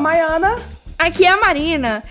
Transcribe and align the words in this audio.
Maiana. 0.00 0.56
Aqui 0.98 1.26
é 1.26 1.28
a 1.28 1.36
Marina. 1.36 2.02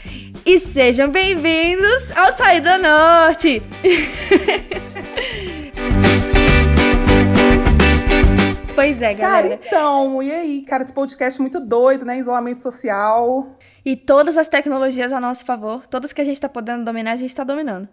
E 0.46 0.60
sejam 0.60 1.10
bem-vindos 1.10 2.16
ao 2.16 2.32
Saída 2.32 2.78
Norte. 2.78 3.64
pois 8.76 9.02
é, 9.02 9.16
galera. 9.16 9.50
Cara, 9.50 9.60
então, 9.66 10.22
e 10.22 10.32
aí? 10.32 10.62
Cara, 10.62 10.84
esse 10.84 10.94
podcast 10.94 11.40
é 11.40 11.42
muito 11.42 11.60
doido, 11.60 12.06
né? 12.06 12.20
Isolamento 12.20 12.62
social. 12.62 13.58
E 13.84 13.96
todas 13.96 14.38
as 14.38 14.48
tecnologias 14.48 15.12
a 15.12 15.20
nosso 15.20 15.44
favor, 15.44 15.88
todas 15.88 16.14
que 16.14 16.22
a 16.22 16.26
gente 16.26 16.40
tá 16.40 16.48
podendo 16.48 16.86
dominar, 16.86 17.14
a 17.14 17.16
gente 17.16 17.36
tá 17.36 17.44
dominando. 17.44 17.86
O 17.86 17.90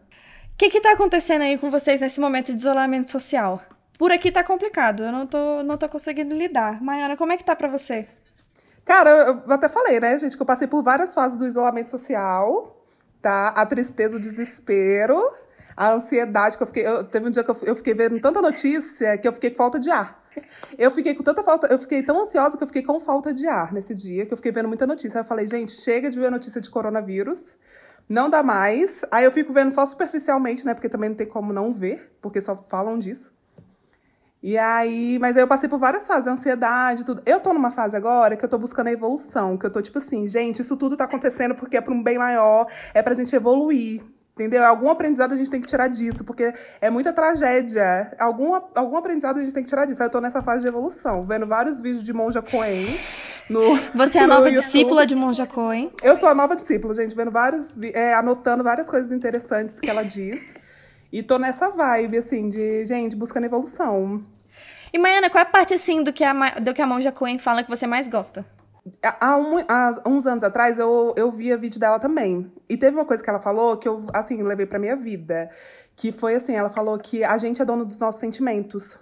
que 0.59 0.69
que 0.69 0.79
tá 0.81 0.93
acontecendo 0.93 1.41
aí 1.43 1.57
com 1.57 1.71
vocês 1.71 2.03
nesse 2.03 2.21
momento 2.21 2.53
de 2.53 2.59
isolamento 2.59 3.11
social? 3.11 3.63
Por 3.99 4.13
aqui 4.13 4.31
tá 4.31 4.45
complicado, 4.45 5.05
eu 5.05 5.13
não 5.13 5.27
tô, 5.27 5.63
não 5.63 5.79
tô 5.79 5.89
conseguindo 5.89 6.37
lidar. 6.37 6.83
Maiana, 6.83 7.17
como 7.17 7.33
é 7.33 7.39
que 7.39 7.45
tá 7.45 7.57
pra 7.57 7.69
você? 7.69 8.07
Cara, 8.87 9.11
eu 9.45 9.53
até 9.53 9.69
falei, 9.69 9.99
né, 9.99 10.17
gente, 10.17 10.37
que 10.37 10.43
eu 10.43 10.47
passei 10.47 10.69
por 10.69 10.81
várias 10.81 11.13
fases 11.13 11.37
do 11.37 11.45
isolamento 11.45 11.91
social, 11.91 12.81
tá? 13.21 13.49
A 13.49 13.67
tristeza, 13.67 14.17
o 14.17 14.21
desespero, 14.21 15.21
a 15.77 15.91
ansiedade, 15.91 16.57
que 16.57 16.63
eu 16.63 16.67
fiquei. 16.69 16.87
Eu, 16.87 17.03
teve 17.03 17.27
um 17.27 17.31
dia 17.31 17.43
que 17.43 17.51
eu, 17.51 17.57
eu 17.63 17.75
fiquei 17.75 17.93
vendo 17.95 18.21
tanta 18.21 18.41
notícia 18.41 19.19
que 19.19 19.27
eu 19.27 19.33
fiquei 19.33 19.51
com 19.51 19.57
falta 19.57 19.81
de 19.81 19.91
ar. 19.91 20.25
Eu 20.79 20.91
fiquei 20.91 21.15
com 21.15 21.23
tanta 21.23 21.43
falta, 21.43 21.67
eu 21.67 21.79
fiquei 21.79 22.03
tão 22.03 22.21
ansiosa 22.21 22.57
que 22.59 22.63
eu 22.63 22.67
fiquei 22.67 22.83
com 22.83 23.01
falta 23.01 23.33
de 23.33 23.47
ar 23.47 23.73
nesse 23.73 23.95
dia, 23.95 24.27
que 24.27 24.33
eu 24.33 24.37
fiquei 24.37 24.53
vendo 24.53 24.69
muita 24.69 24.87
notícia. 24.87 25.19
Aí 25.19 25.25
eu 25.25 25.29
falei, 25.29 25.49
gente, 25.49 25.73
chega 25.73 26.11
de 26.11 26.21
ver 26.21 26.31
notícia 26.31 26.61
de 26.61 26.71
coronavírus. 26.71 27.59
Não 28.09 28.31
dá 28.31 28.43
mais. 28.43 29.03
Aí 29.11 29.25
eu 29.25 29.33
fico 29.33 29.53
vendo 29.53 29.73
só 29.73 29.85
superficialmente, 29.87 30.65
né? 30.65 30.75
Porque 30.75 30.89
também 30.89 31.09
não 31.09 31.17
tem 31.17 31.27
como 31.27 31.53
não 31.53 31.73
ver, 31.73 32.17
porque 32.21 32.41
só 32.41 32.55
falam 32.55 32.99
disso. 32.99 33.36
E 34.47 34.57
aí, 34.57 35.19
mas 35.19 35.37
aí 35.37 35.43
eu 35.43 35.49
passei 35.49 35.69
por 35.69 35.77
várias 35.77 36.07
fases, 36.07 36.29
ansiedade, 36.29 37.05
tudo. 37.05 37.21
Eu 37.27 37.41
tô 37.41 37.53
numa 37.53 37.73
fase 37.73 37.97
agora 37.97 38.37
que 38.37 38.45
eu 38.45 38.49
tô 38.49 38.57
buscando 38.57 38.87
a 38.87 38.93
evolução, 38.93 39.59
que 39.59 39.67
eu 39.67 39.71
tô 39.73 39.83
tipo 39.83 39.99
assim, 39.99 40.25
gente, 40.25 40.63
isso 40.63 40.77
tudo 40.77 40.97
tá 40.97 41.03
acontecendo 41.03 41.53
porque 41.57 41.77
é 41.77 41.81
para 41.81 41.93
um 41.93 42.01
bem 42.01 42.17
maior, 42.17 42.69
é 42.95 43.03
pra 43.03 43.13
gente 43.13 43.35
evoluir. 43.35 44.05
Entendeu? 44.37 44.63
Algum 44.65 44.89
aprendizado 44.89 45.33
a 45.33 45.37
gente 45.37 45.51
tem 45.51 45.61
que 45.61 45.67
tirar 45.67 45.89
disso, 45.89 46.23
porque 46.23 46.55
é 46.81 46.89
muita 46.89 47.13
tragédia. 47.13 48.15
Algum, 48.21 48.55
algum 48.77 48.97
aprendizado 48.97 49.39
a 49.39 49.43
gente 49.43 49.53
tem 49.53 49.65
que 49.65 49.69
tirar 49.69 49.85
disso. 49.85 50.01
Aí 50.01 50.07
eu 50.07 50.13
tô 50.13 50.21
nessa 50.21 50.41
fase 50.41 50.63
de 50.63 50.69
evolução, 50.69 51.25
vendo 51.25 51.45
vários 51.45 51.81
vídeos 51.81 52.05
de 52.05 52.13
Monja 52.13 52.41
Coen. 52.41 52.87
No, 53.51 53.75
Você 53.97 54.19
é 54.19 54.21
a 54.21 54.29
nova 54.29 54.49
discípula 54.49 55.05
de 55.05 55.17
Monja 55.17 55.45
Coen? 55.45 55.91
Eu 56.01 56.17
sou 56.17 56.29
a 56.29 56.35
nova 56.37 56.55
discípula, 56.55 56.95
gente, 56.95 57.17
vendo 57.17 57.33
vários, 57.33 57.77
é, 57.93 58.15
anotando 58.15 58.63
várias 58.63 58.89
coisas 58.89 59.11
interessantes 59.11 59.81
que 59.81 59.91
ela 59.91 60.05
diz. 60.05 60.41
E 61.13 61.21
tô 61.21 61.37
nessa 61.37 61.69
vibe, 61.69 62.19
assim, 62.19 62.49
de, 62.49 62.85
gente, 62.85 63.17
buscando 63.17 63.47
evolução. 63.47 64.23
E, 64.97 64.99
Maiana, 64.99 65.29
qual 65.29 65.45
é 65.45 65.47
a 65.47 65.51
parte, 65.51 65.75
assim, 65.75 66.03
do 66.03 66.11
que 66.11 66.25
a, 66.25 66.59
do 66.59 66.73
que 66.73 66.81
a 66.81 66.87
Monja 66.87 67.13
Coen 67.13 67.37
fala 67.39 67.63
que 67.63 67.69
você 67.69 67.87
mais 67.87 68.09
gosta? 68.09 68.47
Há, 69.21 69.37
um, 69.37 69.59
há, 69.69 70.01
uns 70.07 70.27
anos 70.27 70.43
atrás, 70.43 70.79
eu, 70.79 71.13
eu 71.19 71.31
via 71.31 71.55
vídeo 71.55 71.79
dela 71.79 71.99
também. 71.99 72.51
E 72.67 72.79
teve 72.79 72.97
uma 72.97 73.05
coisa 73.05 73.23
que 73.23 73.29
ela 73.29 73.39
falou 73.39 73.77
que 73.77 73.87
eu, 73.87 74.07
assim, 74.15 74.43
levei 74.43 74.65
pra 74.65 74.79
minha 74.79 74.97
vida. 74.97 75.51
Que 75.95 76.11
foi 76.11 76.35
assim, 76.35 76.55
ela 76.55 76.71
falou 76.71 76.99
que 76.99 77.23
a 77.23 77.37
gente 77.37 77.61
é 77.61 77.65
dono 77.67 77.85
dos 77.85 77.99
nossos 77.99 78.19
sentimentos. 78.19 78.99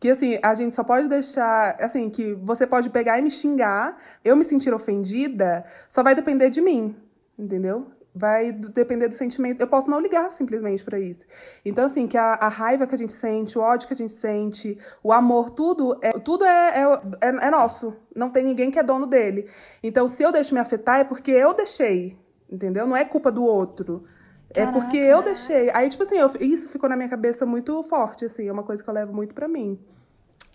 Que, 0.00 0.08
assim, 0.10 0.38
a 0.42 0.54
gente 0.54 0.74
só 0.74 0.82
pode 0.82 1.06
deixar... 1.06 1.76
Assim, 1.78 2.08
que 2.08 2.32
você 2.32 2.66
pode 2.66 2.88
pegar 2.88 3.18
e 3.18 3.22
me 3.22 3.30
xingar, 3.30 3.98
eu 4.24 4.34
me 4.34 4.44
sentir 4.44 4.72
ofendida, 4.72 5.66
só 5.86 6.02
vai 6.02 6.14
depender 6.14 6.48
de 6.48 6.62
mim, 6.62 6.96
entendeu? 7.38 7.88
Vai 8.14 8.52
depender 8.52 9.08
do 9.08 9.14
sentimento. 9.14 9.60
Eu 9.60 9.66
posso 9.66 9.90
não 9.90 10.00
ligar 10.00 10.30
simplesmente 10.30 10.82
para 10.82 10.98
isso. 10.98 11.24
Então, 11.64 11.84
assim, 11.84 12.06
que 12.06 12.16
a, 12.16 12.34
a, 12.34 12.48
raiva 12.48 12.86
que 12.86 12.94
a 12.94 12.98
gente 12.98 13.12
sente, 13.12 13.58
o 13.58 13.62
ódio 13.62 13.86
que 13.86 13.94
a 13.94 13.96
gente 13.96 14.12
sente, 14.12 14.78
o 15.02 15.12
amor, 15.12 15.50
tudo 15.50 15.98
é, 16.02 16.12
tudo 16.12 16.44
é, 16.44 16.82
é, 16.82 17.28
é, 17.28 17.46
é 17.46 17.50
nosso. 17.50 17.94
Não 18.14 18.30
tem 18.30 18.44
ninguém 18.44 18.70
que 18.70 18.78
é 18.78 18.82
dono 18.82 19.06
dele. 19.06 19.48
Então, 19.82 20.08
se 20.08 20.22
eu 20.22 20.32
deixo 20.32 20.54
me 20.54 20.60
afetar, 20.60 21.00
é 21.00 21.04
porque 21.04 21.30
eu 21.30 21.54
deixei. 21.54 22.18
Entendeu? 22.50 22.86
Não 22.86 22.96
é 22.96 23.04
culpa 23.04 23.30
do 23.30 23.44
outro. 23.44 24.04
Caraca. 24.52 24.76
É 24.76 24.80
porque 24.80 24.96
eu 24.96 25.22
deixei. 25.22 25.70
Aí, 25.72 25.88
tipo 25.88 26.02
assim, 26.02 26.18
eu, 26.18 26.28
isso 26.40 26.68
ficou 26.68 26.88
na 26.88 26.96
minha 26.96 27.08
cabeça 27.08 27.46
muito 27.46 27.80
forte, 27.84 28.24
assim. 28.24 28.48
É 28.48 28.52
uma 28.52 28.64
coisa 28.64 28.82
que 28.82 28.90
eu 28.90 28.94
levo 28.94 29.12
muito 29.12 29.32
para 29.32 29.46
mim. 29.46 29.78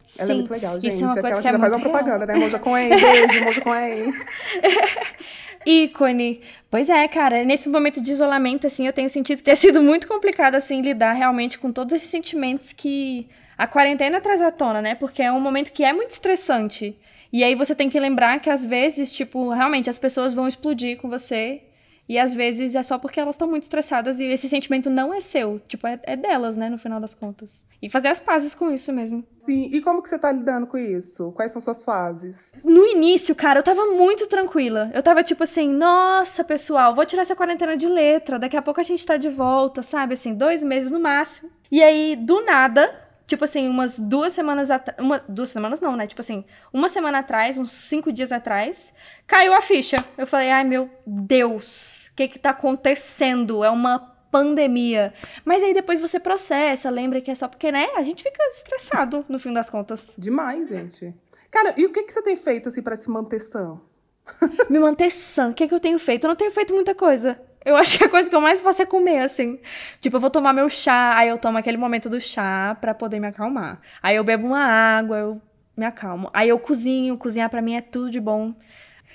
Sim, 0.05 0.21
Ela 0.21 0.31
é 0.31 0.35
muito 0.35 0.51
legal, 0.51 0.79
gente. 0.79 0.93
Isso 0.93 1.03
é 1.03 1.07
uma 1.07 1.13
coisa 1.13 1.39
Aquela 1.39 1.41
que, 1.41 1.47
é 1.47 1.51
que 1.53 1.59
faz 1.59 1.73
uma 1.73 1.79
propaganda, 1.79 2.25
né? 2.25 2.35
Moja 2.35 2.59
Coen, 2.59 2.89
beijo, 2.89 3.43
Moja 3.45 3.61
Coen. 3.61 4.13
ícone. 5.65 6.41
Pois 6.69 6.89
é, 6.89 7.07
cara, 7.07 7.43
nesse 7.43 7.69
momento 7.69 8.01
de 8.01 8.11
isolamento, 8.11 8.67
assim, 8.67 8.85
eu 8.85 8.93
tenho 8.93 9.09
sentido 9.09 9.39
que 9.39 9.43
tem 9.43 9.55
sido 9.57 9.81
muito 9.81 10.07
complicado, 10.07 10.55
assim, 10.55 10.81
lidar 10.81 11.13
realmente 11.13 11.57
com 11.57 11.71
todos 11.71 11.93
esses 11.93 12.09
sentimentos 12.09 12.73
que 12.73 13.27
a 13.57 13.65
quarentena 13.65 14.21
traz 14.21 14.41
à 14.41 14.51
tona, 14.51 14.81
né? 14.81 14.95
Porque 14.95 15.21
é 15.21 15.31
um 15.31 15.39
momento 15.39 15.71
que 15.71 15.83
é 15.83 15.93
muito 15.93 16.11
estressante. 16.11 16.97
E 17.31 17.43
aí 17.43 17.55
você 17.55 17.73
tem 17.73 17.89
que 17.89 17.99
lembrar 17.99 18.39
que 18.39 18.49
às 18.49 18.65
vezes, 18.65 19.11
tipo, 19.11 19.49
realmente 19.49 19.89
as 19.89 19.97
pessoas 19.97 20.33
vão 20.33 20.47
explodir 20.47 20.97
com 20.97 21.09
você 21.09 21.61
e 22.07 22.19
às 22.19 22.33
vezes 22.33 22.75
é 22.75 22.83
só 22.83 22.97
porque 22.99 23.19
elas 23.19 23.35
estão 23.35 23.47
muito 23.47 23.63
estressadas 23.63 24.19
e 24.19 24.25
esse 24.25 24.47
sentimento 24.47 24.89
não 24.89 25.13
é 25.13 25.19
seu. 25.19 25.59
Tipo, 25.59 25.87
é, 25.87 25.99
é, 26.03 26.15
delas, 26.15 26.55
né, 26.55 26.69
no 26.69 26.77
final 26.77 26.99
das 26.99 27.15
contas. 27.15 27.63
E 27.81 27.89
fazer 27.89 28.09
as 28.09 28.19
pazes 28.19 28.53
com 28.53 28.71
isso 28.71 28.93
mesmo. 28.93 29.23
Sim, 29.39 29.69
e 29.71 29.81
como 29.81 30.01
que 30.01 30.09
você 30.09 30.17
tá 30.17 30.31
lidando 30.31 30.67
com 30.67 30.77
isso? 30.77 31.31
Quais 31.31 31.51
são 31.51 31.61
suas 31.61 31.83
fases? 31.83 32.51
No 32.63 32.85
início, 32.85 33.35
cara, 33.35 33.59
eu 33.59 33.63
tava 33.63 33.85
muito 33.87 34.27
tranquila. 34.27 34.91
Eu 34.93 35.01
tava 35.01 35.23
tipo 35.23 35.43
assim, 35.43 35.71
nossa, 35.71 36.43
pessoal, 36.43 36.93
vou 36.93 37.05
tirar 37.05 37.23
essa 37.23 37.35
quarentena 37.35 37.75
de 37.75 37.87
letra. 37.87 38.39
Daqui 38.39 38.57
a 38.57 38.61
pouco 38.61 38.79
a 38.79 38.83
gente 38.83 39.05
tá 39.05 39.17
de 39.17 39.29
volta, 39.29 39.81
sabe? 39.81 40.13
Assim, 40.13 40.35
dois 40.35 40.63
meses 40.63 40.91
no 40.91 40.99
máximo. 40.99 41.51
E 41.71 41.81
aí, 41.83 42.15
do 42.15 42.43
nada, 42.45 43.04
tipo 43.25 43.43
assim, 43.43 43.67
umas 43.67 43.99
duas 43.99 44.33
semanas 44.33 44.71
atrás. 44.71 44.97
Duas 45.27 45.49
semanas 45.49 45.81
não, 45.81 45.95
né? 45.95 46.07
Tipo 46.07 46.21
assim, 46.21 46.45
uma 46.71 46.89
semana 46.89 47.19
atrás, 47.19 47.57
uns 47.57 47.71
cinco 47.71 48.11
dias 48.11 48.31
atrás, 48.31 48.93
caiu 49.27 49.53
a 49.53 49.61
ficha. 49.61 50.03
Eu 50.17 50.27
falei, 50.27 50.51
ai 50.51 50.63
meu 50.63 50.89
Deus, 51.05 52.07
o 52.11 52.15
que 52.15 52.27
que 52.27 52.39
tá 52.39 52.51
acontecendo? 52.51 53.63
É 53.63 53.69
uma 53.69 53.99
pandemia. 54.31 55.13
Mas 55.45 55.63
aí 55.63 55.73
depois 55.73 55.99
você 55.99 56.19
processa, 56.19 56.89
lembra 56.89 57.21
que 57.21 57.31
é 57.31 57.35
só 57.35 57.47
porque, 57.47 57.71
né? 57.71 57.87
A 57.95 58.03
gente 58.03 58.21
fica 58.21 58.43
estressado 58.49 59.25
no 59.29 59.39
fim 59.39 59.53
das 59.53 59.69
contas. 59.69 60.13
Demais, 60.17 60.69
gente. 60.69 61.13
Cara, 61.49 61.73
e 61.77 61.85
o 61.85 61.91
que 61.91 62.03
que 62.03 62.11
você 62.11 62.21
tem 62.21 62.35
feito 62.35 62.67
assim 62.67 62.81
para 62.81 62.97
se 62.97 63.09
manter 63.09 63.39
sã? 63.39 63.79
Me 64.69 64.77
manter 64.77 65.09
sã. 65.09 65.49
O 65.49 65.53
que 65.53 65.67
que 65.67 65.73
eu 65.73 65.79
tenho 65.79 65.97
feito? 65.97 66.25
Eu 66.25 66.29
não 66.29 66.35
tenho 66.35 66.51
feito 66.51 66.73
muita 66.73 66.93
coisa. 66.93 67.39
Eu 67.65 67.75
acho 67.75 67.97
que 67.97 68.03
a 68.03 68.09
coisa 68.09 68.29
que 68.29 68.35
eu 68.35 68.41
mais 68.41 68.61
faço 68.61 68.83
é 68.83 68.85
comer, 68.85 69.19
assim. 69.19 69.59
Tipo, 69.99 70.17
eu 70.17 70.21
vou 70.21 70.29
tomar 70.29 70.53
meu 70.53 70.69
chá, 70.69 71.17
aí 71.17 71.29
eu 71.29 71.37
tomo 71.39 71.57
aquele 71.57 71.77
momento 71.77 72.07
do 72.07 72.21
chá 72.21 72.77
pra 72.79 72.93
poder 72.93 73.19
me 73.19 73.27
acalmar. 73.27 73.81
Aí 74.03 74.15
eu 74.15 74.23
bebo 74.23 74.45
uma 74.45 74.63
água, 74.63 75.17
eu 75.17 75.41
me 75.75 75.85
acalmo. 75.85 76.29
Aí 76.31 76.47
eu 76.47 76.59
cozinho, 76.59 77.17
cozinhar 77.17 77.49
pra 77.49 77.63
mim 77.63 77.75
é 77.75 77.81
tudo 77.81 78.11
de 78.11 78.19
bom. 78.19 78.53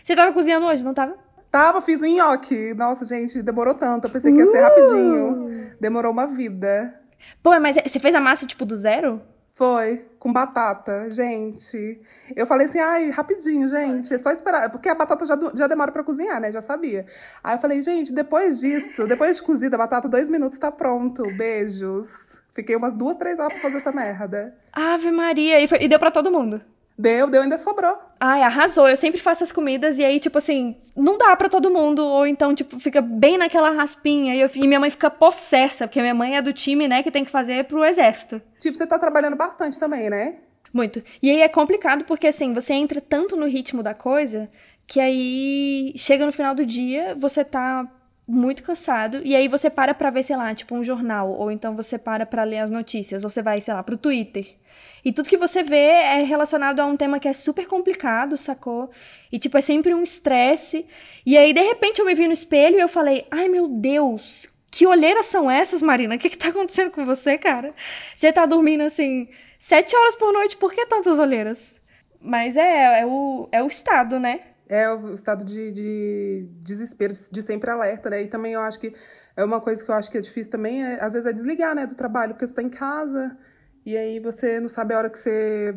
Você 0.02 0.16
tava 0.16 0.32
cozinhando 0.32 0.66
hoje, 0.66 0.84
não 0.84 0.92
tava? 0.92 1.16
Tava, 1.50 1.80
fiz 1.80 2.02
um 2.02 2.06
nhoque. 2.06 2.74
Nossa, 2.74 3.04
gente, 3.04 3.42
demorou 3.42 3.74
tanto. 3.74 4.06
Eu 4.06 4.10
pensei 4.10 4.32
que 4.32 4.38
ia 4.38 4.46
ser 4.46 4.60
uh! 4.60 4.62
rapidinho. 4.62 5.72
Demorou 5.80 6.12
uma 6.12 6.26
vida. 6.26 6.94
Pô, 7.42 7.58
mas 7.60 7.76
você 7.76 7.98
fez 7.98 8.14
a 8.14 8.20
massa, 8.20 8.46
tipo, 8.46 8.64
do 8.64 8.76
zero? 8.76 9.22
Foi, 9.60 10.06
com 10.18 10.32
batata, 10.32 11.10
gente. 11.10 12.00
Eu 12.34 12.46
falei 12.46 12.66
assim, 12.66 12.78
ai, 12.78 13.10
rapidinho, 13.10 13.68
gente, 13.68 14.14
é 14.14 14.16
só 14.16 14.30
esperar. 14.30 14.70
Porque 14.70 14.88
a 14.88 14.94
batata 14.94 15.26
já, 15.26 15.38
já 15.54 15.66
demora 15.66 15.92
para 15.92 16.02
cozinhar, 16.02 16.40
né? 16.40 16.50
Já 16.50 16.62
sabia. 16.62 17.04
Aí 17.44 17.56
eu 17.56 17.58
falei, 17.60 17.82
gente, 17.82 18.10
depois 18.10 18.58
disso, 18.58 19.06
depois 19.06 19.36
de 19.36 19.42
cozida 19.42 19.76
a 19.76 19.78
batata, 19.78 20.08
dois 20.08 20.30
minutos 20.30 20.58
tá 20.58 20.72
pronto. 20.72 21.24
Beijos. 21.36 22.40
Fiquei 22.54 22.74
umas 22.74 22.94
duas, 22.94 23.18
três 23.18 23.38
horas 23.38 23.52
pra 23.52 23.60
fazer 23.60 23.76
essa 23.76 23.92
merda. 23.92 24.56
Ave 24.72 25.12
Maria. 25.12 25.60
E, 25.60 25.68
foi, 25.68 25.82
e 25.82 25.88
deu 25.88 25.98
para 25.98 26.10
todo 26.10 26.30
mundo? 26.30 26.62
Deu, 27.00 27.30
deu, 27.30 27.40
ainda 27.40 27.56
sobrou. 27.56 27.96
Ai, 28.20 28.42
arrasou. 28.42 28.86
Eu 28.86 28.96
sempre 28.96 29.18
faço 29.18 29.42
as 29.42 29.50
comidas 29.50 29.98
e 29.98 30.04
aí, 30.04 30.20
tipo 30.20 30.36
assim, 30.36 30.76
não 30.94 31.16
dá 31.16 31.34
para 31.34 31.48
todo 31.48 31.70
mundo. 31.70 32.04
Ou 32.04 32.26
então, 32.26 32.54
tipo, 32.54 32.78
fica 32.78 33.00
bem 33.00 33.38
naquela 33.38 33.70
raspinha. 33.70 34.34
E, 34.34 34.40
eu, 34.42 34.50
e, 34.54 34.68
minha 34.68 34.78
mãe 34.78 34.90
fica 34.90 35.10
possessa, 35.10 35.88
porque 35.88 36.00
minha 36.02 36.14
mãe 36.14 36.36
é 36.36 36.42
do 36.42 36.52
time, 36.52 36.86
né, 36.86 37.02
que 37.02 37.10
tem 37.10 37.24
que 37.24 37.30
fazer 37.30 37.64
pro 37.64 37.84
exército. 37.86 38.42
Tipo, 38.60 38.76
você 38.76 38.86
tá 38.86 38.98
trabalhando 38.98 39.34
bastante 39.34 39.80
também, 39.80 40.10
né? 40.10 40.34
Muito. 40.74 41.02
E 41.22 41.30
aí 41.30 41.40
é 41.40 41.48
complicado 41.48 42.04
porque, 42.04 42.26
assim, 42.26 42.52
você 42.52 42.74
entra 42.74 43.00
tanto 43.00 43.34
no 43.34 43.46
ritmo 43.46 43.82
da 43.82 43.94
coisa 43.94 44.50
que 44.86 45.00
aí 45.00 45.94
chega 45.96 46.26
no 46.26 46.32
final 46.32 46.54
do 46.54 46.66
dia, 46.66 47.14
você 47.18 47.44
tá 47.44 47.88
muito 48.26 48.62
cansado 48.62 49.20
e 49.24 49.34
aí 49.34 49.48
você 49.48 49.70
para 49.70 49.94
pra 49.94 50.10
ver, 50.10 50.22
sei 50.22 50.36
lá, 50.36 50.54
tipo 50.54 50.74
um 50.74 50.84
jornal, 50.84 51.30
ou 51.30 51.50
então 51.50 51.74
você 51.74 51.96
para 51.96 52.26
pra 52.26 52.44
ler 52.44 52.58
as 52.58 52.70
notícias, 52.70 53.24
ou 53.24 53.30
você 53.30 53.40
vai, 53.40 53.60
sei 53.60 53.72
lá, 53.72 53.82
pro 53.82 53.96
Twitter. 53.96 54.56
E 55.04 55.12
tudo 55.12 55.28
que 55.28 55.36
você 55.36 55.62
vê 55.62 55.76
é 55.76 56.22
relacionado 56.22 56.80
a 56.80 56.86
um 56.86 56.96
tema 56.96 57.18
que 57.18 57.28
é 57.28 57.32
super 57.32 57.66
complicado, 57.66 58.36
sacou? 58.36 58.90
E, 59.32 59.38
tipo, 59.38 59.56
é 59.56 59.60
sempre 59.60 59.94
um 59.94 60.02
estresse. 60.02 60.86
E 61.24 61.36
aí, 61.38 61.52
de 61.52 61.60
repente, 61.60 62.00
eu 62.00 62.06
me 62.06 62.14
vi 62.14 62.26
no 62.26 62.32
espelho 62.32 62.76
e 62.76 62.80
eu 62.80 62.88
falei: 62.88 63.26
ai 63.30 63.48
meu 63.48 63.66
Deus, 63.68 64.52
que 64.70 64.86
olheiras 64.86 65.26
são 65.26 65.50
essas, 65.50 65.82
Marina? 65.82 66.14
O 66.14 66.18
que, 66.18 66.30
que 66.30 66.38
tá 66.38 66.48
acontecendo 66.48 66.90
com 66.90 67.04
você, 67.04 67.38
cara? 67.38 67.74
Você 68.14 68.32
tá 68.32 68.46
dormindo 68.46 68.82
assim, 68.82 69.28
sete 69.58 69.96
horas 69.96 70.14
por 70.14 70.32
noite, 70.32 70.56
por 70.56 70.72
que 70.72 70.86
tantas 70.86 71.18
olheiras? 71.18 71.80
Mas 72.20 72.56
é, 72.56 73.00
é, 73.00 73.06
o, 73.06 73.48
é 73.50 73.62
o 73.62 73.66
estado, 73.66 74.20
né? 74.20 74.40
É 74.68 74.88
o 74.92 75.14
estado 75.14 75.44
de, 75.44 75.72
de 75.72 76.48
desespero, 76.62 77.12
de 77.30 77.42
sempre 77.42 77.70
alerta, 77.70 78.10
né? 78.10 78.22
E 78.22 78.28
também 78.28 78.52
eu 78.52 78.60
acho 78.60 78.78
que 78.78 78.92
é 79.36 79.44
uma 79.44 79.60
coisa 79.60 79.82
que 79.82 79.90
eu 79.90 79.94
acho 79.94 80.10
que 80.10 80.18
é 80.18 80.20
difícil 80.20 80.52
também, 80.52 80.84
é, 80.84 81.02
às 81.02 81.14
vezes, 81.14 81.26
é 81.26 81.32
desligar, 81.32 81.74
né, 81.74 81.86
do 81.86 81.94
trabalho, 81.94 82.34
porque 82.34 82.46
você 82.46 82.54
tá 82.54 82.62
em 82.62 82.68
casa 82.68 83.36
e 83.84 83.96
aí 83.96 84.20
você 84.20 84.60
não 84.60 84.68
sabe 84.68 84.94
a 84.94 84.98
hora 84.98 85.10
que 85.10 85.18
você 85.18 85.76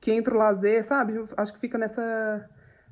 que 0.00 0.12
entra 0.12 0.34
o 0.34 0.38
lazer, 0.38 0.84
sabe? 0.84 1.14
Acho 1.36 1.52
que 1.54 1.60
fica 1.60 1.78
nessa 1.78 2.48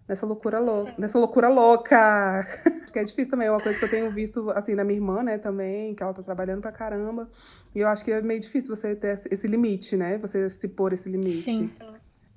nessa 0.08 0.26
loucura 0.26 0.58
louca. 0.58 0.94
Nessa 0.98 1.18
loucura 1.18 1.48
louca. 1.48 2.40
Acho 2.82 2.92
que 2.92 2.98
é 2.98 3.04
difícil 3.04 3.30
também. 3.30 3.48
É 3.48 3.50
uma 3.50 3.60
coisa 3.60 3.78
que 3.78 3.84
eu 3.84 3.88
tenho 3.88 4.10
visto, 4.10 4.50
assim, 4.50 4.74
na 4.74 4.84
minha 4.84 4.98
irmã, 4.98 5.22
né, 5.22 5.38
também, 5.38 5.94
que 5.94 6.02
ela 6.02 6.12
tá 6.12 6.22
trabalhando 6.22 6.60
pra 6.60 6.72
caramba. 6.72 7.30
E 7.74 7.80
eu 7.80 7.88
acho 7.88 8.04
que 8.04 8.10
é 8.10 8.20
meio 8.20 8.40
difícil 8.40 8.74
você 8.74 8.94
ter 8.94 9.12
esse 9.30 9.46
limite, 9.46 9.96
né? 9.96 10.18
Você 10.18 10.48
se 10.50 10.68
pôr 10.68 10.92
esse 10.92 11.08
limite. 11.08 11.32
Sim. 11.32 11.70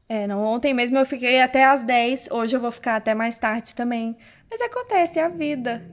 É, 0.07 0.27
não, 0.27 0.43
ontem 0.43 0.73
mesmo 0.73 0.97
eu 0.97 1.05
fiquei 1.05 1.41
até 1.41 1.65
às 1.65 1.81
10, 1.81 2.29
hoje 2.31 2.55
eu 2.55 2.61
vou 2.61 2.71
ficar 2.71 2.95
até 2.95 3.15
mais 3.15 3.37
tarde 3.37 3.73
também. 3.73 4.15
Mas 4.49 4.61
acontece, 4.61 5.19
é 5.19 5.23
a 5.23 5.29
vida. 5.29 5.83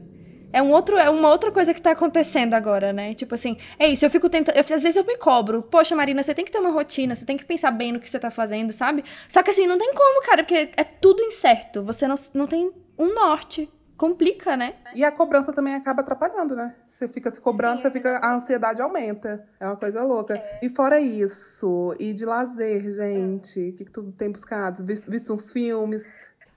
É, 0.52 0.62
um 0.62 0.70
outro, 0.70 0.96
é 0.98 1.08
uma 1.08 1.28
outra 1.30 1.50
coisa 1.50 1.72
que 1.72 1.80
tá 1.80 1.92
acontecendo 1.92 2.54
agora, 2.54 2.92
né? 2.92 3.14
Tipo 3.14 3.34
assim, 3.34 3.56
é 3.78 3.88
isso, 3.88 4.04
eu 4.04 4.10
fico 4.10 4.28
tentando. 4.28 4.56
Eu, 4.56 4.60
às 4.60 4.82
vezes 4.82 4.96
eu 4.96 5.04
me 5.04 5.16
cobro. 5.16 5.62
Poxa, 5.62 5.96
Marina, 5.96 6.22
você 6.22 6.34
tem 6.34 6.44
que 6.44 6.52
ter 6.52 6.58
uma 6.58 6.70
rotina, 6.70 7.14
você 7.14 7.24
tem 7.24 7.36
que 7.36 7.44
pensar 7.44 7.70
bem 7.70 7.92
no 7.92 8.00
que 8.00 8.10
você 8.10 8.18
tá 8.18 8.30
fazendo, 8.30 8.72
sabe? 8.72 9.04
Só 9.28 9.42
que 9.42 9.50
assim, 9.50 9.66
não 9.66 9.78
tem 9.78 9.92
como, 9.94 10.22
cara, 10.22 10.42
porque 10.42 10.70
é 10.76 10.84
tudo 10.84 11.22
incerto. 11.22 11.82
Você 11.82 12.06
não, 12.06 12.16
não 12.34 12.46
tem 12.46 12.70
um 12.98 13.14
norte. 13.14 13.68
Complica, 13.96 14.56
né? 14.56 14.74
E 14.96 15.04
a 15.04 15.12
cobrança 15.12 15.52
também 15.52 15.76
acaba 15.76 16.00
atrapalhando, 16.00 16.56
né? 16.56 16.74
Você 16.88 17.06
fica 17.06 17.30
se 17.30 17.40
cobrando, 17.40 17.76
Sim. 17.76 17.82
você 17.82 17.90
fica. 17.92 18.18
A 18.18 18.34
ansiedade 18.34 18.82
aumenta. 18.82 19.46
É 19.60 19.66
uma 19.66 19.76
coisa 19.76 20.02
louca. 20.02 20.34
É. 20.34 20.58
E 20.60 20.68
fora 20.68 21.00
isso, 21.00 21.94
e 22.00 22.12
de 22.12 22.24
lazer, 22.24 22.80
gente, 22.92 23.60
o 23.60 23.72
que, 23.74 23.84
que 23.84 23.92
tu 23.92 24.10
tem 24.12 24.28
buscado? 24.28 24.84
Visto, 24.84 25.08
visto 25.08 25.32
uns 25.32 25.52
filmes? 25.52 26.04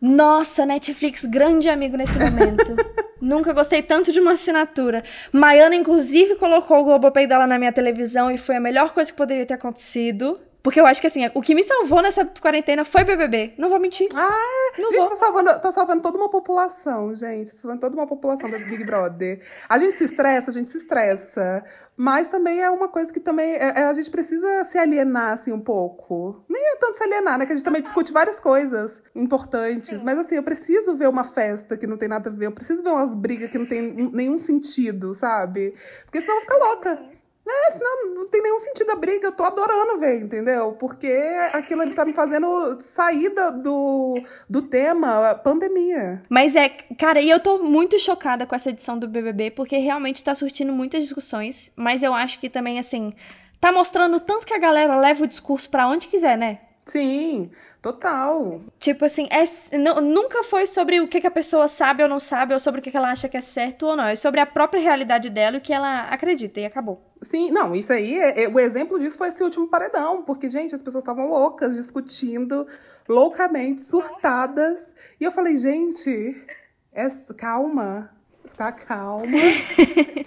Nossa, 0.02 0.66
Netflix, 0.66 1.24
grande 1.24 1.70
amigo 1.70 1.96
nesse 1.96 2.18
momento. 2.18 2.76
Nunca 3.22 3.54
gostei 3.54 3.82
tanto 3.82 4.12
de 4.12 4.20
uma 4.20 4.34
assinatura. 4.34 5.04
Maiana, 5.32 5.76
inclusive, 5.76 6.36
colocou 6.36 6.80
o 6.80 6.84
Globopay 6.84 7.26
dela 7.26 7.48
na 7.48 7.58
minha 7.58 7.72
televisão 7.72 8.30
e 8.30 8.38
foi 8.38 8.56
a 8.56 8.60
melhor 8.60 8.94
coisa 8.94 9.12
que 9.12 9.18
poderia 9.18 9.46
ter 9.46 9.54
acontecido. 9.54 10.40
Porque 10.66 10.82
eu 10.82 10.86
acho 10.88 11.00
que, 11.00 11.06
assim, 11.06 11.30
o 11.36 11.44
que 11.44 11.54
me 11.54 11.62
salvou 11.62 12.02
nessa 12.02 12.26
quarentena 12.26 12.84
foi 12.84 13.04
BBB. 13.04 13.54
Não 13.56 13.70
vou 13.70 13.80
mentir. 13.80 14.10
Ah? 14.16 14.32
Não 14.80 14.90
gente, 14.90 15.00
vou. 15.00 15.10
Tá, 15.10 15.16
salvando, 15.16 15.60
tá 15.60 15.72
salvando 15.72 16.02
toda 16.02 16.18
uma 16.18 16.28
população, 16.28 17.14
gente. 17.14 17.52
Tá 17.52 17.58
salvando 17.60 17.82
toda 17.82 17.96
uma 17.96 18.08
população 18.08 18.50
do 18.50 18.58
Big 18.58 18.84
Brother. 18.84 19.42
A 19.70 19.78
gente 19.78 19.96
se 19.96 20.06
estressa, 20.06 20.50
a 20.50 20.54
gente 20.56 20.72
se 20.72 20.80
estressa. 20.80 21.64
Mas 21.96 22.30
também 22.30 22.64
é 22.64 22.70
uma 22.72 22.88
coisa 22.88 23.14
que 23.14 23.20
também 23.20 23.54
é, 23.54 23.74
é, 23.76 23.84
a 23.84 23.94
gente 23.94 24.10
precisa 24.10 24.64
se 24.64 24.80
alienar, 24.80 25.34
assim, 25.34 25.52
um 25.52 25.60
pouco. 25.60 26.44
Nem 26.50 26.74
é 26.74 26.76
tanto 26.78 26.98
se 26.98 27.04
alienar, 27.04 27.38
né? 27.38 27.46
Que 27.46 27.54
a 27.54 27.56
gente 27.56 27.64
também 27.64 27.84
discute 27.84 28.12
várias 28.12 28.40
coisas 28.40 29.04
importantes. 29.14 30.00
Sim. 30.00 30.04
Mas, 30.04 30.18
assim, 30.18 30.34
eu 30.34 30.44
preciso 30.44 30.98
ver 30.98 31.08
uma 31.08 31.24
festa 31.24 31.78
que 31.78 31.86
não 31.86 31.96
tem 31.96 32.10
nada 32.10 32.32
a 32.32 32.34
ver. 32.34 32.48
Eu 32.48 32.52
preciso 32.52 32.82
ver 32.82 32.90
umas 32.90 33.14
brigas 33.14 33.52
que 33.52 33.60
não 33.60 33.68
tem 33.68 33.84
nenhum 34.12 34.40
sentido, 34.40 35.14
sabe? 35.14 35.76
Porque 36.06 36.22
senão 36.22 36.38
eu 36.38 36.42
vou 36.42 36.50
ficar 36.50 36.58
louca. 36.58 37.15
É, 37.48 37.72
senão 37.72 38.16
não 38.16 38.28
tem 38.28 38.42
nenhum 38.42 38.58
sentido 38.60 38.92
a 38.92 38.96
briga. 38.96 39.28
Eu 39.28 39.32
tô 39.32 39.44
adorando 39.44 40.00
ver, 40.00 40.22
entendeu? 40.22 40.74
Porque 40.74 41.12
aquilo 41.54 41.84
ele 41.84 41.94
tá 41.94 42.04
me 42.04 42.14
fazendo 42.14 42.80
sair 42.82 43.30
do, 43.62 44.16
do 44.50 44.62
tema 44.64 45.36
pandemia. 45.36 46.24
Mas 46.28 46.56
é, 46.56 46.70
cara, 46.70 47.22
e 47.22 47.30
eu 47.30 47.40
tô 47.40 47.60
muito 47.60 48.00
chocada 48.00 48.46
com 48.46 48.56
essa 48.56 48.72
edição 48.72 48.98
do 48.98 49.08
BBB, 49.08 49.52
porque 49.52 49.78
realmente 49.78 50.24
tá 50.24 50.34
surtindo 50.34 50.74
muitas 50.74 51.04
discussões. 51.04 51.72
Mas 51.76 52.02
eu 52.02 52.14
acho 52.14 52.40
que 52.40 52.50
também, 52.50 52.80
assim, 52.80 53.14
tá 53.60 53.72
mostrando 53.72 54.20
tanto 54.20 54.48
que 54.48 54.54
a 54.54 54.60
galera 54.60 54.96
leva 54.96 55.24
o 55.24 55.28
discurso 55.28 55.70
para 55.70 55.88
onde 55.88 56.08
quiser, 56.08 56.38
né? 56.38 56.60
Sim, 56.86 57.50
total. 57.86 58.62
Tipo 58.80 59.06
assim, 59.06 59.28
é, 59.30 59.78
nunca 60.02 60.44
foi 60.44 60.66
sobre 60.66 61.00
o 61.00 61.08
que, 61.08 61.22
que, 61.22 61.28
a 61.28 61.32
pessoa 61.32 61.68
sabe 61.68 62.02
ou 62.02 62.10
não 62.10 62.20
sabe, 62.20 62.52
ou 62.52 62.60
sobre 62.60 62.80
o 62.80 62.84
que, 62.84 62.90
que 62.90 62.98
ela 62.98 63.12
acha 63.12 63.30
que 63.30 63.38
é 63.38 63.42
certo 63.42 63.86
ou 63.86 63.96
não. 63.96 64.08
É 64.08 64.16
sobre 64.16 64.40
a 64.40 64.46
própria 64.46 64.82
realidade 64.82 65.30
dela 65.30 65.58
e 65.58 65.60
o 65.60 65.62
que 65.62 65.72
ela 65.72 66.10
acredita, 66.10 66.60
e 66.60 66.66
acabou. 66.66 67.00
Sim, 67.22 67.52
não, 67.52 67.76
isso 67.76 67.94
aí, 67.94 68.18
é, 68.18 68.46
é, 68.46 68.50
o 68.50 68.60
exemplo 68.60 68.98
disso 68.98 69.20
foi 69.20 69.28
esse 69.28 69.44
último 69.44 69.68
paredão, 69.68 70.24
porque, 70.24 70.50
gente, 70.50 70.74
as 70.74 70.82
pessoas 70.82 71.04
estavam 71.04 71.30
loucas, 71.30 71.76
discutindo, 71.76 72.66
loucamente, 73.08 73.84
surtadas. 73.84 74.92
E 75.22 75.24
eu 75.24 75.32
falei, 75.32 75.56
gente, 75.56 76.44
é, 76.92 77.08
calma, 77.38 78.15
tá 78.56 78.72
calma, 78.72 79.38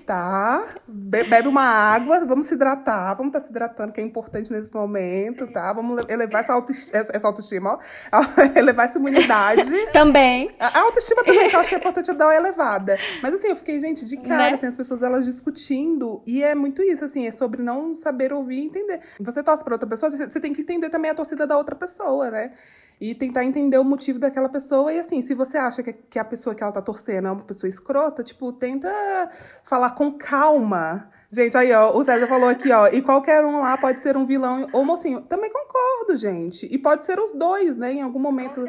tá? 0.06 0.64
Be 0.86 1.24
bebe 1.24 1.48
uma 1.48 1.62
água, 1.62 2.24
vamos 2.24 2.46
se 2.46 2.54
hidratar, 2.54 3.16
vamos 3.16 3.30
estar 3.30 3.40
tá 3.40 3.44
se 3.46 3.50
hidratando, 3.50 3.92
que 3.92 4.00
é 4.00 4.04
importante 4.04 4.52
nesse 4.52 4.72
momento, 4.72 5.46
tá? 5.46 5.72
Vamos 5.72 6.04
elevar 6.08 6.42
essa 6.42 6.52
autoestima, 6.52 7.06
essa 7.12 7.26
autoestima 7.26 7.78
ó, 8.12 8.22
elevar 8.58 8.86
essa 8.86 8.98
imunidade. 8.98 9.86
também. 9.92 10.50
A 10.58 10.80
autoestima 10.80 11.24
também, 11.24 11.48
que 11.48 11.56
eu 11.56 11.60
acho 11.60 11.68
que 11.68 11.74
é 11.74 11.78
importante 11.78 12.12
dar 12.12 12.26
uma 12.26 12.36
elevada. 12.36 12.98
Mas 13.22 13.34
assim, 13.34 13.48
eu 13.48 13.56
fiquei, 13.56 13.80
gente, 13.80 14.04
de 14.04 14.16
cara, 14.18 14.50
né? 14.50 14.54
assim, 14.54 14.66
as 14.66 14.76
pessoas 14.76 15.02
elas 15.02 15.24
discutindo, 15.24 16.22
e 16.26 16.42
é 16.42 16.54
muito 16.54 16.82
isso, 16.82 17.04
assim, 17.04 17.26
é 17.26 17.32
sobre 17.32 17.62
não 17.62 17.94
saber 17.94 18.32
ouvir 18.32 18.58
e 18.58 18.66
entender. 18.66 19.00
Você 19.20 19.42
torce 19.42 19.64
pra 19.64 19.74
outra 19.74 19.88
pessoa, 19.88 20.10
você 20.10 20.40
tem 20.40 20.52
que 20.52 20.62
entender 20.62 20.90
também 20.90 21.10
a 21.10 21.14
torcida 21.14 21.46
da 21.46 21.56
outra 21.56 21.74
pessoa, 21.74 22.30
né? 22.30 22.52
E 23.00 23.14
tentar 23.14 23.44
entender 23.44 23.78
o 23.78 23.84
motivo 23.84 24.18
daquela 24.18 24.48
pessoa. 24.48 24.92
E 24.92 24.98
assim, 24.98 25.20
se 25.22 25.34
você 25.34 25.58
acha 25.58 25.82
que, 25.82 25.92
que 25.92 26.18
a 26.18 26.24
pessoa 26.24 26.54
que 26.54 26.62
ela 26.62 26.72
tá 26.72 26.82
torcendo 26.82 27.28
é 27.28 27.30
uma 27.30 27.42
pessoa 27.42 27.68
escrota, 27.68 28.22
tipo, 28.22 28.52
tenta 28.52 28.90
falar 29.62 29.90
com 29.90 30.12
calma. 30.12 31.10
Gente, 31.30 31.56
aí, 31.56 31.72
ó, 31.72 31.94
o 31.94 32.02
César 32.02 32.26
falou 32.26 32.48
aqui, 32.48 32.72
ó, 32.72 32.88
e 32.88 33.02
qualquer 33.02 33.44
um 33.44 33.60
lá 33.60 33.76
pode 33.76 34.00
ser 34.00 34.16
um 34.16 34.24
vilão 34.24 34.66
ou 34.72 34.84
mocinho. 34.84 35.20
Também 35.22 35.52
concordo, 35.52 36.16
gente. 36.16 36.66
E 36.70 36.78
pode 36.78 37.04
ser 37.04 37.20
os 37.20 37.32
dois, 37.32 37.76
né, 37.76 37.92
em 37.92 38.02
algum 38.02 38.18
momento 38.18 38.64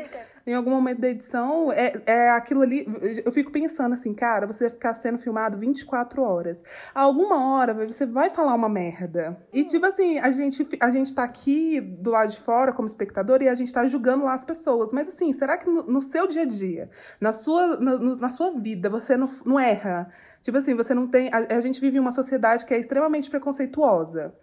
em 0.49 0.55
algum 0.55 0.71
momento 0.71 0.99
da 0.99 1.09
edição, 1.09 1.71
é, 1.71 1.93
é 2.07 2.29
aquilo 2.31 2.63
ali. 2.63 2.87
Eu 3.23 3.31
fico 3.31 3.51
pensando 3.51 3.93
assim, 3.93 4.13
cara, 4.15 4.47
você 4.47 4.65
vai 4.65 4.71
ficar 4.71 4.95
sendo 4.95 5.19
filmado 5.19 5.59
24 5.59 6.23
horas. 6.23 6.59
Alguma 6.93 7.53
hora 7.53 7.73
você 7.85 8.05
vai 8.05 8.31
falar 8.31 8.55
uma 8.55 8.67
merda. 8.67 9.37
E, 9.53 9.63
tipo 9.63 9.85
assim, 9.85 10.17
a 10.17 10.31
gente, 10.31 10.67
a 10.79 10.89
gente 10.89 11.13
tá 11.13 11.23
aqui 11.23 11.79
do 11.79 12.09
lado 12.09 12.31
de 12.31 12.39
fora 12.39 12.73
como 12.73 12.87
espectador 12.87 13.43
e 13.43 13.47
a 13.47 13.53
gente 13.53 13.71
tá 13.71 13.87
julgando 13.87 14.23
lá 14.25 14.33
as 14.33 14.43
pessoas. 14.43 14.91
Mas, 14.91 15.07
assim, 15.07 15.31
será 15.33 15.55
que 15.55 15.69
no, 15.69 15.83
no 15.83 16.01
seu 16.01 16.27
dia 16.27 16.41
a 16.41 16.45
dia, 16.45 16.89
na 17.21 17.31
sua, 17.31 17.77
no, 17.77 18.15
na 18.15 18.31
sua 18.31 18.51
vida, 18.51 18.89
você 18.89 19.15
não, 19.15 19.29
não 19.45 19.59
erra? 19.59 20.11
Tipo 20.41 20.57
assim, 20.57 20.73
você 20.73 20.95
não 20.95 21.07
tem. 21.07 21.29
A, 21.31 21.57
a 21.57 21.61
gente 21.61 21.79
vive 21.79 21.99
uma 21.99 22.11
sociedade 22.11 22.65
que 22.65 22.73
é 22.73 22.79
extremamente 22.79 23.29
preconceituosa 23.29 24.33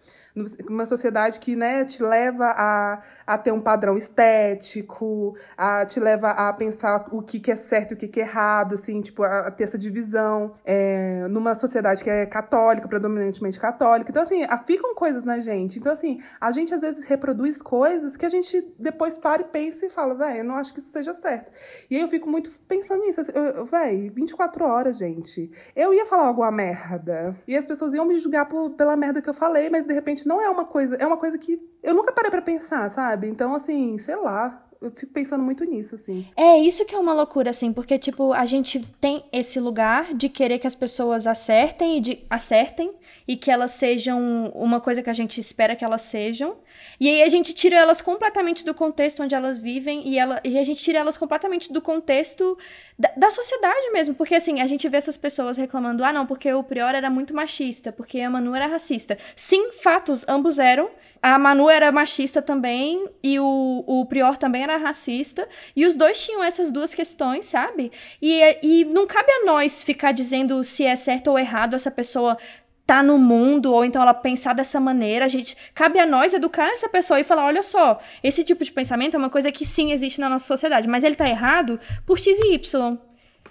uma 0.69 0.85
sociedade 0.85 1.41
que 1.41 1.57
né, 1.57 1.85
te 1.85 2.03
leva 2.03 2.53
a, 2.57 3.03
a 3.27 3.39
ter 3.39 3.53
um 3.53 3.61
padrão 3.61 3.97
estético, 3.97 5.35
a 5.57 5.87
te 5.87 5.99
leva 5.99 6.31
a 6.31 6.53
pensar 6.53 7.07
o 7.11 7.23
que, 7.23 7.41
que 7.41 7.51
é 7.51 7.57
certo 7.57 7.93
e 7.93 7.95
o 7.95 7.97
que, 7.97 8.07
que 8.07 8.21
é 8.21 8.25
errado, 8.25 8.75
assim, 8.75 9.01
tipo, 9.01 9.23
a, 9.23 9.41
a 9.41 9.51
ter 9.51 9.65
essa 9.65 9.79
divisão. 9.79 10.55
É, 10.65 11.27
numa 11.29 11.55
sociedade 11.55 12.05
que 12.05 12.11
é 12.11 12.27
católica, 12.27 12.87
predominantemente 12.87 13.59
católica. 13.59 14.11
Então, 14.11 14.23
assim, 14.23 14.43
ficam 14.67 14.95
coisas 14.95 15.25
na 15.25 15.41
gente. 15.41 15.79
Então, 15.79 15.93
assim, 15.93 16.21
a 16.41 16.51
gente 16.53 16.75
às 16.75 16.83
vezes 16.83 17.05
reproduz 17.05 17.63
coisas 17.63 18.17
que 18.17 18.27
a 18.27 18.29
gente 18.29 18.75
depois 18.79 19.17
para 19.17 19.43
e 19.43 19.45
pensa 19.45 19.87
e 19.87 19.91
fala, 19.91 20.15
velho, 20.15 20.39
eu 20.39 20.45
não 20.45 20.57
acho 20.57 20.73
que 20.75 20.81
isso 20.81 20.91
seja 20.91 21.15
certo. 21.15 21.51
E 21.91 21.97
aí 21.97 22.03
eu 22.03 22.09
fico 22.09 22.29
muito 22.29 22.51
pensando 22.69 23.03
nisso. 23.03 23.21
Assim, 23.21 23.33
velho, 23.71 24.13
24 24.13 24.65
horas, 24.65 24.99
gente. 24.99 25.51
Eu 25.75 25.95
ia 25.95 26.05
falar 26.05 26.27
alguma 26.27 26.51
merda. 26.51 27.37
E 27.49 27.57
as 27.57 27.65
pessoas 27.65 27.95
iam 27.95 28.05
me 28.05 28.19
julgar 28.19 28.47
por, 28.47 28.71
pela 28.71 28.97
merda 28.97 29.23
que 29.23 29.29
eu 29.29 29.35
falei, 29.35 29.71
mas 29.71 29.85
de 29.85 29.95
repente 29.95 30.26
não 30.27 30.43
é 30.43 30.51
uma 30.51 30.65
coisa, 30.65 30.97
é 30.97 31.07
uma 31.07 31.17
coisa 31.17 31.39
que 31.39 31.63
eu 31.81 31.95
nunca 31.95 32.13
parei 32.13 32.33
para 32.33 32.43
pensar, 32.43 32.91
sabe? 32.91 33.29
Então, 33.29 33.55
assim, 33.55 33.97
sei 33.97 34.17
lá, 34.17 34.66
eu 34.87 34.91
fico 34.93 35.13
pensando 35.13 35.43
muito 35.43 35.65
nisso, 35.65 35.95
assim. 35.95 36.27
É, 36.37 36.59
isso 36.59 36.85
que 36.85 36.95
é 36.95 36.99
uma 36.99 37.13
loucura, 37.13 37.51
assim, 37.51 37.73
porque, 37.73 37.99
tipo, 37.99 38.33
a 38.33 38.45
gente 38.45 38.81
tem 39.01 39.25
esse 39.33 39.59
lugar 39.59 40.15
de 40.15 40.29
querer 40.29 40.59
que 40.59 40.67
as 40.67 40.75
pessoas 40.75 41.27
acertem 41.27 41.99
e 41.99 42.01
de 42.01 42.19
acertem 42.31 42.93
e 43.27 43.37
que 43.37 43.51
elas 43.51 43.73
sejam 43.73 44.53
uma 44.55 44.81
coisa 44.81 45.03
que 45.03 45.11
a 45.11 45.13
gente 45.13 45.41
espera 45.41 45.75
que 45.75 45.85
elas 45.85 46.03
sejam. 46.03 46.57
E 47.01 47.09
aí 47.09 47.23
a 47.23 47.29
gente 47.29 47.53
tira 47.53 47.77
elas 47.77 48.01
completamente 48.01 48.65
do 48.65 48.73
contexto 48.73 49.23
onde 49.23 49.35
elas 49.35 49.59
vivem 49.59 50.07
e, 50.07 50.19
ela, 50.19 50.41
e 50.45 50.57
a 50.59 50.63
gente 50.63 50.83
tira 50.83 50.99
elas 50.99 51.19
completamente 51.19 51.73
do 51.73 51.83
contexto 51.83 52.57
da, 52.99 53.11
da, 53.17 53.31
sociedade 53.31 53.91
mesmo. 53.91 54.15
Porque 54.15 54.35
assim, 54.35 54.61
a 54.61 54.67
gente 54.67 54.89
vê 54.89 54.97
essas 54.97 55.17
pessoas 55.17 55.57
reclamando: 55.57 56.05
ah, 56.05 56.13
não, 56.13 56.27
porque 56.27 56.53
o 56.53 56.63
Prior 56.63 56.95
era 56.95 57.11
muito 57.11 57.35
machista, 57.35 57.91
porque 57.91 58.21
a 58.21 58.31
Manu 58.31 58.55
era 58.55 58.67
racista. 58.67 59.19
Sim, 59.35 59.73
fatos, 59.73 60.25
ambos 60.29 60.59
eram. 60.59 60.91
A 61.27 61.41
Manu 61.41 61.69
era 61.69 61.91
machista 61.91 62.41
também 62.41 63.05
e 63.21 63.41
o, 63.41 63.83
o 63.85 64.07
Prior 64.07 64.37
também 64.37 64.63
era 64.63 64.77
racista. 64.77 65.49
E 65.75 65.85
os 65.85 65.97
dois 65.97 66.25
tinham 66.25 66.41
essas 66.41 66.71
duas 66.71 66.95
questões, 66.95 67.47
sabe? 67.47 67.91
E, 68.23 68.41
e 68.63 68.85
não 68.85 69.09
cabe 69.09 69.33
a 69.33 69.45
nós 69.45 69.83
ficar 69.83 70.13
dizendo 70.13 70.63
se 70.63 70.85
é 70.85 70.95
certo 70.95 71.27
ou 71.27 71.37
errado 71.37 71.75
essa 71.75 71.91
pessoa 71.91 72.39
tá 72.87 73.03
no 73.03 73.19
mundo, 73.19 73.73
ou 73.73 73.85
então 73.85 74.01
ela 74.01 74.15
pensar 74.15 74.53
dessa 74.53 74.79
maneira, 74.79 75.25
a 75.25 75.29
gente 75.29 75.57
cabe 75.75 75.99
a 75.99 76.07
nós 76.07 76.33
educar 76.33 76.69
essa 76.69 76.89
pessoa 76.89 77.19
e 77.19 77.25
falar, 77.25 77.45
olha 77.45 77.65
só, 77.65 77.99
esse 78.23 78.45
tipo 78.45 78.65
de 78.65 78.71
pensamento 78.71 79.15
é 79.15 79.19
uma 79.19 79.29
coisa 79.29 79.51
que 79.51 79.65
sim 79.65 79.91
existe 79.91 80.21
na 80.21 80.29
nossa 80.29 80.47
sociedade, 80.47 80.87
mas 80.87 81.03
ele 81.03 81.17
tá 81.17 81.29
errado 81.29 81.81
por 82.07 82.21
X 82.21 82.39
e 82.39 82.55
Y. 82.55 82.99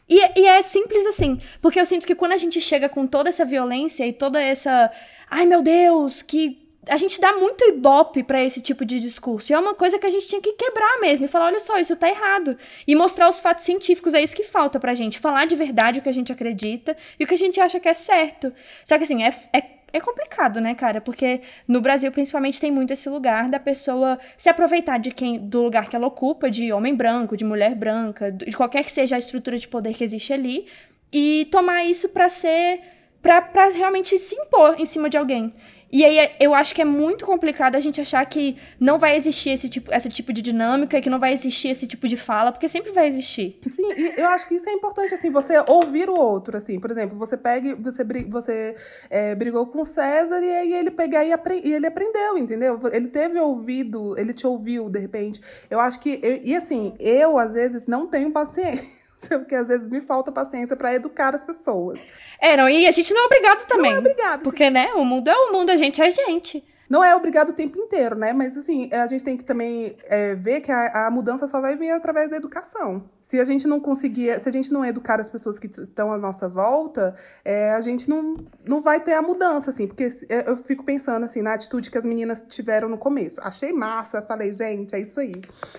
E, 0.08 0.40
e 0.40 0.48
é 0.48 0.62
simples 0.62 1.06
assim, 1.08 1.42
porque 1.62 1.82
eu 1.82 1.86
sinto 1.86 2.08
que 2.08 2.16
quando 2.16 2.32
a 2.32 2.38
gente 2.38 2.62
chega 2.62 2.88
com 2.88 3.06
toda 3.06 3.28
essa 3.28 3.44
violência 3.44 4.08
e 4.08 4.14
toda 4.14 4.42
essa, 4.42 4.90
ai 5.30 5.46
meu 5.46 5.62
Deus, 5.62 6.22
que 6.22 6.65
a 6.90 6.98
gente 6.98 7.20
dá 7.20 7.34
muito 7.34 7.64
ibope 7.66 8.24
para 8.24 8.44
esse 8.44 8.62
tipo 8.62 8.86
de 8.86 9.00
discurso. 9.00 9.52
E 9.52 9.54
é 9.54 9.60
uma 9.60 9.74
coisa 9.74 9.98
que 9.98 10.06
a 10.06 10.10
gente 10.10 10.28
tinha 10.28 10.42
que 10.42 10.54
quebrar 10.54 11.00
mesmo 11.00 11.26
e 11.26 11.28
falar: 11.28 11.48
olha 11.48 11.60
só, 11.60 11.78
isso 11.78 11.96
tá 11.96 12.10
errado. 12.10 12.58
E 12.88 12.96
mostrar 12.96 13.30
os 13.30 13.40
fatos 13.40 13.64
científicos, 13.64 14.14
é 14.14 14.22
isso 14.22 14.36
que 14.36 14.44
falta 14.44 14.80
pra 14.80 14.94
gente. 14.94 15.20
Falar 15.20 15.46
de 15.46 15.56
verdade 15.56 16.00
o 16.00 16.02
que 16.02 16.10
a 16.10 16.14
gente 16.14 16.32
acredita 16.32 16.96
e 17.20 17.24
o 17.24 17.28
que 17.28 17.34
a 17.34 17.38
gente 17.38 17.60
acha 17.60 17.80
que 17.80 17.90
é 17.90 17.94
certo. 17.94 18.54
Só 18.84 18.98
que 18.98 19.04
assim, 19.04 19.24
é, 19.24 19.34
é, 19.54 19.64
é 19.94 20.00
complicado, 20.00 20.60
né, 20.60 20.76
cara? 20.76 21.02
Porque 21.02 21.42
no 21.68 21.82
Brasil, 21.82 22.12
principalmente, 22.12 22.60
tem 22.60 22.72
muito 22.72 22.94
esse 22.94 23.10
lugar 23.10 23.50
da 23.50 23.60
pessoa 23.60 24.20
se 24.38 24.50
aproveitar 24.50 24.98
de 25.00 25.12
quem, 25.12 25.40
do 25.40 25.64
lugar 25.64 25.90
que 25.90 25.96
ela 25.96 26.08
ocupa, 26.08 26.50
de 26.50 26.72
homem 26.72 26.94
branco, 26.94 27.38
de 27.38 27.46
mulher 27.46 27.74
branca, 27.76 28.32
de 28.32 28.56
qualquer 28.56 28.84
que 28.84 28.92
seja 28.92 29.16
a 29.16 29.20
estrutura 29.20 29.58
de 29.58 29.68
poder 29.68 29.94
que 29.94 30.04
existe 30.04 30.34
ali, 30.34 30.68
e 31.12 31.48
tomar 31.52 31.86
isso 31.86 32.10
para 32.10 32.28
ser. 32.30 32.82
para 33.22 33.70
realmente 33.74 34.20
se 34.20 34.36
impor 34.36 34.76
em 34.78 34.86
cima 34.86 35.10
de 35.10 35.18
alguém. 35.18 35.54
E 35.96 36.04
aí 36.04 36.30
eu 36.42 36.54
acho 36.54 36.76
que 36.76 36.82
é 36.82 36.86
muito 36.86 37.26
complicado 37.26 37.78
a 37.78 37.80
gente 37.80 38.02
achar 38.02 38.26
que 38.26 38.58
não 38.78 39.00
vai 39.00 39.16
existir 39.16 39.52
esse 39.52 39.70
tipo, 39.70 39.94
esse 39.94 40.10
tipo 40.10 40.34
de 40.34 40.42
dinâmica, 40.42 41.00
que 41.00 41.10
não 41.10 41.22
vai 41.22 41.32
existir 41.32 41.70
esse 41.70 41.88
tipo 41.88 42.06
de 42.06 42.18
fala, 42.18 42.52
porque 42.52 42.68
sempre 42.68 42.92
vai 42.92 43.08
existir. 43.08 43.58
Sim, 43.72 43.94
e 43.96 44.20
eu 44.20 44.28
acho 44.28 44.46
que 44.46 44.56
isso 44.56 44.68
é 44.68 44.74
importante, 44.74 45.14
assim, 45.14 45.32
você 45.32 45.58
ouvir 45.66 46.10
o 46.10 46.14
outro, 46.14 46.58
assim. 46.58 46.82
Por 46.82 46.92
exemplo, 46.92 47.18
você 47.18 47.38
pega, 47.38 47.78
você, 47.78 48.04
você 48.28 48.76
é, 49.10 49.34
brigou 49.36 49.68
com 49.68 49.86
César 49.86 50.42
e 50.44 50.52
aí 50.52 50.74
ele 50.74 50.92
pegar 50.92 51.24
e, 51.24 51.32
e, 51.64 51.74
ele 51.74 51.88
aprendeu, 51.88 52.38
entendeu? 52.38 52.78
Ele 52.92 53.08
teve 53.08 53.40
ouvido, 53.40 54.20
ele 54.20 54.34
te 54.34 54.46
ouviu, 54.46 54.90
de 54.90 55.00
repente. 55.00 55.40
Eu 55.70 55.80
acho 55.80 56.02
que, 56.02 56.20
eu, 56.22 56.42
e 56.44 56.58
assim, 56.58 56.94
eu 57.00 57.40
às 57.40 57.54
vezes 57.54 57.86
não 57.88 58.06
tenho 58.06 58.32
paciência 58.32 59.05
porque 59.40 59.56
às 59.56 59.68
vezes 59.68 59.88
me 59.90 60.02
falta 60.02 60.32
paciência 60.32 60.76
para 60.76 60.94
educar 60.94 61.34
as 61.36 61.44
pessoas. 61.44 62.00
É, 62.40 62.56
não, 62.58 62.70
e 62.70 62.88
a 62.88 62.92
gente 62.92 63.14
não 63.14 63.24
é 63.24 63.26
obrigado 63.26 63.66
também. 63.66 63.92
Não 63.92 63.98
é 63.98 64.00
obrigado. 64.00 64.44
Porque, 64.44 64.70
né, 64.70 64.94
o 64.96 65.04
mundo 65.04 65.30
é 65.30 65.36
o 65.36 65.52
mundo, 65.52 65.70
a 65.70 65.78
gente 65.78 66.02
é 66.02 66.08
a 66.08 66.10
gente. 66.10 66.64
Não 66.90 67.04
é 67.04 67.16
obrigado 67.16 67.50
o 67.50 67.54
tempo 67.54 67.80
inteiro, 67.80 68.16
né? 68.16 68.32
Mas, 68.32 68.56
assim, 68.56 68.90
a 68.94 69.08
gente 69.08 69.24
tem 69.24 69.36
que 69.36 69.44
também 69.44 69.98
é, 70.04 70.36
ver 70.36 70.62
que 70.62 70.72
a, 70.72 71.08
a, 71.08 71.12
mudança 71.12 71.48
só 71.48 71.60
vai 71.60 71.76
vir 71.76 71.90
através 71.90 72.30
da 72.30 72.38
educação. 72.38 73.10
Se 73.24 73.40
a 73.40 73.44
gente 73.44 73.68
não 73.68 73.80
conseguir, 73.80 74.40
se 74.40 74.48
a 74.48 74.52
gente 74.52 74.72
não 74.72 74.86
educar 74.86 75.20
as 75.20 75.30
pessoas 75.30 75.58
que 75.58 75.66
estão 75.66 76.12
à 76.12 76.18
nossa 76.18 76.48
volta, 76.48 77.16
é, 77.44 77.74
a 77.74 77.82
gente 77.82 78.08
não, 78.08 78.38
não 78.68 78.82
vai 78.82 79.00
ter 79.00 79.14
a 79.14 79.22
mudança, 79.22 79.72
assim. 79.72 79.88
Porque 79.88 80.08
é, 80.30 80.48
eu 80.48 80.56
fico 80.56 80.84
pensando, 80.84 81.24
assim, 81.24 81.42
na 81.42 81.54
atitude 81.54 81.90
que 81.90 81.98
as 81.98 82.06
meninas 82.06 82.44
tiveram 82.48 82.88
no 82.88 83.00
começo. 83.00 83.42
Achei 83.42 83.74
massa, 83.74 84.22
falei, 84.22 84.54
gente, 84.54 84.94
é 84.94 85.00
isso 85.00 85.20
aí. 85.20 85.34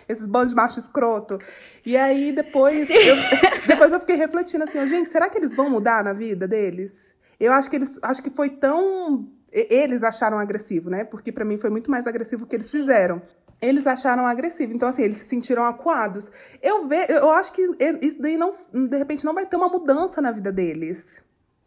Esses 0.09 0.27
bandos 0.27 0.51
de 0.51 0.57
macho 0.57 0.81
escroto. 0.81 1.39
E 1.85 1.97
aí, 1.97 2.33
depois 2.33 2.91
eu, 2.91 3.17
depois 3.69 3.93
eu 3.93 4.01
fiquei 4.01 4.17
refletindo, 4.17 4.65
assim, 4.65 4.87
gente, 4.89 5.09
será 5.09 5.29
que 5.29 5.39
eles 5.39 5.55
vão 5.55 5.71
mudar 5.71 6.03
na 6.03 6.13
vida 6.13 6.49
deles? 6.49 7.15
Eu 7.39 7.53
acho 7.53 7.71
que 7.71 7.77
eles, 7.77 7.99
acho 8.03 8.23
que 8.23 8.31
foi 8.31 8.49
tão 8.49 9.29
eles 9.57 10.03
acharam 10.03 10.39
agressivo, 10.39 10.91
né? 10.91 11.05
Porque 11.05 11.33
para 11.33 11.45
mim 11.45 11.57
foi 11.57 11.71
muito 11.71 11.91
mais 11.91 12.07
agressivo 12.07 12.45
o 12.45 12.47
que 12.47 12.57
eles 12.57 12.71
fizeram. 12.71 13.23
Eles 13.61 13.87
acharam 13.87 14.27
agressivo, 14.27 14.75
então 14.75 14.89
assim, 14.89 15.03
eles 15.03 15.17
se 15.17 15.25
sentiram 15.25 15.65
acuados. 15.65 16.31
Eu 16.63 16.87
ve, 16.87 17.07
eu 17.09 17.31
acho 17.31 17.55
que 17.55 17.63
isso 18.03 18.21
daí 18.21 18.37
não, 18.37 18.53
de 18.73 18.97
repente 18.99 19.25
não 19.25 19.33
vai 19.33 19.47
ter 19.47 19.57
uma 19.57 19.69
mudança 19.69 20.21
na 20.21 20.31
vida 20.31 20.53
deles. 20.53 21.23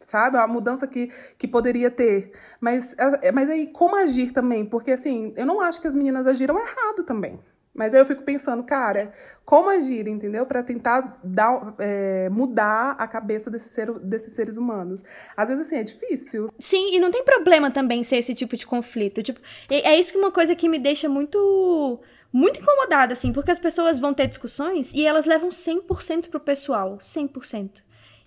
Sabe? 0.06 0.36
Uma 0.36 0.46
mudança 0.46 0.86
que, 0.86 1.10
que 1.38 1.46
poderia 1.46 1.90
ter. 1.90 2.32
Mas, 2.60 2.96
é, 3.22 3.30
mas 3.30 3.48
aí, 3.48 3.68
como 3.68 3.94
agir 3.94 4.32
também? 4.32 4.64
Porque, 4.66 4.90
assim, 4.90 5.32
eu 5.36 5.46
não 5.46 5.60
acho 5.60 5.80
que 5.80 5.86
as 5.86 5.94
meninas 5.94 6.26
agiram 6.26 6.58
errado 6.58 7.04
também. 7.04 7.38
Mas 7.80 7.94
aí 7.94 8.00
eu 8.02 8.04
fico 8.04 8.22
pensando, 8.22 8.62
cara, 8.62 9.10
como 9.42 9.70
agir, 9.70 10.06
entendeu? 10.06 10.44
Para 10.44 10.62
tentar 10.62 11.18
dar, 11.24 11.74
é, 11.78 12.28
mudar 12.28 12.90
a 12.98 13.08
cabeça 13.08 13.50
desse 13.50 13.70
ser, 13.70 13.90
desses 14.00 14.34
seres 14.34 14.58
humanos. 14.58 15.02
Às 15.34 15.48
vezes, 15.48 15.66
assim, 15.66 15.76
é 15.76 15.82
difícil. 15.82 16.52
Sim, 16.58 16.94
e 16.94 17.00
não 17.00 17.10
tem 17.10 17.24
problema 17.24 17.70
também 17.70 18.02
ser 18.02 18.18
esse 18.18 18.34
tipo 18.34 18.54
de 18.54 18.66
conflito. 18.66 19.22
Tipo, 19.22 19.40
é 19.70 19.98
isso 19.98 20.12
que 20.12 20.18
uma 20.18 20.30
coisa 20.30 20.54
que 20.54 20.68
me 20.68 20.78
deixa 20.78 21.08
muito 21.08 21.98
muito 22.30 22.60
incomodada, 22.60 23.14
assim, 23.14 23.32
porque 23.32 23.50
as 23.50 23.58
pessoas 23.58 23.98
vão 23.98 24.12
ter 24.12 24.26
discussões 24.26 24.92
e 24.92 25.06
elas 25.06 25.24
levam 25.24 25.48
100% 25.48 26.28
pro 26.28 26.38
pessoal. 26.38 26.98
100%. 26.98 27.82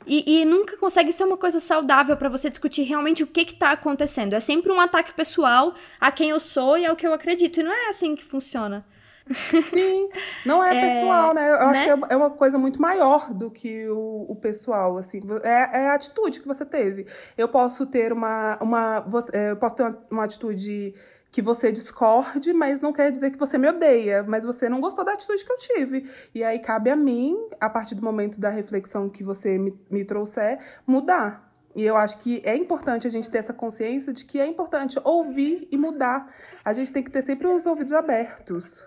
E, 0.08 0.42
e 0.42 0.46
nunca 0.46 0.78
consegue 0.78 1.12
ser 1.12 1.26
uma 1.26 1.38
coisa 1.38 1.60
saudável 1.60 2.18
para 2.18 2.28
você 2.28 2.50
discutir 2.50 2.82
realmente 2.82 3.22
o 3.22 3.28
que 3.28 3.46
que 3.46 3.54
tá 3.54 3.72
acontecendo. 3.74 4.34
É 4.34 4.40
sempre 4.40 4.72
um 4.72 4.82
ataque 4.82 5.14
pessoal 5.14 5.76
a 6.02 6.12
quem 6.12 6.32
eu 6.32 6.40
sou 6.40 6.76
e 6.76 6.88
ao 6.88 6.96
que 6.96 7.06
eu 7.06 7.14
acredito. 7.14 7.60
E 7.60 7.64
não 7.64 7.72
é 7.72 7.90
assim 7.90 8.16
que 8.16 8.26
funciona. 8.26 8.84
Sim, 9.32 10.10
não 10.46 10.64
é, 10.64 10.76
é 10.78 10.94
pessoal, 10.94 11.34
né? 11.34 11.50
Eu 11.50 11.60
né? 11.60 11.66
acho 11.66 11.84
que 11.84 11.90
é, 11.90 12.14
é 12.14 12.18
uma 12.18 12.30
coisa 12.30 12.58
muito 12.58 12.82
maior 12.82 13.34
do 13.34 13.50
que 13.50 13.88
o, 13.88 14.26
o 14.30 14.36
pessoal, 14.36 14.98
assim. 14.98 15.22
É, 15.44 15.84
é, 15.84 15.90
a 15.90 15.94
atitude 15.94 16.40
que 16.40 16.48
você 16.48 16.66
teve. 16.66 17.08
Eu 17.38 17.48
posso 17.48 17.86
ter 17.86 18.12
uma... 18.12 18.58
uma 18.62 19.06
é, 19.32 19.52
eu 19.52 19.58
posso 19.58 19.76
ter 19.76 19.84
uma, 19.84 19.98
uma 20.12 20.24
atitude 20.24 20.94
que 21.34 21.42
você 21.42 21.72
discorde, 21.72 22.54
mas 22.54 22.80
não 22.80 22.94
quer 22.94 23.12
dizer 23.12 23.32
que 23.32 23.40
você 23.40 23.58
me 23.58 23.68
odeia, 23.68 24.24
mas 24.24 24.44
você 24.44 24.70
não 24.70 24.80
gostou 24.80 25.04
da 25.04 25.14
atitude 25.14 25.44
que 25.44 25.52
eu 25.52 25.58
tive. 25.58 26.10
E 26.34 26.44
aí 26.44 26.60
cabe 26.60 26.92
a 26.92 26.96
mim, 26.96 27.36
a 27.60 27.68
partir 27.68 27.96
do 27.96 28.04
momento 28.04 28.40
da 28.40 28.50
reflexão 28.50 29.10
que 29.10 29.24
você 29.24 29.58
me, 29.58 29.74
me 29.90 30.06
trouxer, 30.06 30.60
mudar. 30.86 31.52
E 31.76 31.84
eu 31.84 31.98
acho 31.98 32.20
que 32.20 32.40
é 32.46 32.56
importante 32.56 33.08
a 33.08 33.10
gente 33.10 33.32
ter 33.32 33.40
essa 33.40 33.52
consciência 33.52 34.14
de 34.14 34.26
que 34.26 34.40
é 34.40 34.46
importante 34.46 35.00
ouvir 35.04 35.68
e 35.72 35.78
mudar. 35.78 36.32
A 36.64 36.72
gente 36.72 36.94
tem 36.94 37.02
que 37.02 37.10
ter 37.10 37.24
sempre 37.24 37.48
os 37.48 37.66
ouvidos 37.66 37.94
abertos. 37.94 38.86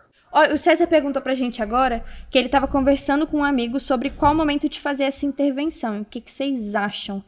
O 0.53 0.59
César 0.59 0.87
perguntou 0.87 1.23
pra 1.23 1.35
gente 1.35 1.63
agora 1.63 2.05
que 2.31 2.37
ele 2.37 2.47
estava 2.47 2.69
conversando 2.69 3.27
com 3.27 3.39
um 3.39 3.45
amigo 3.45 3.81
sobre 3.81 4.11
qual 4.11 4.35
momento 4.35 4.69
de 4.69 4.79
fazer 4.79 5.05
essa 5.05 5.25
intervenção. 5.25 6.03
O 6.03 6.05
que, 6.05 6.21
que 6.21 6.31
vocês 6.31 6.75
acham? 6.75 7.25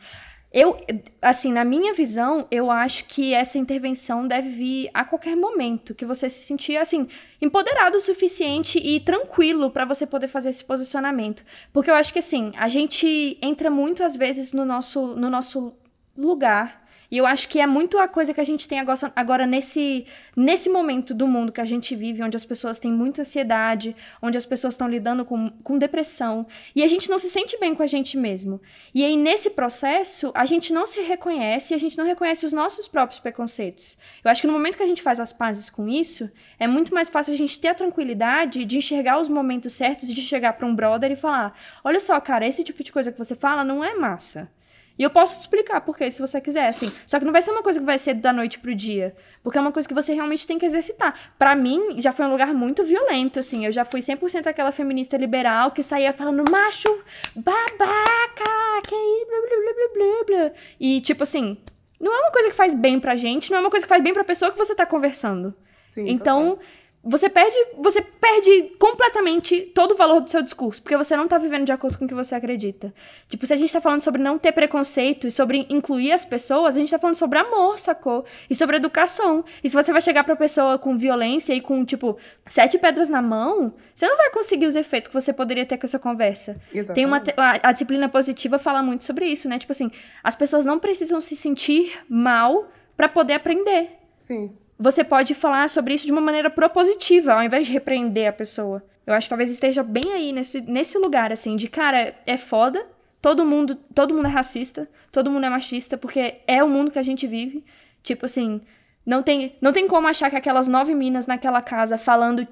Eu, 0.52 0.78
assim, 1.20 1.52
na 1.52 1.64
minha 1.64 1.92
visão, 1.94 2.46
eu 2.50 2.70
acho 2.70 3.04
que 3.04 3.34
essa 3.34 3.58
intervenção 3.58 4.26
deve 4.26 4.48
vir 4.48 4.90
a 4.92 5.04
qualquer 5.04 5.36
momento, 5.36 5.94
que 5.94 6.06
você 6.06 6.28
se 6.28 6.42
sentir, 6.42 6.76
assim, 6.76 7.06
empoderado 7.40 7.96
o 7.96 8.00
suficiente 8.00 8.78
e 8.78 8.98
tranquilo 9.00 9.70
para 9.70 9.84
você 9.84 10.06
poder 10.06 10.28
fazer 10.28 10.50
esse 10.50 10.64
posicionamento. 10.64 11.44
Porque 11.72 11.90
eu 11.90 11.94
acho 11.94 12.12
que, 12.12 12.18
assim, 12.18 12.52
a 12.56 12.68
gente 12.68 13.38
entra 13.42 13.70
muito, 13.70 14.02
às 14.02 14.16
vezes, 14.16 14.52
no 14.52 14.64
nosso, 14.64 15.08
no 15.08 15.28
nosso 15.28 15.74
lugar 16.16 16.87
e 17.10 17.16
eu 17.16 17.24
acho 17.24 17.48
que 17.48 17.58
é 17.58 17.66
muito 17.66 17.98
a 17.98 18.06
coisa 18.06 18.34
que 18.34 18.40
a 18.40 18.44
gente 18.44 18.68
tem 18.68 18.78
agora, 18.78 19.12
agora 19.16 19.46
nesse, 19.46 20.06
nesse 20.36 20.68
momento 20.68 21.14
do 21.14 21.26
mundo 21.26 21.50
que 21.50 21.60
a 21.60 21.64
gente 21.64 21.96
vive, 21.96 22.22
onde 22.22 22.36
as 22.36 22.44
pessoas 22.44 22.78
têm 22.78 22.92
muita 22.92 23.22
ansiedade, 23.22 23.96
onde 24.20 24.36
as 24.36 24.44
pessoas 24.44 24.74
estão 24.74 24.86
lidando 24.86 25.24
com, 25.24 25.50
com 25.62 25.78
depressão, 25.78 26.46
e 26.76 26.82
a 26.82 26.86
gente 26.86 27.08
não 27.08 27.18
se 27.18 27.30
sente 27.30 27.58
bem 27.58 27.74
com 27.74 27.82
a 27.82 27.86
gente 27.86 28.18
mesmo. 28.18 28.60
E 28.94 29.04
aí, 29.04 29.16
nesse 29.16 29.50
processo, 29.50 30.30
a 30.34 30.44
gente 30.44 30.72
não 30.72 30.86
se 30.86 31.00
reconhece 31.00 31.72
e 31.72 31.76
a 31.76 31.78
gente 31.78 31.96
não 31.96 32.04
reconhece 32.04 32.44
os 32.44 32.52
nossos 32.52 32.86
próprios 32.86 33.20
preconceitos. 33.20 33.96
Eu 34.22 34.30
acho 34.30 34.42
que 34.42 34.46
no 34.46 34.52
momento 34.52 34.76
que 34.76 34.82
a 34.82 34.86
gente 34.86 35.02
faz 35.02 35.18
as 35.18 35.32
pazes 35.32 35.70
com 35.70 35.88
isso, 35.88 36.30
é 36.58 36.66
muito 36.66 36.92
mais 36.92 37.08
fácil 37.08 37.32
a 37.32 37.36
gente 37.36 37.58
ter 37.58 37.68
a 37.68 37.74
tranquilidade 37.74 38.66
de 38.66 38.76
enxergar 38.76 39.18
os 39.18 39.30
momentos 39.30 39.72
certos, 39.72 40.08
de 40.08 40.20
chegar 40.20 40.52
para 40.54 40.66
um 40.66 40.74
brother 40.74 41.10
e 41.10 41.16
falar: 41.16 41.58
olha 41.82 42.00
só, 42.00 42.20
cara, 42.20 42.46
esse 42.46 42.62
tipo 42.62 42.84
de 42.84 42.92
coisa 42.92 43.10
que 43.10 43.18
você 43.18 43.34
fala 43.34 43.64
não 43.64 43.82
é 43.82 43.94
massa. 43.94 44.50
E 44.98 45.02
eu 45.02 45.10
posso 45.10 45.36
te 45.36 45.40
explicar 45.42 45.80
por 45.80 45.96
quê, 45.96 46.10
se 46.10 46.20
você 46.20 46.40
quiser, 46.40 46.68
assim. 46.68 46.90
Só 47.06 47.18
que 47.18 47.24
não 47.24 47.32
vai 47.32 47.40
ser 47.40 47.52
uma 47.52 47.62
coisa 47.62 47.78
que 47.78 47.86
vai 47.86 47.98
ser 47.98 48.14
da 48.14 48.32
noite 48.32 48.58
pro 48.58 48.74
dia. 48.74 49.14
Porque 49.42 49.56
é 49.56 49.60
uma 49.60 49.70
coisa 49.70 49.86
que 49.86 49.94
você 49.94 50.12
realmente 50.12 50.46
tem 50.46 50.58
que 50.58 50.66
exercitar. 50.66 51.32
Para 51.38 51.54
mim, 51.54 52.00
já 52.00 52.10
foi 52.12 52.26
um 52.26 52.30
lugar 52.30 52.52
muito 52.52 52.82
violento, 52.82 53.38
assim. 53.38 53.64
Eu 53.64 53.70
já 53.70 53.84
fui 53.84 54.00
100% 54.00 54.46
aquela 54.46 54.72
feminista 54.72 55.16
liberal 55.16 55.70
que 55.70 55.82
saía 55.82 56.12
falando 56.12 56.50
macho, 56.50 56.88
babaca, 57.36 58.82
que 58.86 58.94
aí, 58.94 59.26
blá, 59.28 59.40
blá, 59.40 59.56
blá, 59.56 59.74
blá, 59.74 59.88
blá, 59.94 60.24
blá. 60.48 60.52
E, 60.80 61.00
tipo 61.00 61.22
assim, 61.22 61.56
não 62.00 62.12
é 62.12 62.18
uma 62.18 62.32
coisa 62.32 62.48
que 62.48 62.56
faz 62.56 62.74
bem 62.74 62.98
pra 62.98 63.14
gente, 63.14 63.50
não 63.50 63.58
é 63.58 63.60
uma 63.60 63.70
coisa 63.70 63.86
que 63.86 63.88
faz 63.88 64.02
bem 64.02 64.12
pra 64.12 64.24
pessoa 64.24 64.50
que 64.50 64.58
você 64.58 64.74
tá 64.74 64.84
conversando. 64.84 65.54
Sim, 65.90 66.08
então, 66.08 66.50
total 66.50 66.64
você 67.02 67.28
perde, 67.28 67.56
você 67.76 68.02
perde 68.02 68.74
completamente 68.78 69.60
todo 69.74 69.92
o 69.92 69.96
valor 69.96 70.20
do 70.20 70.28
seu 70.28 70.42
discurso, 70.42 70.82
porque 70.82 70.96
você 70.96 71.16
não 71.16 71.28
tá 71.28 71.38
vivendo 71.38 71.64
de 71.64 71.70
acordo 71.72 71.96
com 71.96 72.04
o 72.04 72.08
que 72.08 72.14
você 72.14 72.34
acredita. 72.34 72.92
Tipo, 73.28 73.46
se 73.46 73.52
a 73.52 73.56
gente 73.56 73.72
tá 73.72 73.80
falando 73.80 74.00
sobre 74.00 74.20
não 74.20 74.36
ter 74.36 74.50
preconceito 74.52 75.26
e 75.26 75.30
sobre 75.30 75.64
incluir 75.70 76.12
as 76.12 76.24
pessoas, 76.24 76.76
a 76.76 76.80
gente 76.80 76.90
tá 76.90 76.98
falando 76.98 77.14
sobre 77.14 77.38
amor, 77.38 77.78
sacou? 77.78 78.24
E 78.50 78.54
sobre 78.54 78.76
educação. 78.76 79.44
E 79.62 79.70
se 79.70 79.76
você 79.76 79.92
vai 79.92 80.02
chegar 80.02 80.24
pra 80.24 80.34
pessoa 80.34 80.78
com 80.78 80.98
violência 80.98 81.54
e 81.54 81.60
com, 81.60 81.84
tipo, 81.84 82.18
sete 82.46 82.78
pedras 82.78 83.08
na 83.08 83.22
mão, 83.22 83.74
você 83.94 84.06
não 84.06 84.16
vai 84.16 84.30
conseguir 84.30 84.66
os 84.66 84.74
efeitos 84.74 85.08
que 85.08 85.14
você 85.14 85.32
poderia 85.32 85.64
ter 85.64 85.78
com 85.78 85.86
essa 85.86 86.00
conversa. 86.00 86.60
Exatamente. 86.74 86.94
Tem 86.94 87.06
uma 87.06 87.22
a, 87.36 87.68
a 87.68 87.72
disciplina 87.72 88.08
positiva 88.08 88.58
fala 88.58 88.82
muito 88.82 89.04
sobre 89.04 89.26
isso, 89.26 89.48
né? 89.48 89.58
Tipo 89.58 89.72
assim, 89.72 89.90
as 90.22 90.34
pessoas 90.34 90.64
não 90.64 90.80
precisam 90.80 91.20
se 91.20 91.36
sentir 91.36 91.92
mal 92.08 92.68
para 92.96 93.08
poder 93.08 93.34
aprender. 93.34 93.98
Sim 94.18 94.50
você 94.78 95.02
pode 95.02 95.34
falar 95.34 95.68
sobre 95.68 95.94
isso 95.94 96.06
de 96.06 96.12
uma 96.12 96.20
maneira 96.20 96.48
propositiva, 96.48 97.34
ao 97.34 97.42
invés 97.42 97.66
de 97.66 97.72
repreender 97.72 98.28
a 98.28 98.32
pessoa. 98.32 98.82
Eu 99.06 99.14
acho 99.14 99.26
que 99.26 99.30
talvez 99.30 99.50
esteja 99.50 99.82
bem 99.82 100.12
aí 100.12 100.32
nesse, 100.32 100.60
nesse 100.60 100.98
lugar, 100.98 101.32
assim, 101.32 101.56
de 101.56 101.68
cara, 101.68 102.14
é 102.26 102.36
foda, 102.36 102.86
todo 103.20 103.44
mundo, 103.44 103.74
todo 103.94 104.14
mundo 104.14 104.26
é 104.26 104.30
racista, 104.30 104.88
todo 105.10 105.30
mundo 105.30 105.46
é 105.46 105.50
machista, 105.50 105.96
porque 105.96 106.36
é 106.46 106.62
o 106.62 106.68
mundo 106.68 106.90
que 106.90 106.98
a 106.98 107.02
gente 107.02 107.26
vive. 107.26 107.64
Tipo 108.02 108.26
assim, 108.26 108.60
não 109.04 109.22
tem, 109.22 109.56
não 109.60 109.72
tem 109.72 109.88
como 109.88 110.06
achar 110.06 110.30
que 110.30 110.36
aquelas 110.36 110.68
nove 110.68 110.94
minas 110.94 111.26
naquela 111.26 111.62
casa 111.62 111.98
falando. 111.98 112.46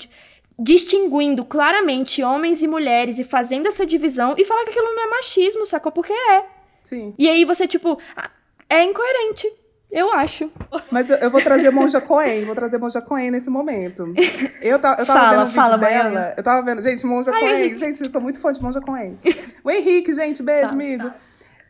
Distinguindo 0.59 1.45
claramente 1.45 2.23
homens 2.23 2.63
e 2.63 2.67
mulheres 2.67 3.19
e 3.19 3.25
fazendo 3.25 3.67
essa 3.69 3.85
divisão 3.85 4.35
e 4.39 4.45
falar 4.45 4.65
que 4.65 4.71
aquilo 4.71 4.87
não 4.87 5.05
é 5.05 5.11
machismo, 5.11 5.67
sacou? 5.67 5.93
Porque 5.93 6.15
é. 6.15 6.47
Sim. 6.81 7.15
E 7.19 7.29
aí 7.29 7.45
você, 7.45 7.69
tipo, 7.69 8.01
é 8.71 8.83
incoerente. 8.83 9.47
Eu 9.91 10.13
acho. 10.13 10.51
Mas 10.91 11.09
eu, 11.09 11.17
eu 11.17 11.31
vou 11.31 11.41
trazer 11.41 11.71
Monja 11.71 12.01
Coen, 12.01 12.45
vou 12.45 12.55
trazer 12.55 12.79
Monja 12.79 13.01
Coen 13.01 13.31
nesse 13.31 13.49
momento. 13.49 14.13
Eu, 14.61 14.79
ta, 14.79 14.97
eu 14.99 15.07
tava 15.07 15.07
fala, 15.07 15.31
vendo 15.31 15.43
o 15.43 15.47
vídeo 15.47 15.55
fala, 15.55 15.79
dela. 15.79 16.35
Eu 16.37 16.43
tava 16.43 16.63
vendo, 16.63 16.83
gente, 16.83 17.07
Monja 17.07 17.31
Coen. 17.31 17.77
Gente, 17.77 18.03
eu 18.03 18.11
sou 18.11 18.21
muito 18.21 18.41
fã 18.41 18.53
de 18.53 18.61
Monja 18.61 18.81
Coen. 18.81 19.19
O 19.63 19.71
Henrique, 19.71 20.13
gente, 20.13 20.43
beijo, 20.43 20.69
tá, 20.69 20.73
amigo. 20.73 21.09
Tá. 21.09 21.17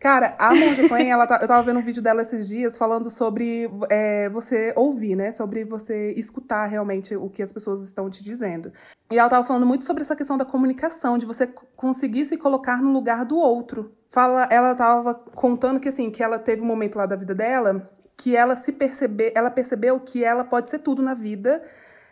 Cara, 0.00 0.34
a 0.38 0.54
Monja 0.54 0.88
Coen, 0.88 1.10
ela 1.10 1.26
tá, 1.26 1.38
eu 1.40 1.48
tava 1.48 1.62
vendo 1.62 1.78
um 1.78 1.82
vídeo 1.82 2.02
dela 2.02 2.22
esses 2.22 2.46
dias 2.48 2.76
falando 2.76 3.10
sobre 3.10 3.70
é, 3.90 4.28
você 4.28 4.72
ouvir, 4.76 5.14
né? 5.14 5.32
Sobre 5.32 5.64
você 5.64 6.12
escutar 6.12 6.66
realmente 6.66 7.16
o 7.16 7.28
que 7.28 7.42
as 7.42 7.52
pessoas 7.52 7.82
estão 7.82 8.10
te 8.10 8.22
dizendo. 8.22 8.72
E 9.10 9.18
ela 9.18 9.28
tava 9.28 9.46
falando 9.46 9.66
muito 9.66 9.84
sobre 9.84 10.02
essa 10.02 10.16
questão 10.16 10.36
da 10.36 10.44
comunicação, 10.44 11.16
de 11.16 11.26
você 11.26 11.46
conseguir 11.76 12.24
se 12.26 12.36
colocar 12.36 12.82
no 12.82 12.92
lugar 12.92 13.24
do 13.24 13.36
outro. 13.36 13.92
Fala, 14.10 14.48
ela 14.50 14.74
tava 14.74 15.14
contando 15.14 15.80
que 15.80 15.88
assim, 15.88 16.10
que 16.10 16.22
ela 16.22 16.38
teve 16.38 16.62
um 16.62 16.66
momento 16.66 16.96
lá 16.96 17.06
da 17.06 17.16
vida 17.16 17.34
dela 17.34 17.90
que 18.16 18.36
ela 18.36 18.56
se 18.56 18.72
percebe, 18.72 19.32
ela 19.34 19.50
percebeu 19.50 20.00
que 20.00 20.24
ela 20.24 20.44
pode 20.44 20.70
ser 20.70 20.78
tudo 20.78 21.02
na 21.02 21.14
vida 21.14 21.62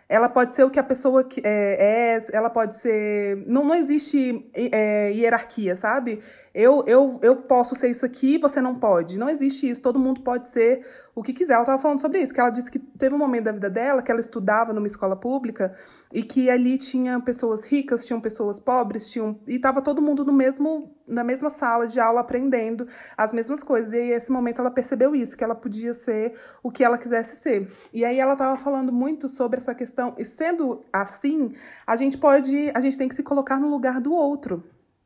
ela 0.08 0.28
pode 0.28 0.54
ser 0.54 0.64
o 0.64 0.70
que 0.70 0.78
a 0.78 0.82
pessoa 0.84 1.26
é, 1.42 2.18
é 2.18 2.36
ela 2.36 2.50
pode 2.50 2.74
ser. 2.76 3.42
Não, 3.46 3.64
não 3.64 3.74
existe 3.74 4.46
é, 4.54 5.10
hierarquia, 5.12 5.76
sabe? 5.76 6.20
Eu, 6.54 6.84
eu, 6.86 7.18
eu 7.20 7.34
posso 7.34 7.74
ser 7.74 7.90
isso 7.90 8.06
aqui, 8.06 8.38
você 8.38 8.60
não 8.60 8.76
pode. 8.76 9.18
Não 9.18 9.28
existe 9.28 9.68
isso. 9.68 9.82
Todo 9.82 9.98
mundo 9.98 10.20
pode 10.20 10.48
ser 10.48 10.86
o 11.12 11.20
que 11.20 11.32
quiser. 11.32 11.54
Ela 11.54 11.62
estava 11.62 11.82
falando 11.82 12.00
sobre 12.00 12.20
isso, 12.20 12.32
que 12.32 12.38
ela 12.38 12.50
disse 12.50 12.70
que 12.70 12.78
teve 12.78 13.12
um 13.12 13.18
momento 13.18 13.44
da 13.44 13.52
vida 13.52 13.68
dela 13.68 14.02
que 14.02 14.10
ela 14.10 14.20
estudava 14.20 14.72
numa 14.72 14.86
escola 14.86 15.16
pública 15.16 15.74
e 16.12 16.22
que 16.22 16.48
ali 16.48 16.78
tinha 16.78 17.20
pessoas 17.20 17.66
ricas, 17.66 18.04
tinham 18.04 18.20
pessoas 18.20 18.60
pobres, 18.60 19.10
tinham 19.10 19.40
e 19.48 19.56
estava 19.56 19.82
todo 19.82 20.00
mundo 20.00 20.24
no 20.24 20.32
mesmo 20.32 20.94
na 21.06 21.24
mesma 21.24 21.50
sala 21.50 21.86
de 21.86 21.98
aula 22.00 22.20
aprendendo 22.20 22.86
as 23.16 23.32
mesmas 23.32 23.62
coisas. 23.62 23.92
E 23.92 23.96
aí, 23.96 24.10
esse 24.12 24.30
momento 24.30 24.60
ela 24.60 24.70
percebeu 24.70 25.14
isso, 25.14 25.36
que 25.36 25.42
ela 25.42 25.56
podia 25.56 25.92
ser 25.92 26.34
o 26.62 26.70
que 26.70 26.84
ela 26.84 26.96
quisesse 26.96 27.36
ser. 27.36 27.70
E 27.92 28.04
aí 28.04 28.18
ela 28.18 28.34
estava 28.34 28.56
falando 28.56 28.92
muito 28.92 29.28
sobre 29.28 29.58
essa 29.58 29.74
questão, 29.74 30.14
e 30.16 30.24
sendo 30.24 30.82
assim, 30.92 31.52
a 31.86 31.96
gente 31.96 32.16
pode, 32.16 32.70
a 32.74 32.80
gente 32.80 32.96
tem 32.96 33.08
que 33.08 33.14
se 33.14 33.22
colocar 33.22 33.58
no 33.58 33.68
lugar 33.68 34.00
do 34.00 34.12
outro. 34.12 34.64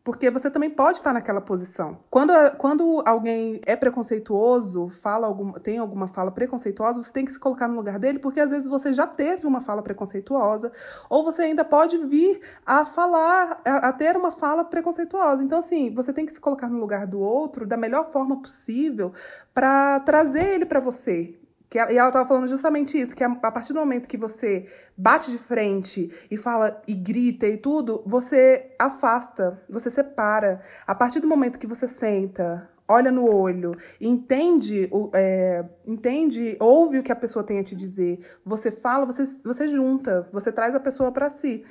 Porque 0.08 0.30
você 0.30 0.50
também 0.50 0.70
pode 0.70 0.96
estar 0.96 1.12
naquela 1.12 1.38
posição. 1.38 1.98
Quando, 2.08 2.32
quando 2.56 3.02
alguém 3.04 3.60
é 3.66 3.76
preconceituoso, 3.76 4.88
fala 4.88 5.26
alguma, 5.26 5.60
tem 5.60 5.76
alguma 5.76 6.08
fala 6.08 6.30
preconceituosa, 6.30 7.02
você 7.02 7.12
tem 7.12 7.26
que 7.26 7.32
se 7.32 7.38
colocar 7.38 7.68
no 7.68 7.76
lugar 7.76 7.98
dele, 7.98 8.18
porque 8.18 8.40
às 8.40 8.50
vezes 8.50 8.66
você 8.66 8.90
já 8.94 9.06
teve 9.06 9.46
uma 9.46 9.60
fala 9.60 9.82
preconceituosa, 9.82 10.72
ou 11.10 11.22
você 11.22 11.42
ainda 11.42 11.62
pode 11.62 11.98
vir 11.98 12.40
a 12.64 12.86
falar, 12.86 13.60
a, 13.66 13.88
a 13.88 13.92
ter 13.92 14.16
uma 14.16 14.30
fala 14.30 14.64
preconceituosa. 14.64 15.44
Então, 15.44 15.58
assim, 15.58 15.92
você 15.92 16.10
tem 16.10 16.24
que 16.24 16.32
se 16.32 16.40
colocar 16.40 16.70
no 16.70 16.78
lugar 16.78 17.06
do 17.06 17.20
outro 17.20 17.66
da 17.66 17.76
melhor 17.76 18.10
forma 18.10 18.40
possível 18.40 19.12
para 19.52 20.00
trazer 20.00 20.54
ele 20.54 20.64
para 20.64 20.80
você. 20.80 21.38
Que 21.70 21.78
ela, 21.78 21.92
e 21.92 21.98
ela 21.98 22.08
estava 22.08 22.26
falando 22.26 22.46
justamente 22.46 22.98
isso, 22.98 23.14
que 23.14 23.22
a, 23.22 23.26
a, 23.26 23.52
partir 23.52 23.72
do 23.72 23.78
momento 23.78 24.08
que 24.08 24.16
você 24.16 24.66
bate 24.96 25.30
de 25.30 25.38
frente 25.38 26.10
e 26.30 26.36
fala 26.36 26.82
e 26.88 26.94
grita 26.94 27.46
e 27.46 27.58
tudo, 27.58 28.02
você 28.06 28.74
afasta, 28.78 29.62
você 29.68 29.90
separa. 29.90 30.62
A 30.86 30.94
partir 30.94 31.20
do 31.20 31.28
momento 31.28 31.58
que 31.58 31.66
você 31.66 31.86
senta, 31.86 32.70
olha 32.88 33.10
no 33.10 33.30
olho, 33.30 33.76
entende, 34.00 34.90
é, 35.12 35.64
entende, 35.86 36.56
ouve 36.58 36.98
o 36.98 37.02
que 37.02 37.12
a 37.12 37.16
pessoa 37.16 37.44
tem 37.44 37.58
a 37.58 37.64
te 37.64 37.76
dizer, 37.76 38.18
você 38.42 38.70
fala, 38.70 39.04
você, 39.04 39.24
você 39.44 39.68
junta, 39.68 40.26
você 40.32 40.50
traz 40.50 40.74
a 40.74 40.80
pessoa 40.80 41.12
para 41.12 41.28
si 41.28 41.64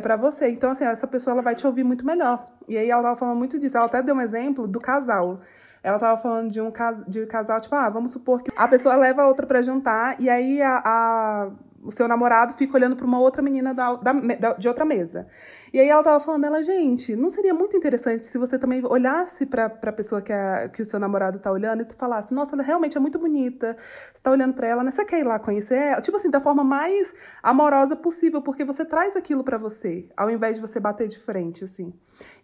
para 0.00 0.16
você. 0.16 0.48
Então, 0.48 0.70
assim, 0.70 0.84
essa 0.84 1.06
pessoa 1.06 1.34
ela 1.34 1.42
vai 1.42 1.56
te 1.56 1.66
ouvir 1.66 1.82
muito 1.82 2.06
melhor. 2.06 2.46
E 2.68 2.76
aí 2.76 2.88
ela 2.88 3.00
estava 3.00 3.16
falando 3.16 3.38
muito 3.38 3.58
disso. 3.58 3.76
Ela 3.76 3.86
até 3.86 4.00
deu 4.00 4.14
um 4.14 4.20
exemplo 4.20 4.68
do 4.68 4.78
casal. 4.78 5.40
Ela 5.82 5.98
tava 5.98 6.20
falando 6.20 6.50
de 6.50 6.60
um 6.60 6.70
cas 6.70 7.02
de 7.08 7.26
casal, 7.26 7.60
tipo, 7.60 7.74
ah, 7.74 7.88
vamos 7.88 8.12
supor 8.12 8.42
que 8.42 8.52
a 8.56 8.68
pessoa 8.68 8.94
leva 8.94 9.22
a 9.22 9.28
outra 9.28 9.46
para 9.46 9.60
jantar 9.62 10.16
e 10.20 10.30
aí 10.30 10.62
a, 10.62 10.80
a 10.84 11.50
o 11.82 11.90
seu 11.90 12.06
namorado 12.06 12.54
fica 12.54 12.76
olhando 12.76 12.94
para 12.94 13.04
uma 13.04 13.18
outra 13.18 13.42
menina 13.42 13.74
da, 13.74 13.94
da, 13.96 14.52
de 14.52 14.68
outra 14.68 14.84
mesa. 14.84 15.26
E 15.72 15.80
aí 15.80 15.88
ela 15.88 16.02
tava 16.02 16.20
falando, 16.20 16.44
ela, 16.44 16.62
gente, 16.62 17.16
não 17.16 17.28
seria 17.28 17.52
muito 17.52 17.76
interessante 17.76 18.26
se 18.26 18.38
você 18.38 18.58
também 18.58 18.84
olhasse 18.84 19.46
para 19.46 19.64
a 19.66 19.92
pessoa 19.92 20.22
que, 20.22 20.32
a, 20.32 20.68
que 20.68 20.80
o 20.80 20.84
seu 20.84 21.00
namorado 21.00 21.38
tá 21.38 21.50
olhando 21.50 21.82
e 21.82 21.94
falasse, 21.94 22.32
nossa, 22.32 22.54
ela 22.54 22.62
realmente 22.62 22.96
é 22.96 23.00
muito 23.00 23.18
bonita, 23.18 23.76
você 24.12 24.22
tá 24.22 24.30
olhando 24.30 24.54
para 24.54 24.68
ela, 24.68 24.84
né? 24.84 24.90
Você 24.90 25.04
quer 25.04 25.20
ir 25.20 25.24
lá 25.24 25.38
conhecer 25.38 25.76
ela? 25.76 26.00
Tipo 26.00 26.16
assim, 26.16 26.30
da 26.30 26.40
forma 26.40 26.62
mais 26.62 27.12
amorosa 27.42 27.96
possível, 27.96 28.40
porque 28.40 28.64
você 28.64 28.84
traz 28.84 29.16
aquilo 29.16 29.42
para 29.42 29.58
você, 29.58 30.08
ao 30.16 30.30
invés 30.30 30.56
de 30.56 30.60
você 30.60 30.78
bater 30.78 31.08
de 31.08 31.18
frente, 31.18 31.64
assim. 31.64 31.92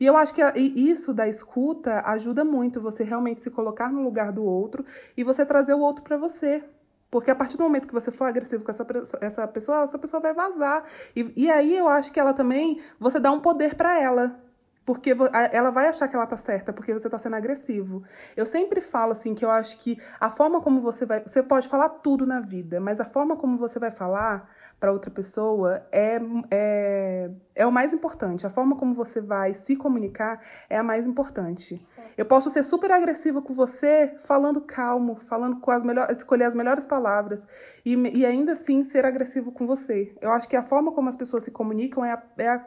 E 0.01 0.07
eu 0.07 0.17
acho 0.17 0.35
que 0.35 0.43
isso 0.59 1.15
da 1.15 1.29
escuta 1.29 2.03
ajuda 2.05 2.45
muito 2.45 2.81
você 2.81 3.05
realmente 3.05 3.41
se 3.41 3.51
colocar 3.51 3.93
no 3.93 4.03
lugar 4.03 4.33
do 4.33 4.43
outro 4.43 4.85
e 5.17 5.23
você 5.23 5.45
trazer 5.47 5.75
o 5.75 5.81
outro 5.81 6.03
para 6.03 6.17
você. 6.17 6.65
Porque 7.11 7.31
a 7.31 7.35
partir 7.35 7.57
do 7.57 7.63
momento 7.63 7.89
que 7.89 7.95
você 7.95 8.11
for 8.11 8.25
agressivo 8.25 8.65
com 8.65 8.71
essa, 8.71 8.87
essa 9.21 9.49
pessoa, 9.49 9.83
essa 9.83 9.99
pessoa 9.99 10.21
vai 10.21 10.35
vazar. 10.35 10.85
E, 11.17 11.33
e 11.37 11.51
aí 11.51 11.75
eu 11.77 11.89
acho 11.89 12.13
que 12.13 12.21
ela 12.21 12.35
também, 12.35 12.81
você 13.01 13.19
dá 13.19 13.31
um 13.31 13.41
poder 13.41 13.75
para 13.75 13.99
ela. 13.99 14.39
Porque 14.85 15.15
ela 15.53 15.71
vai 15.71 15.87
achar 15.87 16.09
que 16.09 16.17
ela 16.17 16.27
tá 16.27 16.39
certa, 16.39 16.73
porque 16.73 16.95
você 16.95 17.11
tá 17.11 17.19
sendo 17.19 17.37
agressivo. 17.37 18.03
Eu 18.35 18.47
sempre 18.47 18.81
falo 18.81 19.13
assim 19.13 19.35
que 19.35 19.45
eu 19.45 19.51
acho 19.51 19.79
que 19.81 19.99
a 20.19 20.31
forma 20.31 20.63
como 20.63 20.81
você 20.81 21.05
vai. 21.05 21.21
Você 21.21 21.43
pode 21.43 21.69
falar 21.69 21.91
tudo 21.91 22.27
na 22.27 22.41
vida, 22.41 22.81
mas 22.81 22.99
a 22.99 23.05
forma 23.05 23.37
como 23.37 23.59
você 23.59 23.79
vai 23.79 23.91
falar 23.91 24.49
para 24.81 24.93
outra 24.93 25.11
pessoa 25.11 25.85
é, 25.91 26.21
é, 26.51 27.31
é 27.55 27.67
o 27.67 27.73
mais 27.73 27.93
importante. 27.93 28.47
A 28.47 28.51
forma 28.51 28.77
como 28.77 28.95
você 28.95 29.21
vai 29.21 29.53
se 29.55 29.75
comunicar 29.75 30.41
é 30.71 30.79
a 30.79 30.83
mais 30.83 31.07
importante. 31.07 31.79
Sim. 31.79 32.03
Eu 32.17 32.25
posso 32.25 32.49
ser 32.51 32.63
super 32.63 32.93
agressiva 32.93 33.43
com 33.43 33.53
você, 33.53 34.15
falando 34.21 34.61
calmo, 34.61 35.17
falando 35.17 35.61
com 35.61 35.71
as 35.71 35.83
melhores, 35.83 36.19
escolher 36.19 36.45
as 36.45 36.55
melhores 36.55 36.87
palavras 36.87 37.47
e, 37.85 37.95
e 37.95 38.25
ainda 38.25 38.53
assim 38.53 38.85
ser 38.85 39.05
agressivo 39.05 39.51
com 39.51 39.67
você. 39.67 40.15
Eu 40.21 40.31
acho 40.31 40.49
que 40.49 40.57
a 40.57 40.63
forma 40.63 40.93
como 40.93 41.09
as 41.09 41.17
pessoas 41.17 41.43
se 41.43 41.51
comunicam 41.51 42.05
é 42.05 42.13
a, 42.13 42.23
é 42.39 42.49
a 42.49 42.67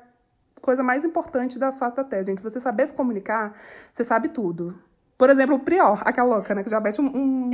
coisa 0.62 0.84
mais 0.84 1.06
importante 1.06 1.58
da 1.58 1.72
face 1.72 1.96
da 1.96 2.04
Terra, 2.04 2.26
gente. 2.26 2.44
Você 2.44 2.60
saber 2.60 2.88
se 2.88 2.94
comunicar, 2.94 3.54
você 3.92 4.04
sabe 4.04 4.30
tudo. 4.30 4.78
Por 5.22 5.30
exemplo, 5.30 5.58
o 5.58 5.60
Prior, 5.60 6.02
aquela 6.04 6.38
louca, 6.38 6.56
né? 6.56 6.64
Que 6.64 6.70
já 6.72 6.82
mete 6.82 7.00
um. 7.00 7.06
um... 7.06 7.52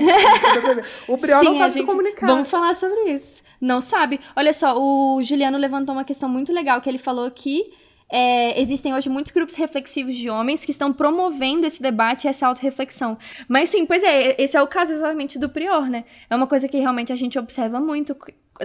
o 1.06 1.18
Prior 1.18 1.40
Sim, 1.42 1.48
não 1.48 1.58
sabe 1.58 1.72
gente... 1.72 1.82
se 1.82 1.86
comunicar. 1.86 2.26
Vamos 2.26 2.50
falar 2.50 2.74
sobre 2.74 3.12
isso. 3.12 3.44
Não 3.60 3.82
sabe. 3.82 4.22
Olha 4.38 4.54
só, 4.54 4.82
o 4.82 5.22
Juliano 5.22 5.58
levantou 5.58 5.94
uma 5.94 6.06
questão 6.06 6.30
muito 6.30 6.54
legal, 6.54 6.80
que 6.80 6.88
ele 6.88 6.98
falou 6.98 7.30
que 7.30 7.74
é, 8.10 8.58
existem 8.58 8.94
hoje 8.94 9.10
muitos 9.10 9.34
grupos 9.34 9.56
reflexivos 9.56 10.16
de 10.16 10.30
homens 10.30 10.64
que 10.64 10.72
estão 10.72 10.94
promovendo 10.94 11.66
esse 11.66 11.82
debate 11.82 12.24
e 12.24 12.30
essa 12.30 12.48
autorreflexão. 12.48 13.18
Mas 13.50 13.68
sim, 13.68 13.86
pois 13.86 14.02
é, 14.02 14.42
esse 14.42 14.56
é 14.56 14.62
o 14.62 14.68
caso 14.68 14.94
exatamente 14.94 15.38
do 15.38 15.50
Prior, 15.50 15.90
né? 15.90 16.06
É 16.30 16.36
uma 16.38 16.48
coisa 16.48 16.70
que 16.70 16.78
realmente 16.78 17.12
a 17.12 17.18
gente 17.18 17.38
observa 17.38 17.82
muito 17.82 18.16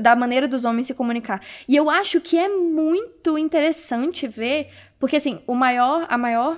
da 0.01 0.15
maneira 0.15 0.47
dos 0.47 0.65
homens 0.65 0.87
se 0.87 0.95
comunicar. 0.95 1.43
E 1.69 1.75
eu 1.75 1.91
acho 1.91 2.21
que 2.21 2.39
é 2.39 2.49
muito 2.49 3.37
interessante 3.37 4.29
ver, 4.29 4.71
porque 5.01 5.17
assim, 5.17 5.43
o 5.45 5.57
maior, 5.57 6.07
a 6.09 6.17
maior 6.17 6.57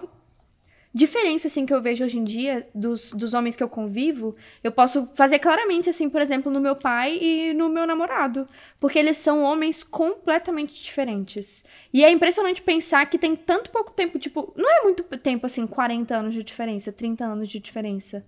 diferença, 0.95 1.49
assim, 1.49 1.67
que 1.67 1.75
eu 1.75 1.83
vejo 1.83 2.05
hoje 2.05 2.19
em 2.19 2.25
dia 2.25 2.67
dos, 2.73 3.13
dos 3.13 3.35
homens 3.35 3.57
que 3.57 3.63
eu 3.63 3.69
convivo, 3.69 4.35
eu 4.63 4.71
posso 4.71 5.07
fazer 5.15 5.41
claramente, 5.41 5.91
assim, 5.91 6.09
por 6.09 6.23
exemplo, 6.23 6.53
no 6.53 6.61
meu 6.61 6.77
pai 6.77 7.19
e 7.21 7.53
no 7.53 7.69
meu 7.69 7.85
namorado. 7.85 8.47
Porque 8.79 8.99
eles 8.99 9.17
são 9.17 9.43
homens 9.43 9.83
completamente 9.83 10.81
diferentes. 10.81 11.65
E 11.93 12.05
é 12.05 12.11
impressionante 12.11 12.63
pensar 12.63 13.05
que 13.07 13.19
tem 13.19 13.35
tanto 13.35 13.71
pouco 13.71 13.91
tempo, 13.91 14.19
tipo, 14.21 14.53
não 14.57 14.71
é 14.71 14.83
muito 14.85 15.03
tempo, 15.19 15.47
assim, 15.47 15.67
40 15.67 16.15
anos 16.15 16.33
de 16.33 16.45
diferença, 16.45 16.93
30 16.93 17.25
anos 17.25 17.49
de 17.49 17.59
diferença. 17.59 18.25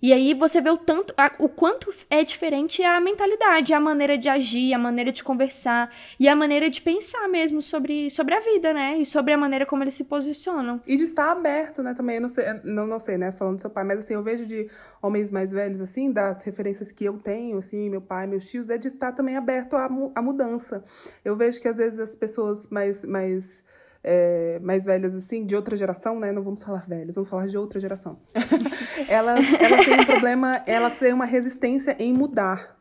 E 0.00 0.12
aí 0.12 0.32
você 0.32 0.60
vê 0.60 0.70
o 0.70 0.76
tanto, 0.76 1.12
a, 1.16 1.32
o 1.40 1.48
quanto 1.48 1.92
é 2.08 2.22
diferente 2.22 2.82
a 2.84 3.00
mentalidade, 3.00 3.74
a 3.74 3.80
maneira 3.80 4.16
de 4.16 4.28
agir, 4.28 4.72
a 4.72 4.78
maneira 4.78 5.10
de 5.10 5.24
conversar 5.24 5.92
e 6.20 6.28
a 6.28 6.36
maneira 6.36 6.70
de 6.70 6.80
pensar 6.80 7.26
mesmo 7.28 7.60
sobre, 7.60 8.08
sobre 8.08 8.34
a 8.34 8.40
vida, 8.40 8.72
né? 8.72 8.98
E 8.98 9.04
sobre 9.04 9.32
a 9.32 9.38
maneira 9.38 9.66
como 9.66 9.82
eles 9.82 9.94
se 9.94 10.04
posicionam. 10.04 10.80
E 10.86 10.96
de 10.96 11.02
estar 11.02 11.32
aberto, 11.32 11.82
né? 11.82 11.94
Também, 11.94 12.16
eu 12.16 12.22
não 12.22 12.28
sei, 12.28 12.44
não, 12.62 12.86
não 12.86 13.00
sei, 13.00 13.18
né? 13.18 13.32
Falando 13.32 13.56
do 13.56 13.60
seu 13.60 13.70
pai, 13.70 13.82
mas 13.82 13.98
assim, 13.98 14.14
eu 14.14 14.22
vejo 14.22 14.46
de 14.46 14.70
homens 15.02 15.32
mais 15.32 15.50
velhos, 15.50 15.80
assim, 15.80 16.12
das 16.12 16.42
referências 16.44 16.92
que 16.92 17.04
eu 17.04 17.18
tenho, 17.18 17.58
assim, 17.58 17.90
meu 17.90 18.00
pai, 18.00 18.26
meus 18.28 18.48
tios, 18.48 18.70
é 18.70 18.78
de 18.78 18.86
estar 18.88 19.10
também 19.12 19.36
aberto 19.36 19.74
à, 19.74 19.88
à 20.14 20.22
mudança. 20.22 20.84
Eu 21.24 21.34
vejo 21.34 21.60
que 21.60 21.66
às 21.66 21.76
vezes 21.76 21.98
as 21.98 22.14
pessoas 22.14 22.68
mais, 22.70 23.04
mais 23.04 23.64
é, 24.02 24.58
mais 24.60 24.84
velhas, 24.84 25.14
assim, 25.14 25.44
de 25.44 25.56
outra 25.56 25.76
geração, 25.76 26.18
né? 26.18 26.32
Não 26.32 26.42
vamos 26.42 26.62
falar 26.62 26.86
velhas, 26.86 27.14
vamos 27.14 27.30
falar 27.30 27.46
de 27.46 27.58
outra 27.58 27.80
geração. 27.80 28.18
elas, 29.08 29.40
elas 29.60 29.84
têm 29.84 30.00
um 30.00 30.04
problema, 30.06 30.62
elas 30.66 30.98
têm 30.98 31.12
uma 31.12 31.24
resistência 31.24 31.96
em 31.98 32.12
mudar. 32.12 32.78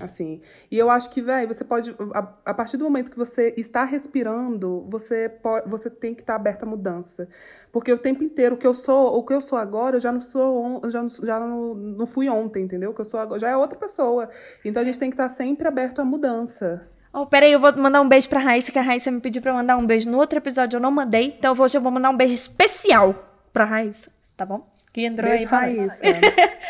Assim, 0.00 0.40
e 0.70 0.76
eu 0.76 0.90
acho 0.90 1.10
que, 1.10 1.22
velho, 1.22 1.46
você 1.46 1.64
pode, 1.64 1.94
a, 2.12 2.18
a, 2.44 2.52
partir 2.52 2.76
do 2.76 2.84
momento 2.84 3.10
que 3.10 3.16
você 3.16 3.54
está 3.56 3.84
respirando, 3.84 4.84
você 4.90 5.28
pode, 5.28 5.70
você 5.70 5.88
tem 5.88 6.12
que 6.12 6.22
estar 6.22 6.34
aberto 6.34 6.64
à 6.64 6.66
mudança. 6.66 7.28
Porque 7.72 7.92
o 7.92 7.96
tempo 7.96 8.22
inteiro, 8.22 8.56
o 8.56 8.58
que 8.58 8.66
eu 8.66 8.74
sou, 8.74 9.16
o 9.16 9.24
que 9.24 9.32
eu 9.32 9.40
sou 9.40 9.56
agora, 9.56 9.96
eu 9.96 10.00
já 10.00 10.10
não 10.10 10.20
sou, 10.20 10.82
já 10.90 11.00
não, 11.00 11.08
já 11.08 11.40
não, 11.40 11.74
não 11.74 12.06
fui 12.06 12.28
ontem, 12.28 12.64
entendeu? 12.64 12.90
O 12.90 12.94
que 12.94 13.00
eu 13.00 13.04
sou 13.04 13.20
agora 13.20 13.38
já 13.38 13.48
é 13.48 13.56
outra 13.56 13.78
pessoa. 13.78 14.28
Então 14.64 14.82
a 14.82 14.84
gente 14.84 14.98
tem 14.98 15.08
que 15.08 15.14
estar 15.14 15.28
sempre 15.28 15.66
aberto 15.68 16.00
à 16.00 16.04
mudança. 16.04 16.88
Oh, 17.18 17.24
peraí, 17.24 17.50
eu 17.50 17.58
vou 17.58 17.74
mandar 17.78 18.02
um 18.02 18.08
beijo 18.08 18.28
pra 18.28 18.38
Raíssa, 18.38 18.70
que 18.70 18.78
a 18.78 18.82
Raíssa 18.82 19.10
me 19.10 19.22
pediu 19.22 19.40
pra 19.40 19.50
mandar 19.50 19.78
um 19.78 19.86
beijo 19.86 20.10
no 20.10 20.18
outro 20.18 20.38
episódio, 20.38 20.76
eu 20.76 20.80
não 20.82 20.90
mandei. 20.90 21.34
Então 21.38 21.54
hoje 21.58 21.74
eu 21.74 21.80
vou 21.80 21.90
mandar 21.90 22.10
um 22.10 22.16
beijo 22.16 22.34
especial 22.34 23.14
pra 23.54 23.64
Raíssa, 23.64 24.10
tá 24.36 24.44
bom? 24.44 24.68
Que 24.92 25.06
entrou 25.06 25.26
beijo, 25.26 25.44
aí 25.44 25.48
pra 25.48 25.58
Raíssa. 25.60 25.98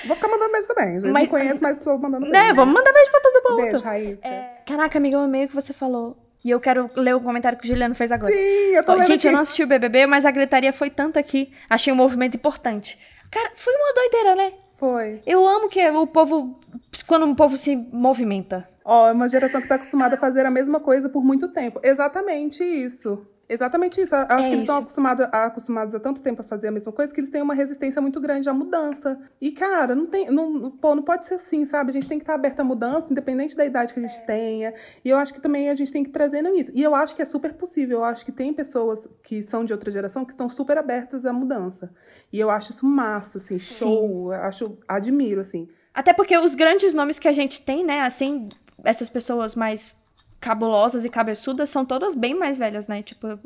vou 0.06 0.14
ficar 0.14 0.28
mandando 0.28 0.52
beijo 0.52 0.68
também. 0.68 0.94
Eu 0.98 1.12
mas, 1.12 1.24
não 1.24 1.38
conheço, 1.38 1.60
mas 1.60 1.76
tô 1.78 1.98
mandando 1.98 2.30
beijo. 2.30 2.32
Né, 2.32 2.52
vamos 2.52 2.72
mandar 2.72 2.92
beijo 2.92 3.10
pra 3.10 3.20
todo 3.20 3.50
mundo. 3.50 3.62
Beijo, 3.62 3.82
Raíssa. 3.82 4.24
É... 4.24 4.62
Caraca, 4.64 4.98
amiga, 4.98 5.16
eu 5.16 5.20
amei 5.22 5.46
o 5.46 5.48
que 5.48 5.54
você 5.54 5.72
falou. 5.72 6.16
E 6.44 6.50
eu 6.50 6.60
quero 6.60 6.88
ler 6.94 7.16
o 7.16 7.20
comentário 7.20 7.58
que 7.58 7.64
o 7.64 7.68
Juliano 7.68 7.96
fez 7.96 8.12
agora. 8.12 8.32
Sim, 8.32 8.38
eu 8.38 8.84
tô 8.84 8.92
lendo 8.94 9.08
Gente, 9.08 9.26
aqui. 9.26 9.26
eu 9.26 9.32
não 9.32 9.40
assisti 9.40 9.64
o 9.64 9.66
BBB, 9.66 10.06
mas 10.06 10.24
a 10.24 10.30
gritaria 10.30 10.72
foi 10.72 10.90
tanto 10.90 11.18
aqui. 11.18 11.52
Achei 11.68 11.92
um 11.92 11.96
movimento 11.96 12.36
importante. 12.36 13.00
Cara, 13.32 13.50
foi 13.56 13.74
uma 13.74 13.94
doideira, 13.94 14.36
né? 14.36 14.52
Foi. 14.76 15.22
Eu 15.26 15.46
amo 15.46 15.68
que 15.68 15.88
o 15.90 16.06
povo. 16.06 16.58
Quando 17.06 17.30
o 17.30 17.34
povo 17.34 17.56
se 17.56 17.76
movimenta. 17.76 18.68
Ó, 18.84 19.08
é 19.08 19.12
uma 19.12 19.28
geração 19.28 19.60
que 19.60 19.68
tá 19.68 19.74
acostumada 19.74 20.14
a 20.14 20.18
fazer 20.18 20.46
a 20.46 20.50
mesma 20.50 20.78
coisa 20.78 21.08
por 21.08 21.24
muito 21.24 21.48
tempo. 21.48 21.80
Exatamente 21.82 22.62
isso. 22.62 23.26
Exatamente 23.48 24.00
isso. 24.00 24.14
Eu 24.14 24.20
Acho 24.20 24.34
É 24.34 24.42
que 24.42 24.48
eles 24.48 24.60
estão 24.62 24.78
acostumados, 24.78 25.26
acostumados 25.32 25.94
há 25.94 26.00
tanto 26.00 26.20
tempo 26.20 26.42
a 26.42 26.44
fazer 26.44 26.68
a 26.68 26.70
mesma 26.70 26.90
coisa 26.92 27.14
que 27.14 27.20
eles 27.20 27.30
têm 27.30 27.42
uma 27.42 27.54
resistência 27.54 28.02
muito 28.02 28.20
grande 28.20 28.48
à 28.48 28.54
mudança. 28.54 29.18
E, 29.40 29.52
cara, 29.52 29.94
não 29.94 30.06
tem. 30.06 30.30
Não, 30.30 30.70
pô, 30.70 30.94
não 30.94 31.02
pode 31.02 31.26
ser 31.26 31.34
assim, 31.34 31.64
sabe? 31.64 31.90
A 31.90 31.92
gente 31.92 32.08
tem 32.08 32.18
que 32.18 32.24
estar 32.24 32.34
aberto 32.34 32.60
à 32.60 32.64
mudança, 32.64 33.12
independente 33.12 33.56
da 33.56 33.64
idade 33.64 33.94
que 33.94 34.00
a 34.00 34.02
gente 34.02 34.26
tenha. 34.26 34.74
E 35.04 35.08
eu 35.08 35.16
acho 35.16 35.32
que 35.32 35.40
também 35.40 35.70
a 35.70 35.74
gente 35.74 35.92
tem 35.92 36.02
que 36.02 36.10
trazendo 36.10 36.48
isso. 36.54 36.72
E 36.74 36.82
eu 36.82 36.94
acho 36.94 37.14
que 37.14 37.22
é 37.22 37.26
super 37.26 37.54
possível. 37.54 37.98
Eu 37.98 38.04
acho 38.04 38.24
que 38.24 38.32
tem 38.32 38.52
pessoas 38.52 39.08
que 39.22 39.42
são 39.42 39.64
de 39.64 39.72
outra 39.72 39.90
geração 39.90 40.24
que 40.24 40.32
estão 40.32 40.48
super 40.48 40.76
abertas 40.76 41.24
à 41.24 41.32
mudança. 41.32 41.92
E 42.32 42.40
eu 42.40 42.50
acho 42.50 42.72
isso 42.72 42.84
massa, 42.84 43.38
assim, 43.38 43.58
Sim. 43.58 43.78
show. 43.78 44.32
Eu 44.32 44.40
acho, 44.40 44.78
admiro, 44.88 45.40
assim. 45.40 45.68
Até 45.94 46.12
porque 46.12 46.36
os 46.36 46.54
grandes 46.54 46.92
nomes 46.92 47.18
que 47.18 47.28
a 47.28 47.32
gente 47.32 47.62
tem, 47.64 47.82
né, 47.82 48.00
assim, 48.00 48.48
essas 48.84 49.08
pessoas 49.08 49.54
mais 49.54 49.95
cabulosas 50.40 51.04
e 51.04 51.10
cabeçudas 51.10 51.68
são 51.68 51.84
todas 51.84 52.14
bem 52.14 52.34
mais 52.34 52.56
velhas, 52.56 52.88
né? 52.88 53.02
Tipo, 53.02 53.38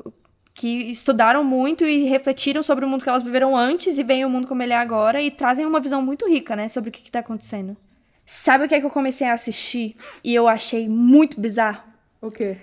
que 0.52 0.68
estudaram 0.90 1.42
muito 1.44 1.84
e 1.86 2.04
refletiram 2.04 2.62
sobre 2.62 2.84
o 2.84 2.88
mundo 2.88 3.02
que 3.04 3.08
elas 3.08 3.22
viveram 3.22 3.56
antes 3.56 3.98
e 3.98 4.02
veem 4.02 4.24
o 4.24 4.30
mundo 4.30 4.48
como 4.48 4.62
ele 4.62 4.72
é 4.72 4.76
agora 4.76 5.22
e 5.22 5.30
trazem 5.30 5.64
uma 5.64 5.80
visão 5.80 6.02
muito 6.02 6.28
rica, 6.28 6.54
né, 6.56 6.68
sobre 6.68 6.90
o 6.90 6.92
que, 6.92 7.02
que 7.02 7.10
tá 7.10 7.20
acontecendo. 7.20 7.76
Sabe 8.26 8.64
o 8.64 8.68
que 8.68 8.74
é 8.74 8.80
que 8.80 8.86
eu 8.86 8.90
comecei 8.90 9.26
a 9.26 9.32
assistir 9.32 9.96
e 10.22 10.34
eu 10.34 10.46
achei 10.48 10.88
muito 10.88 11.40
bizarro? 11.40 11.82
O 12.20 12.30
quê? 12.30 12.58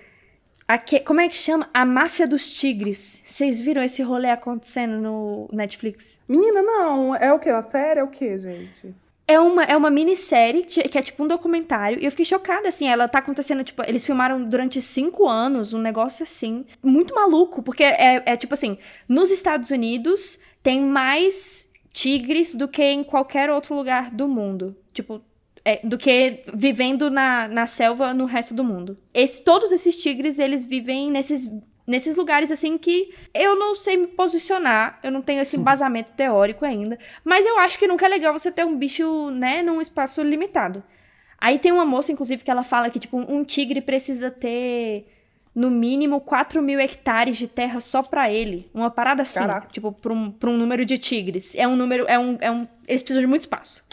Aque- 0.68 1.00
como 1.00 1.22
é 1.22 1.30
que 1.30 1.36
chama? 1.36 1.70
A 1.74 1.86
Máfia 1.86 2.28
dos 2.28 2.52
Tigres. 2.52 3.24
Vocês 3.26 3.62
viram 3.62 3.82
esse 3.82 4.02
rolê 4.04 4.30
acontecendo 4.30 5.02
no 5.02 5.50
Netflix? 5.52 6.20
Menina, 6.28 6.62
não. 6.62 7.16
É 7.16 7.32
o 7.34 7.40
quê? 7.40 7.52
Uma 7.52 7.62
série? 7.62 8.02
É 8.02 8.04
o 8.04 8.08
quê, 8.10 8.38
gente? 8.38 8.94
É 9.30 9.40
uma, 9.40 9.64
é 9.64 9.76
uma 9.76 9.90
minissérie 9.90 10.64
que, 10.64 10.98
é 10.98 11.02
tipo 11.02 11.22
um 11.24 11.28
documentário. 11.28 12.00
E 12.00 12.06
eu 12.06 12.12
fiquei 12.12 12.26
chocada, 12.26 12.70
assim. 12.70 12.88
Ela 12.88 13.08
tá 13.10 13.20
acontecendo, 13.20 13.64
tipo, 13.64 13.84
eles 13.86 14.06
filmaram 14.06 14.44
durante 14.44 14.82
cinco 14.82 15.28
anos, 15.28 15.74
um 15.74 15.80
negócio 15.80 16.24
assim. 16.24 16.66
Muito 16.82 17.14
maluco, 17.14 17.62
porque 17.62 17.84
é, 17.84 18.24
é 18.26 18.38
tipo 18.38 18.54
assim: 18.54 18.78
nos 19.08 19.30
Estados 19.30 19.70
Unidos 19.70 20.40
tem 20.64 20.82
mais 20.82 21.74
tigres 21.92 22.56
do 22.56 22.68
que 22.68 22.84
em 22.84 23.04
qualquer 23.04 23.50
outro 23.50 23.76
lugar 23.76 24.12
do 24.12 24.28
mundo. 24.28 24.76
Tipo. 24.94 25.22
é, 25.66 25.82
do 25.86 25.98
que 25.98 26.46
vivendo 26.54 27.12
na, 27.12 27.50
na 27.50 27.68
selva 27.68 28.14
no 28.14 28.24
resto 28.26 28.54
do 28.54 28.64
mundo. 28.64 28.98
Esse, 29.14 29.44
todos 29.44 29.74
esses 29.74 29.98
tigres, 29.98 30.40
eles 30.40 30.64
vivem 30.64 31.12
nesses, 31.12 31.52
nesses 31.88 32.18
lugares 32.18 32.52
assim 32.52 32.78
que 32.78 33.14
eu 33.34 33.58
não 33.58 33.74
sei 33.74 33.96
me 33.96 34.08
posicionar, 34.08 35.00
eu 35.02 35.10
não 35.10 35.22
tenho 35.22 35.40
esse 35.40 35.56
embasamento 35.56 36.12
teórico 36.12 36.66
ainda, 36.66 37.00
mas 37.24 37.46
eu 37.46 37.58
acho 37.60 37.80
que 37.80 37.88
nunca 37.88 38.06
é 38.06 38.10
legal 38.10 38.38
você 38.38 38.52
ter 38.52 38.66
um 38.66 38.78
bicho, 38.78 39.30
né, 39.32 39.64
num 39.64 39.80
espaço 39.80 40.22
limitado. 40.22 40.84
Aí 41.40 41.58
tem 41.58 41.72
uma 41.72 41.86
moça, 41.86 42.12
inclusive, 42.12 42.44
que 42.44 42.52
ela 42.52 42.64
fala 42.64 42.90
que, 42.90 43.00
tipo, 43.00 43.18
um 43.18 43.44
tigre 43.44 43.80
precisa 43.80 44.32
ter, 44.32 45.08
no 45.54 45.70
mínimo, 45.70 46.20
4 46.20 46.62
mil 46.62 46.80
hectares 46.80 47.38
de 47.38 47.48
terra 47.48 47.80
só 47.80 48.02
pra 48.02 48.32
ele. 48.32 48.70
Uma 48.74 48.90
parada 48.90 49.22
assim, 49.22 49.40
Caraca. 49.40 49.68
tipo, 49.72 49.92
pra 49.92 50.12
um, 50.12 50.32
pra 50.32 50.50
um 50.50 50.58
número 50.58 50.84
de 50.84 50.98
tigres. 50.98 51.54
É 51.56 51.68
um 51.68 51.76
número, 51.76 52.06
é 52.08 52.18
um, 52.18 52.38
é 52.42 52.52
um... 52.52 52.68
Eles 52.88 53.04
precisam 53.04 53.22
de 53.22 53.28
muito 53.28 53.42
espaço. 53.42 53.86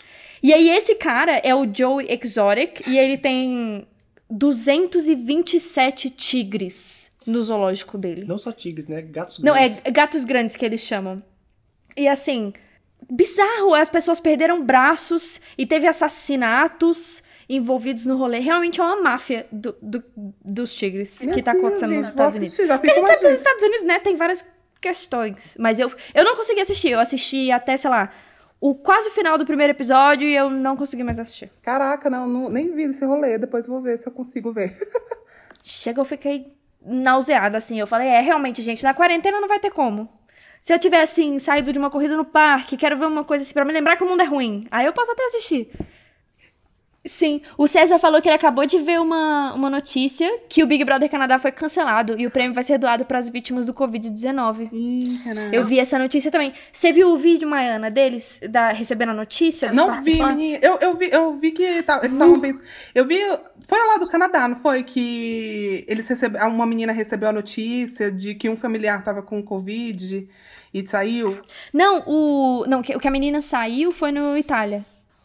E 0.42 0.54
aí 0.54 0.70
esse 0.70 0.94
cara 0.94 1.36
é 1.36 1.54
o 1.54 1.66
Joey 1.70 2.06
Exotic, 2.10 2.86
e 2.86 2.98
ele 2.98 3.18
tem 3.18 3.86
227 4.30 6.08
tigres 6.08 7.13
no 7.26 7.40
zoológico 7.42 7.96
dele. 7.98 8.24
Não 8.26 8.38
só 8.38 8.52
tigres, 8.52 8.86
né? 8.86 9.02
Gatos 9.02 9.38
Não, 9.40 9.54
é 9.54 9.68
grandes. 9.68 9.92
gatos 9.92 10.24
grandes 10.24 10.56
que 10.56 10.64
eles 10.64 10.80
chamam. 10.80 11.22
E 11.96 12.08
assim, 12.08 12.52
bizarro, 13.10 13.74
as 13.74 13.88
pessoas 13.88 14.20
perderam 14.20 14.64
braços 14.64 15.40
e 15.56 15.66
teve 15.66 15.86
assassinatos 15.86 17.22
envolvidos 17.48 18.06
no 18.06 18.16
rolê. 18.16 18.38
Realmente 18.40 18.80
é 18.80 18.84
uma 18.84 19.00
máfia 19.02 19.46
do- 19.52 19.76
do- 19.82 20.02
dos 20.44 20.74
tigres 20.74 21.20
Meu 21.22 21.34
que 21.34 21.42
tá 21.42 21.52
Deus, 21.52 21.64
acontecendo 21.64 21.88
gente, 21.90 21.98
nos 21.98 22.08
Estados 22.08 22.36
Unidos. 22.36 22.52
assistir, 22.54 22.66
já 22.68 22.78
Porque 22.78 22.90
a 22.90 22.94
gente 22.94 23.06
sabe 23.06 23.18
que 23.18 23.26
os 23.26 23.30
dica. 23.32 23.38
Estados 23.42 23.62
Unidos, 23.64 23.84
né, 23.84 23.98
tem 23.98 24.16
várias 24.16 24.46
questões. 24.80 25.54
Mas 25.58 25.78
eu, 25.78 25.92
eu 26.14 26.24
não 26.24 26.36
consegui 26.36 26.60
assistir. 26.60 26.90
Eu 26.90 27.00
assisti 27.00 27.50
até, 27.50 27.76
sei 27.76 27.90
lá, 27.90 28.10
o 28.60 28.74
quase 28.74 29.10
final 29.10 29.36
do 29.36 29.44
primeiro 29.44 29.72
episódio 29.72 30.26
e 30.26 30.34
eu 30.34 30.48
não 30.48 30.74
consegui 30.74 31.04
mais 31.04 31.18
assistir. 31.18 31.50
Caraca, 31.62 32.08
não, 32.08 32.26
não- 32.26 32.48
nem 32.48 32.74
vi 32.74 32.84
esse 32.84 33.04
rolê. 33.04 33.36
Depois 33.36 33.66
vou 33.66 33.80
ver 33.80 33.98
se 33.98 34.08
eu 34.08 34.12
consigo 34.12 34.50
ver. 34.50 34.74
Chega, 35.62 36.00
eu 36.00 36.04
fiquei 36.04 36.53
nauseada, 36.84 37.58
assim. 37.58 37.78
Eu 37.78 37.86
falei, 37.86 38.08
é, 38.08 38.20
realmente, 38.20 38.62
gente, 38.62 38.82
na 38.84 38.94
quarentena 38.94 39.40
não 39.40 39.48
vai 39.48 39.58
ter 39.58 39.70
como. 39.70 40.08
Se 40.60 40.72
eu 40.72 40.78
tivesse, 40.78 41.20
assim, 41.20 41.38
saído 41.38 41.72
de 41.72 41.78
uma 41.78 41.90
corrida 41.90 42.16
no 42.16 42.24
parque, 42.24 42.76
quero 42.76 42.96
ver 42.96 43.06
uma 43.06 43.24
coisa 43.24 43.44
assim 43.44 43.52
pra 43.52 43.64
me 43.64 43.72
lembrar 43.72 43.96
que 43.96 44.04
o 44.04 44.08
mundo 44.08 44.22
é 44.22 44.24
ruim, 44.24 44.66
aí 44.70 44.86
eu 44.86 44.92
posso 44.92 45.12
até 45.12 45.22
assistir. 45.26 45.70
Sim, 47.06 47.42
o 47.58 47.66
César 47.66 47.98
falou 47.98 48.22
que 48.22 48.28
ele 48.28 48.36
acabou 48.36 48.64
de 48.64 48.78
ver 48.78 48.98
uma, 48.98 49.52
uma 49.52 49.68
notícia 49.68 50.38
que 50.48 50.62
o 50.62 50.66
Big 50.66 50.84
Brother 50.84 51.10
Canadá 51.10 51.38
foi 51.38 51.52
cancelado 51.52 52.14
e 52.18 52.26
o 52.26 52.30
prêmio 52.30 52.54
vai 52.54 52.62
ser 52.62 52.78
doado 52.78 53.04
para 53.04 53.18
as 53.18 53.28
vítimas 53.28 53.66
do 53.66 53.74
Covid-19. 53.74 54.70
Ih, 54.72 55.18
Renato. 55.22 55.54
Eu 55.54 55.66
vi 55.66 55.78
essa 55.78 55.98
notícia 55.98 56.30
também. 56.30 56.54
Você 56.72 56.92
viu 56.92 57.10
o 57.12 57.18
vídeo, 57.18 57.46
Maiana, 57.46 57.90
deles, 57.90 58.40
da, 58.48 58.70
recebendo 58.70 59.10
a 59.10 59.14
notícia 59.14 59.70
Não 59.70 60.02
vi. 60.02 60.18
Eu, 60.62 60.78
eu 60.80 60.96
vi, 60.96 61.10
eu 61.12 61.34
vi 61.34 61.52
que 61.52 61.82
tá- 61.82 61.98
eles 61.98 62.12
estavam 62.12 62.40
pensando. 62.40 62.64
Eu 62.94 63.06
vi. 63.06 63.18
Foi 63.66 63.78
lá 63.86 63.98
do 63.98 64.08
Canadá, 64.08 64.48
não 64.48 64.56
foi? 64.56 64.82
Que 64.82 65.84
eles 65.86 66.08
recebe, 66.08 66.38
uma 66.38 66.66
menina 66.66 66.92
recebeu 66.92 67.28
a 67.28 67.32
notícia 67.32 68.10
de 68.10 68.34
que 68.34 68.48
um 68.48 68.56
familiar 68.56 69.04
tava 69.04 69.22
com 69.22 69.42
Covid 69.42 70.26
e 70.72 70.86
saiu. 70.86 71.38
Não, 71.72 72.02
o, 72.06 72.64
não, 72.66 72.80
o 72.80 72.82
que 72.82 73.08
a 73.08 73.10
menina 73.10 73.42
saiu 73.42 73.92
foi 73.92 74.10
no 74.10 74.36
Itália. 74.38 74.84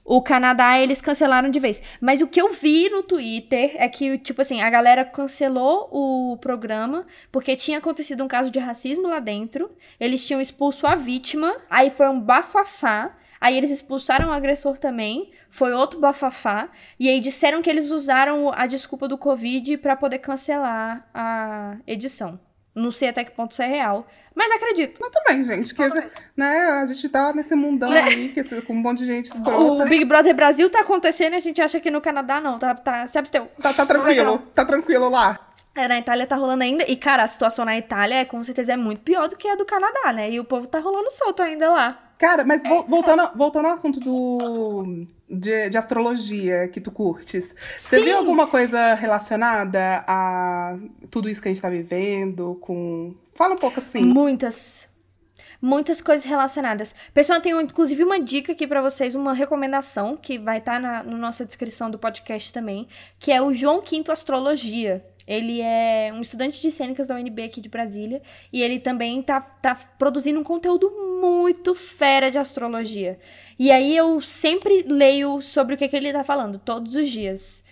O 0.10 0.24
Canadá, 0.24 0.80
eles 0.80 1.02
cancelaram 1.02 1.52
de 1.52 1.60
vez. 1.60 1.84
Mas 2.02 2.20
o 2.20 2.26
que 2.26 2.42
eu 2.42 2.52
vi 2.52 2.90
no 2.90 3.04
Twitter 3.04 3.76
é 3.76 3.88
que, 3.88 4.18
tipo 4.18 4.42
assim, 4.42 4.60
a 4.60 4.68
galera 4.68 5.06
cancelou 5.06 5.88
o 5.92 6.36
programa 6.38 7.06
porque 7.32 7.56
tinha 7.56 7.78
acontecido 7.78 8.24
um 8.24 8.28
caso 8.28 8.50
de 8.50 8.58
racismo 8.58 9.08
lá 9.08 9.20
dentro. 9.20 9.70
Eles 10.00 10.26
tinham 10.26 10.42
expulso 10.42 10.88
a 10.88 10.96
vítima. 10.96 11.56
Aí 11.70 11.92
foi 11.92 12.10
um 12.10 12.20
bafafá. 12.20 13.16
Aí 13.40 13.56
eles 13.56 13.70
expulsaram 13.70 14.30
o 14.30 14.32
agressor 14.32 14.80
também. 14.80 15.30
Foi 15.48 15.74
outro 15.74 16.00
bafafá. 16.00 16.70
E 17.00 17.08
aí 17.08 17.20
disseram 17.20 17.62
que 17.62 17.70
eles 17.70 17.92
usaram 17.92 18.52
a 18.52 18.66
desculpa 18.66 19.08
do 19.08 19.16
Covid 19.16 19.78
pra 19.78 19.96
poder 19.96 20.18
cancelar 20.18 21.08
a 21.14 21.78
edição. 21.86 22.40
Não 22.74 22.92
sei 22.92 23.10
até 23.10 23.24
que 23.24 23.32
ponto 23.32 23.52
isso 23.52 23.62
é 23.62 23.68
real. 23.68 24.08
Mas 24.36 24.52
acredito. 24.52 25.00
Mas 25.02 25.12
também, 25.12 25.44
gente, 25.44 25.74
que 25.74 25.82
a 25.82 25.90
gente, 25.90 26.08
né, 26.38 26.60
a 26.82 26.86
gente 26.86 27.10
tá 27.10 27.34
nesse 27.34 27.56
mundão 27.56 27.90
Né? 27.90 28.02
aí, 28.02 28.30
que, 28.30 28.62
com 28.62 28.74
um 28.74 28.78
monte 28.78 29.00
de 29.00 29.06
gente 29.06 29.32
O 29.32 29.36
escrota. 29.36 29.86
Big 29.86 30.06
Brother 30.06 30.36
Brasil 30.36 30.70
tá 30.70 30.82
acontecendo 30.82 31.34
e 31.34 31.36
a 31.36 31.40
gente 31.40 31.62
acha 31.62 31.80
que 31.80 31.92
no 31.92 32.00
Canadá 32.00 32.40
não, 32.40 32.58
tá, 32.58 32.74
tá 32.76 33.08
se 33.08 33.18
absteu. 33.18 33.50
Tá, 33.62 33.74
tá 33.74 33.86
tranquilo, 33.86 34.40
tá 34.54 34.64
tranquilo 34.64 35.10
lá. 35.10 35.50
É, 35.76 35.88
na 35.88 36.00
Itália 36.00 36.28
tá 36.28 36.36
rolando 36.36 36.64
ainda. 36.64 36.84
E, 36.88 36.96
cara, 36.96 37.24
a 37.24 37.28
situação 37.28 37.66
na 37.66 37.78
Itália 37.78 38.16
é 38.16 38.26
com 38.26 38.42
certeza 38.44 38.74
é 38.74 38.78
muito 38.78 39.02
pior 39.02 39.28
do 39.28 39.36
que 39.36 39.48
a 39.48 39.56
do 39.56 39.66
Canadá, 39.66 40.14
né? 40.14 40.30
E 40.30 40.40
o 40.40 40.44
povo 40.44 40.68
tá 40.68 40.80
rolando 40.80 41.12
solto 41.12 41.42
ainda 41.42 41.70
lá. 41.70 42.09
Cara, 42.20 42.44
mas 42.44 42.62
vo- 42.62 42.84
voltando, 42.84 43.32
voltando 43.36 43.68
ao 43.68 43.74
assunto 43.76 43.98
do, 44.00 45.08
de, 45.30 45.70
de 45.70 45.78
astrologia 45.78 46.68
que 46.68 46.82
tu 46.82 46.92
curtes, 46.92 47.56
você 47.78 47.98
Sim. 48.00 48.06
viu 48.06 48.18
alguma 48.18 48.46
coisa 48.46 48.94
relacionada 48.94 50.04
a 50.06 50.76
tudo 51.10 51.30
isso 51.30 51.42
que 51.42 51.48
a 51.48 51.52
gente 51.54 51.62
tá 51.62 51.70
vivendo? 51.70 52.58
Com. 52.60 53.16
Fala 53.34 53.54
um 53.54 53.58
pouco 53.58 53.80
assim. 53.80 54.02
Muitas. 54.04 54.94
Muitas 55.62 56.02
coisas 56.02 56.26
relacionadas. 56.26 56.94
Pessoal, 57.14 57.40
eu 57.40 57.44
tenho 57.44 57.62
inclusive 57.62 58.04
uma 58.04 58.20
dica 58.20 58.52
aqui 58.52 58.66
pra 58.68 58.82
vocês, 58.82 59.16
uma 59.16 59.34
recomendação 59.34 60.16
que 60.16 60.38
vai 60.38 60.60
estar 60.60 60.80
na, 60.80 61.04
na 61.04 61.18
nossa 61.18 61.46
descrição 61.46 61.90
do 61.90 61.98
podcast 62.00 62.52
também, 62.54 62.88
que 63.18 63.32
é 63.32 63.42
o 63.42 63.54
João 63.54 63.82
Quinto 63.82 64.12
Astrologia. 64.12 65.06
Ele 65.30 65.62
é 65.62 66.12
um 66.12 66.22
estudante 66.22 66.60
de 66.60 66.72
cênicas 66.72 67.06
da 67.06 67.14
UNB 67.14 67.44
aqui 67.44 67.62
de 67.62 67.70
Brasília 67.70 68.20
e 68.52 68.64
ele 68.64 68.80
também 68.80 69.22
tá, 69.22 69.40
tá 69.40 69.76
produzindo 70.00 70.40
um 70.40 70.44
conteúdo 70.44 70.90
muito 71.22 71.76
fera 71.76 72.32
de 72.32 72.40
astrologia. 72.40 73.20
E 73.60 73.72
aí 73.72 73.96
eu 73.96 74.20
sempre 74.22 74.82
leio 74.88 75.40
sobre 75.40 75.76
o 75.76 75.78
que, 75.78 75.88
que 75.88 75.96
ele 75.96 76.12
tá 76.12 76.24
falando, 76.24 76.58
todos 76.58 76.96
os 76.96 77.08
dias. 77.08 77.64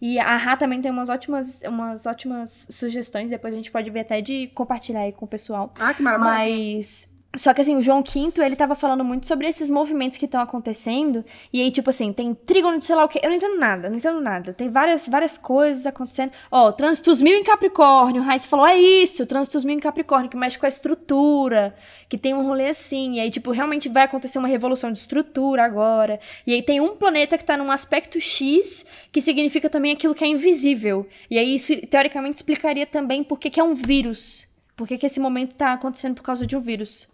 E 0.00 0.18
a 0.18 0.36
Rá 0.36 0.56
também 0.56 0.82
tem 0.82 0.90
umas 0.90 1.08
ótimas, 1.08 1.60
umas 1.64 2.04
ótimas 2.04 2.66
sugestões, 2.68 3.30
depois 3.30 3.54
a 3.54 3.56
gente 3.56 3.70
pode 3.70 3.88
ver 3.90 4.00
até 4.00 4.20
de 4.20 4.48
compartilhar 4.48 5.02
aí 5.02 5.12
com 5.12 5.24
o 5.24 5.28
pessoal. 5.28 5.72
Ah, 5.78 5.94
que 5.94 6.02
maravilha. 6.02 6.30
Mas. 6.30 7.13
Só 7.36 7.52
que 7.52 7.60
assim, 7.60 7.76
o 7.76 7.82
João 7.82 8.02
Quinto, 8.02 8.40
ele 8.40 8.54
tava 8.54 8.76
falando 8.76 9.04
muito 9.04 9.26
sobre 9.26 9.48
esses 9.48 9.68
movimentos 9.68 10.16
que 10.16 10.24
estão 10.24 10.40
acontecendo. 10.40 11.24
E 11.52 11.60
aí, 11.60 11.70
tipo 11.70 11.90
assim, 11.90 12.12
tem 12.12 12.32
trígono 12.32 12.78
de 12.78 12.84
sei 12.84 12.94
lá 12.94 13.04
o 13.04 13.08
quê. 13.08 13.20
Eu 13.22 13.28
não 13.28 13.36
entendo 13.36 13.58
nada, 13.58 13.88
não 13.88 13.96
entendo 13.96 14.20
nada. 14.20 14.52
Tem 14.52 14.70
várias, 14.70 15.08
várias 15.08 15.36
coisas 15.36 15.84
acontecendo. 15.84 16.30
Ó, 16.50 16.70
trânsitos 16.70 17.20
mil 17.20 17.36
em 17.36 17.42
Capricórnio. 17.42 18.22
O 18.22 18.24
Raíssa 18.24 18.46
falou, 18.46 18.66
é 18.66 18.76
isso, 18.76 19.26
trânsitos 19.26 19.64
mil 19.64 19.76
em 19.76 19.80
Capricórnio, 19.80 20.30
que 20.30 20.36
mexe 20.36 20.58
com 20.58 20.66
a 20.66 20.68
estrutura, 20.68 21.74
que 22.08 22.16
tem 22.16 22.34
um 22.34 22.46
rolê 22.46 22.68
assim. 22.68 23.14
E 23.14 23.20
aí, 23.20 23.30
tipo, 23.30 23.50
realmente 23.50 23.88
vai 23.88 24.04
acontecer 24.04 24.38
uma 24.38 24.48
revolução 24.48 24.92
de 24.92 24.98
estrutura 25.00 25.64
agora. 25.64 26.20
E 26.46 26.54
aí 26.54 26.62
tem 26.62 26.80
um 26.80 26.94
planeta 26.96 27.36
que 27.36 27.44
tá 27.44 27.56
num 27.56 27.70
aspecto 27.70 28.20
X, 28.20 28.86
que 29.10 29.20
significa 29.20 29.68
também 29.68 29.92
aquilo 29.92 30.14
que 30.14 30.22
é 30.22 30.28
invisível. 30.28 31.06
E 31.28 31.36
aí 31.36 31.56
isso, 31.56 31.74
teoricamente, 31.88 32.36
explicaria 32.36 32.86
também 32.86 33.24
por 33.24 33.40
que, 33.40 33.50
que 33.50 33.58
é 33.58 33.64
um 33.64 33.74
vírus. 33.74 34.46
Por 34.76 34.86
que, 34.86 34.98
que 34.98 35.06
esse 35.06 35.18
momento 35.18 35.54
tá 35.54 35.72
acontecendo 35.72 36.14
por 36.14 36.22
causa 36.22 36.46
de 36.46 36.56
um 36.56 36.60
vírus. 36.60 37.12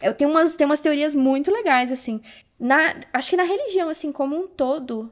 Eu 0.00 0.14
tenho 0.14 0.30
umas, 0.30 0.54
tenho 0.54 0.68
umas 0.68 0.80
teorias 0.80 1.14
muito 1.14 1.52
legais, 1.52 1.92
assim. 1.92 2.20
Na, 2.58 2.94
acho 3.12 3.30
que 3.30 3.36
na 3.36 3.42
religião, 3.42 3.88
assim, 3.88 4.10
como 4.12 4.36
um 4.36 4.46
todo, 4.46 5.10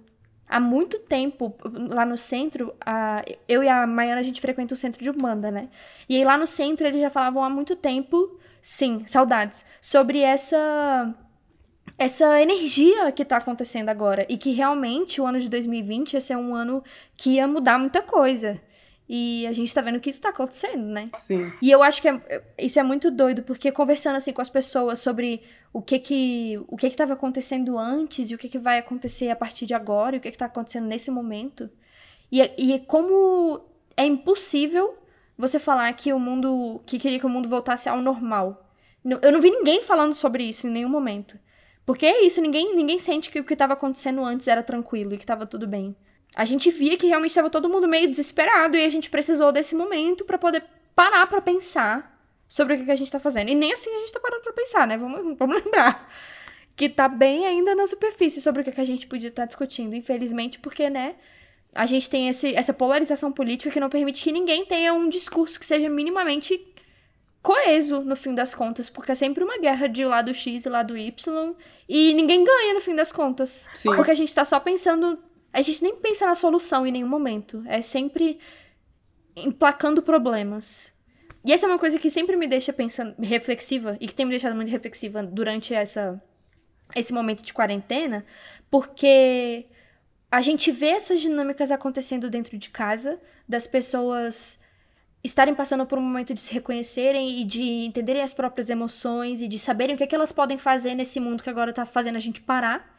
há 0.49 0.59
muito 0.59 0.99
tempo, 0.99 1.55
lá 1.63 2.05
no 2.05 2.17
centro, 2.17 2.75
a, 2.85 3.23
eu 3.49 3.63
e 3.63 3.69
a 3.69 3.87
Maiana, 3.87 4.21
a 4.21 4.25
gente 4.25 4.41
frequenta 4.41 4.75
o 4.75 4.77
centro 4.77 5.03
de 5.03 5.11
Umbanda, 5.11 5.51
né? 5.51 5.69
E 6.09 6.17
aí 6.17 6.25
lá 6.25 6.39
no 6.39 6.47
centro 6.47 6.87
eles 6.87 7.01
já 7.01 7.11
falavam 7.11 7.45
há 7.45 7.51
muito 7.51 7.77
tempo, 7.77 8.39
sim, 8.63 9.05
saudades, 9.07 9.67
sobre 9.81 10.21
essa 10.21 11.15
essa 11.97 12.41
energia 12.41 13.11
que 13.11 13.25
tá 13.25 13.39
acontecendo 13.39 13.89
agora. 13.89 14.25
E 14.29 14.39
que 14.39 14.53
realmente 14.53 15.21
o 15.21 15.27
ano 15.27 15.41
de 15.41 15.49
2020 15.49 16.13
ia 16.13 16.21
ser 16.21 16.37
um 16.37 16.55
ano 16.55 16.83
que 17.17 17.31
ia 17.31 17.49
mudar 17.49 17.79
muita 17.79 18.01
coisa. 18.01 18.61
E 19.09 19.47
a 19.47 19.53
gente 19.53 19.73
tá 19.73 19.81
vendo 19.81 20.01
que 20.01 20.11
isso 20.11 20.21
tá 20.21 20.29
acontecendo, 20.29 20.85
né? 20.85 21.09
Sim. 21.15 21.51
E 21.63 21.71
eu 21.71 21.83
acho 21.83 22.03
que 22.03 22.09
é, 22.09 22.43
isso 22.59 22.79
é 22.79 22.83
muito 22.83 23.11
doido, 23.11 23.43
porque 23.43 23.73
conversando 23.73 24.17
assim 24.17 24.35
com 24.35 24.43
as 24.43 24.51
pessoas 24.51 25.01
sobre 25.01 25.41
o 25.73 25.81
que 25.81 25.99
que 25.99 26.61
o 26.69 26.77
que 26.77 26.91
que 26.91 26.97
tava 26.97 27.15
acontecendo 27.15 27.79
antes 27.79 28.31
e 28.31 28.35
o 28.35 28.39
que 28.39 28.51
que 28.51 28.59
vai 28.59 28.79
acontecer 28.79 29.31
a 29.31 29.37
partir 29.37 29.65
de 29.65 29.73
agora 29.73 30.17
e 30.17 30.19
o 30.19 30.21
que 30.21 30.31
que 30.31 30.37
tá 30.37 30.45
acontecendo 30.45 30.87
nesse 30.87 31.11
momento. 31.11 31.71
E, 32.31 32.43
e 32.59 32.79
como 32.81 33.63
é 33.97 34.05
impossível 34.05 34.99
você 35.39 35.59
falar 35.59 35.91
que 35.95 36.13
o 36.13 36.21
mundo 36.21 36.83
que 36.85 36.99
queria 36.99 37.19
que 37.19 37.27
o 37.27 37.31
mundo 37.31 37.49
voltasse 37.49 37.89
ao 37.89 38.03
normal. 38.03 38.71
Eu 39.23 39.33
não 39.33 39.41
vi 39.41 39.51
ninguém 39.51 39.83
falando 39.83 40.13
sobre 40.13 40.45
isso 40.45 40.67
em 40.67 40.71
nenhum 40.71 40.89
momento. 40.91 41.39
Porque 41.87 42.05
é 42.05 42.27
isso, 42.27 42.43
ninguém 42.43 42.77
ninguém 42.77 42.99
sente 42.99 43.31
que 43.31 43.41
o 43.41 43.45
que 43.45 43.55
estava 43.55 43.73
acontecendo 43.73 44.23
antes 44.23 44.47
era 44.49 44.63
tranquilo 44.63 45.15
e 45.15 45.17
que 45.17 45.25
estava 45.25 45.47
tudo 45.47 45.67
bem 45.67 45.97
a 46.35 46.45
gente 46.45 46.71
via 46.71 46.97
que 46.97 47.07
realmente 47.07 47.31
estava 47.31 47.51
todo 47.51 47.69
mundo 47.69 47.89
meio 47.89 48.09
desesperado 48.09 48.77
e 48.77 48.85
a 48.85 48.89
gente 48.89 49.11
precisou 49.11 49.51
desse 49.51 49.75
momento 49.75 50.25
para 50.25 50.39
poder 50.39 50.65
parar 50.95 51.27
para 51.27 51.41
pensar 51.41 52.19
sobre 52.49 52.75
o 52.75 52.85
que, 52.85 52.91
a 52.91 52.97
gente 52.97 53.11
tá 53.11 53.21
fazendo. 53.21 53.51
E 53.51 53.55
nem 53.55 53.73
assim 53.73 53.95
a 53.95 54.01
gente 54.01 54.13
tá 54.13 54.21
parando 54.21 54.43
pra 54.43 54.53
pensar, 54.53 54.87
né? 54.87 54.97
Vamos, 54.97 55.37
vamos 55.39 55.63
lembrar. 55.63 56.13
Que 56.75 56.89
tá 56.89 57.09
bem 57.09 57.47
ainda 57.47 57.75
na 57.75 57.87
superfície 57.87 58.41
sobre 58.41 58.63
o 58.63 58.65
que, 58.65 58.81
a 58.81 58.85
gente 58.85 59.07
podia 59.07 59.29
estar 59.29 59.43
tá 59.43 59.47
discutindo. 59.47 59.95
Infelizmente, 59.95 60.59
porque, 60.59 60.89
né? 60.89 61.17
A 61.75 61.85
gente 61.85 62.09
tem 62.09 62.29
esse, 62.29 62.55
essa 62.55 62.73
polarização 62.73 63.31
política 63.31 63.71
que 63.71 63.79
não 63.79 63.91
permite 63.91 64.25
que 64.25 64.33
ninguém 64.33 64.65
tenha 64.65 64.95
um 64.95 65.09
discurso 65.09 65.61
que 65.61 65.67
seja 65.67 65.89
minimamente 65.89 66.67
coeso, 67.43 68.01
no 68.01 68.17
fim 68.17 68.35
das 68.35 68.55
contas. 68.55 68.89
Porque 68.89 69.13
é 69.13 69.15
sempre 69.15 69.45
uma 69.45 69.59
guerra 69.59 69.87
de 69.87 70.05
lado 70.05 70.33
X 70.33 70.65
e 70.65 70.69
lado 70.69 70.97
Y. 70.97 71.55
E 71.89 72.15
ninguém 72.15 72.43
ganha, 72.43 72.75
no 72.75 72.81
fim 72.81 72.95
das 72.95 73.13
contas. 73.13 73.69
Sim. 73.75 73.95
Porque 73.95 74.11
a 74.11 74.15
gente 74.15 74.35
tá 74.35 74.45
só 74.45 74.59
pensando 74.59 75.19
a 75.53 75.61
gente 75.61 75.83
nem 75.83 75.97
pensa 75.97 76.27
na 76.27 76.35
solução 76.35 76.87
em 76.87 76.93
nenhum 76.93 77.09
momento. 77.09 77.63
É 77.67 77.83
sempre 77.83 78.39
emplacando 79.37 80.03
problemas. 80.03 80.93
E 81.45 81.53
essa 81.53 81.67
é 81.67 81.69
uma 81.69 81.79
coisa 81.79 81.99
que 81.99 82.11
sempre 82.11 82.37
me 82.37 82.47
deixa 82.47 82.73
pensando, 82.73 83.15
reflexiva, 83.21 83.97
e 84.01 84.07
que 84.07 84.15
tem 84.15 84.27
me 84.27 84.31
deixado 84.31 84.55
muito 84.55 84.71
reflexiva 84.71 85.23
durante 85.23 85.73
essa, 85.73 86.21
esse 86.95 87.13
momento 87.13 87.43
de 87.43 87.55
quarentena, 87.55 88.25
porque 88.71 89.67
a 90.31 90.41
gente 90.41 90.71
vê 90.71 90.89
essas 90.89 91.21
dinâmicas 91.21 91.71
acontecendo 91.71 92.29
dentro 92.29 92.59
de 92.59 92.69
casa, 92.69 93.21
das 93.49 93.67
pessoas 93.67 94.63
estarem 95.23 95.55
passando 95.55 95.87
por 95.87 95.99
um 95.99 96.03
momento 96.03 96.35
de 96.35 96.41
se 96.41 96.53
reconhecerem 96.53 97.41
e 97.41 97.45
de 97.45 97.63
entenderem 97.63 98.23
as 98.23 98.35
próprias 98.35 98.69
emoções 98.69 99.41
e 99.41 99.49
de 99.49 99.59
saberem 99.59 99.95
o 99.95 99.99
que, 99.99 100.05
é 100.05 100.07
que 100.07 100.15
elas 100.15 100.33
podem 100.33 100.59
fazer 100.59 100.95
nesse 100.95 101.19
mundo 101.19 101.43
que 101.43 101.51
agora 101.51 101.73
tá 101.73 101.87
fazendo 101.87 102.17
a 102.17 102.21
gente 102.21 102.41
parar 102.41 102.98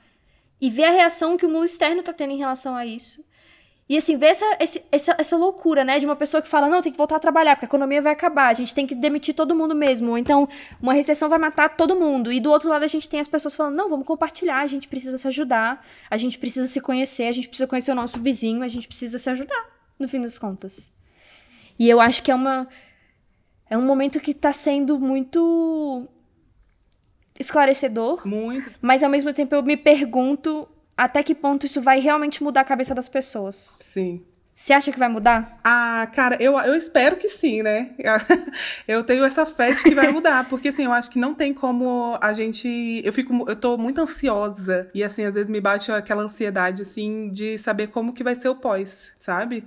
e 0.61 0.69
ver 0.69 0.85
a 0.85 0.91
reação 0.91 1.37
que 1.37 1.45
o 1.45 1.49
mundo 1.49 1.65
externo 1.65 2.03
tá 2.03 2.13
tendo 2.13 2.33
em 2.33 2.37
relação 2.37 2.75
a 2.75 2.85
isso. 2.85 3.23
E 3.89 3.97
assim, 3.97 4.17
ver 4.17 4.27
essa, 4.27 4.45
essa, 4.91 5.15
essa 5.17 5.35
loucura, 5.35 5.83
né? 5.83 5.97
De 5.97 6.05
uma 6.05 6.15
pessoa 6.15 6.43
que 6.43 6.47
fala, 6.47 6.69
não, 6.69 6.79
tem 6.79 6.91
que 6.91 6.97
voltar 6.97 7.15
a 7.15 7.19
trabalhar, 7.19 7.55
porque 7.55 7.65
a 7.65 7.69
economia 7.69 7.99
vai 7.99 8.13
acabar, 8.13 8.49
a 8.49 8.53
gente 8.53 8.75
tem 8.75 8.85
que 8.85 8.93
demitir 8.93 9.33
todo 9.33 9.55
mundo 9.55 9.73
mesmo. 9.73 10.11
Ou 10.11 10.17
então, 10.17 10.47
uma 10.79 10.93
recessão 10.93 11.27
vai 11.27 11.39
matar 11.39 11.75
todo 11.75 11.95
mundo. 11.95 12.31
E 12.31 12.39
do 12.39 12.51
outro 12.51 12.69
lado, 12.69 12.83
a 12.83 12.87
gente 12.87 13.09
tem 13.09 13.19
as 13.19 13.27
pessoas 13.27 13.55
falando, 13.55 13.75
não, 13.75 13.89
vamos 13.89 14.05
compartilhar, 14.05 14.59
a 14.59 14.67
gente 14.67 14.87
precisa 14.87 15.17
se 15.17 15.27
ajudar, 15.27 15.83
a 16.07 16.17
gente 16.17 16.37
precisa 16.37 16.67
se 16.67 16.79
conhecer, 16.79 17.23
a 17.23 17.31
gente 17.31 17.47
precisa 17.47 17.65
conhecer 17.65 17.91
o 17.91 17.95
nosso 17.95 18.19
vizinho, 18.19 18.61
a 18.61 18.67
gente 18.67 18.87
precisa 18.87 19.17
se 19.17 19.27
ajudar, 19.27 19.65
no 19.97 20.07
fim 20.07 20.21
das 20.21 20.37
contas. 20.37 20.93
E 21.79 21.89
eu 21.89 21.99
acho 21.99 22.21
que 22.21 22.29
é 22.29 22.35
uma. 22.35 22.67
É 23.67 23.75
um 23.75 23.85
momento 23.85 24.19
que 24.19 24.35
tá 24.35 24.53
sendo 24.53 24.99
muito 24.99 26.07
esclarecedor. 27.39 28.28
Muito. 28.28 28.71
Mas 28.82 29.02
ao 29.02 29.10
mesmo 29.10 29.34
tempo 29.34 29.56
eu 29.56 29.63
me 29.63 29.78
pergunto 29.78 30.67
até 30.95 31.23
que 31.23 31.34
ponto 31.34 31.65
isso 31.65 31.82
vai 31.82 31.99
realmente 31.99 32.43
mudar 32.43 32.62
a 32.62 32.65
cabeça 32.65 32.93
das 32.93 33.08
pessoas. 33.08 33.78
Sim. 33.82 34.21
Você 34.54 34.73
acha 34.73 34.91
que 34.91 34.99
vai 34.99 35.08
mudar? 35.08 35.58
Ah, 35.63 36.06
cara, 36.13 36.36
eu, 36.38 36.60
eu 36.60 36.75
espero 36.75 37.15
que 37.15 37.30
sim, 37.30 37.63
né? 37.63 37.91
Eu 38.86 39.06
tenho 39.06 39.23
essa 39.23 39.45
fé 39.45 39.71
de 39.71 39.82
que 39.82 39.95
vai 39.95 40.12
mudar, 40.12 40.49
porque 40.49 40.67
assim, 40.67 40.84
eu 40.84 40.91
acho 40.91 41.10
que 41.10 41.17
não 41.17 41.34
tem 41.34 41.54
como 41.54 42.17
a 42.19 42.34
gente. 42.34 43.02
Eu 43.06 43.13
fico. 43.13 43.45
Eu 43.47 43.56
tô 43.56 43.78
muito 43.78 44.02
ansiosa. 44.02 44.89
E 44.93 45.02
assim, 45.02 45.23
às 45.23 45.36
vezes 45.36 45.49
me 45.49 45.62
bate 45.62 45.93
aquela 45.93 46.23
ansiedade, 46.23 46.82
assim, 46.82 47.30
de 47.30 47.58
saber 47.58 47.88
como 47.88 48.12
que 48.12 48.21
vai 48.21 48.36
ser 48.36 48.49
o 48.49 48.56
pós, 48.56 49.12
sabe? 49.17 49.63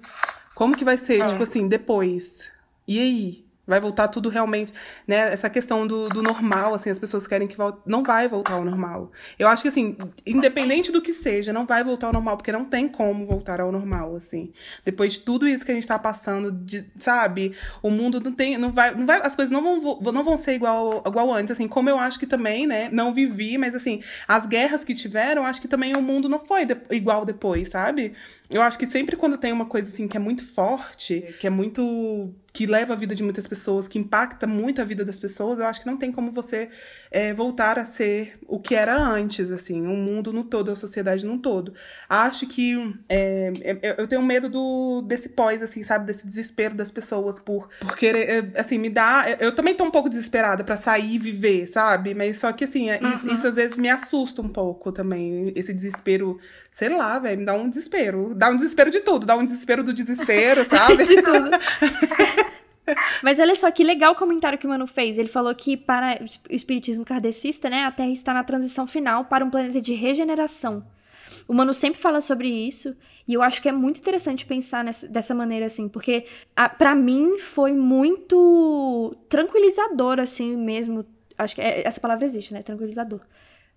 Como 0.54 0.76
que 0.76 0.84
vai 0.84 0.98
ser, 0.98 1.22
é. 1.22 1.26
tipo 1.26 1.42
assim, 1.42 1.66
depois. 1.68 2.50
E 2.86 3.00
aí? 3.00 3.44
Vai 3.64 3.78
voltar 3.78 4.08
tudo 4.08 4.28
realmente, 4.28 4.72
né? 5.06 5.32
Essa 5.32 5.48
questão 5.48 5.86
do, 5.86 6.08
do 6.08 6.20
normal, 6.20 6.74
assim, 6.74 6.90
as 6.90 6.98
pessoas 6.98 7.28
querem 7.28 7.46
que 7.46 7.56
volte. 7.56 7.78
Não 7.86 8.02
vai 8.02 8.26
voltar 8.26 8.54
ao 8.54 8.64
normal. 8.64 9.12
Eu 9.38 9.46
acho 9.46 9.62
que, 9.62 9.68
assim, 9.68 9.96
independente 10.26 10.90
do 10.90 11.00
que 11.00 11.14
seja, 11.14 11.52
não 11.52 11.64
vai 11.64 11.84
voltar 11.84 12.08
ao 12.08 12.12
normal, 12.12 12.36
porque 12.36 12.50
não 12.50 12.64
tem 12.64 12.88
como 12.88 13.24
voltar 13.24 13.60
ao 13.60 13.70
normal, 13.70 14.16
assim. 14.16 14.52
Depois 14.84 15.12
de 15.12 15.20
tudo 15.20 15.46
isso 15.46 15.64
que 15.64 15.70
a 15.70 15.74
gente 15.74 15.86
tá 15.86 15.96
passando, 15.96 16.50
de, 16.50 16.90
sabe? 16.98 17.54
O 17.80 17.88
mundo 17.88 18.18
não 18.18 18.32
tem. 18.32 18.58
Não 18.58 18.72
vai, 18.72 18.96
não 18.96 19.06
vai, 19.06 19.20
as 19.24 19.36
coisas 19.36 19.52
não 19.52 19.80
vão, 19.80 20.12
não 20.12 20.24
vão 20.24 20.36
ser 20.36 20.54
igual, 20.54 21.00
igual 21.06 21.32
antes, 21.32 21.52
assim. 21.52 21.68
Como 21.68 21.88
eu 21.88 21.98
acho 21.98 22.18
que 22.18 22.26
também, 22.26 22.66
né? 22.66 22.88
Não 22.90 23.14
vivi, 23.14 23.56
mas, 23.58 23.76
assim, 23.76 24.02
as 24.26 24.44
guerras 24.44 24.82
que 24.82 24.92
tiveram, 24.92 25.46
acho 25.46 25.60
que 25.60 25.68
também 25.68 25.94
o 25.96 26.02
mundo 26.02 26.28
não 26.28 26.40
foi 26.40 26.64
de, 26.66 26.76
igual 26.90 27.24
depois, 27.24 27.68
sabe? 27.68 28.12
Eu 28.52 28.60
acho 28.60 28.78
que 28.78 28.86
sempre 28.86 29.16
quando 29.16 29.38
tem 29.38 29.50
uma 29.50 29.64
coisa 29.64 29.88
assim 29.88 30.06
que 30.06 30.16
é 30.16 30.20
muito 30.20 30.46
forte, 30.46 31.34
que 31.40 31.46
é 31.46 31.50
muito. 31.50 32.34
que 32.52 32.66
leva 32.66 32.92
a 32.92 32.96
vida 32.96 33.14
de 33.14 33.22
muitas 33.22 33.46
pessoas, 33.46 33.88
que 33.88 33.98
impacta 33.98 34.46
muito 34.46 34.80
a 34.80 34.84
vida 34.84 35.04
das 35.04 35.18
pessoas, 35.18 35.58
eu 35.58 35.64
acho 35.64 35.80
que 35.80 35.86
não 35.86 35.96
tem 35.96 36.12
como 36.12 36.30
você 36.30 36.68
é, 37.12 37.32
voltar 37.32 37.78
a 37.78 37.84
ser 37.84 38.38
o 38.48 38.58
que 38.58 38.74
era 38.74 38.96
antes, 38.96 39.50
assim, 39.50 39.86
o 39.86 39.96
mundo 39.96 40.32
no 40.32 40.44
todo, 40.44 40.70
a 40.70 40.74
sociedade 40.74 41.26
no 41.26 41.38
todo. 41.38 41.74
Acho 42.08 42.46
que. 42.46 42.74
É, 43.08 43.52
eu 43.98 44.08
tenho 44.08 44.22
medo 44.22 44.48
do, 44.48 45.02
desse 45.02 45.28
pós, 45.30 45.62
assim, 45.62 45.82
sabe? 45.82 46.06
Desse 46.06 46.26
desespero 46.26 46.74
das 46.74 46.90
pessoas 46.90 47.38
por, 47.38 47.68
por 47.80 47.96
querer. 47.96 48.52
É, 48.54 48.60
assim, 48.60 48.78
me 48.78 48.88
dá. 48.88 49.24
Eu 49.38 49.54
também 49.54 49.74
tô 49.74 49.84
um 49.84 49.90
pouco 49.90 50.08
desesperada 50.08 50.64
para 50.64 50.76
sair 50.76 51.14
e 51.14 51.18
viver, 51.18 51.66
sabe? 51.66 52.14
Mas 52.14 52.38
só 52.38 52.52
que, 52.52 52.64
assim, 52.64 52.90
uhum. 52.90 53.12
isso, 53.12 53.34
isso 53.34 53.46
às 53.46 53.56
vezes 53.56 53.76
me 53.76 53.90
assusta 53.90 54.40
um 54.40 54.48
pouco 54.48 54.90
também, 54.90 55.52
esse 55.54 55.72
desespero, 55.72 56.38
sei 56.70 56.88
lá, 56.88 57.18
velho, 57.18 57.38
me 57.38 57.44
dá 57.44 57.54
um 57.54 57.68
desespero 57.68 58.32
dá 58.34 58.50
um 58.50 58.56
desespero 58.56 58.90
de 58.90 59.00
tudo, 59.00 59.26
dá 59.26 59.36
um 59.36 59.44
desespero 59.44 59.82
do 59.82 59.92
desespero, 59.92 60.64
sabe? 60.68 61.04
de 61.04 61.22
tudo. 61.22 61.50
Mas 63.22 63.38
olha 63.38 63.54
só 63.54 63.70
que 63.70 63.84
legal 63.84 64.12
o 64.12 64.16
comentário 64.16 64.58
que 64.58 64.66
o 64.66 64.70
Mano 64.70 64.86
fez. 64.86 65.18
Ele 65.18 65.28
falou 65.28 65.54
que 65.54 65.76
para 65.76 66.20
o 66.20 66.54
espiritismo 66.54 67.04
kardecista, 67.04 67.70
né, 67.70 67.84
a 67.84 67.90
Terra 67.90 68.10
está 68.10 68.34
na 68.34 68.44
transição 68.44 68.86
final 68.86 69.26
para 69.26 69.44
um 69.44 69.50
planeta 69.50 69.80
de 69.80 69.94
regeneração. 69.94 70.84
O 71.46 71.54
Mano 71.54 71.74
sempre 71.74 72.00
fala 72.00 72.20
sobre 72.20 72.48
isso, 72.48 72.96
e 73.26 73.34
eu 73.34 73.42
acho 73.42 73.60
que 73.60 73.68
é 73.68 73.72
muito 73.72 73.98
interessante 73.98 74.46
pensar 74.46 74.84
nessa, 74.84 75.08
dessa 75.08 75.34
maneira, 75.34 75.66
assim, 75.66 75.88
porque 75.88 76.26
para 76.78 76.94
mim 76.94 77.38
foi 77.38 77.72
muito 77.72 79.14
tranquilizador, 79.28 80.18
assim 80.18 80.56
mesmo. 80.56 81.04
Acho 81.36 81.54
que 81.54 81.60
é, 81.60 81.86
essa 81.86 82.00
palavra 82.00 82.24
existe, 82.24 82.52
né? 82.52 82.62
Tranquilizador. 82.62 83.20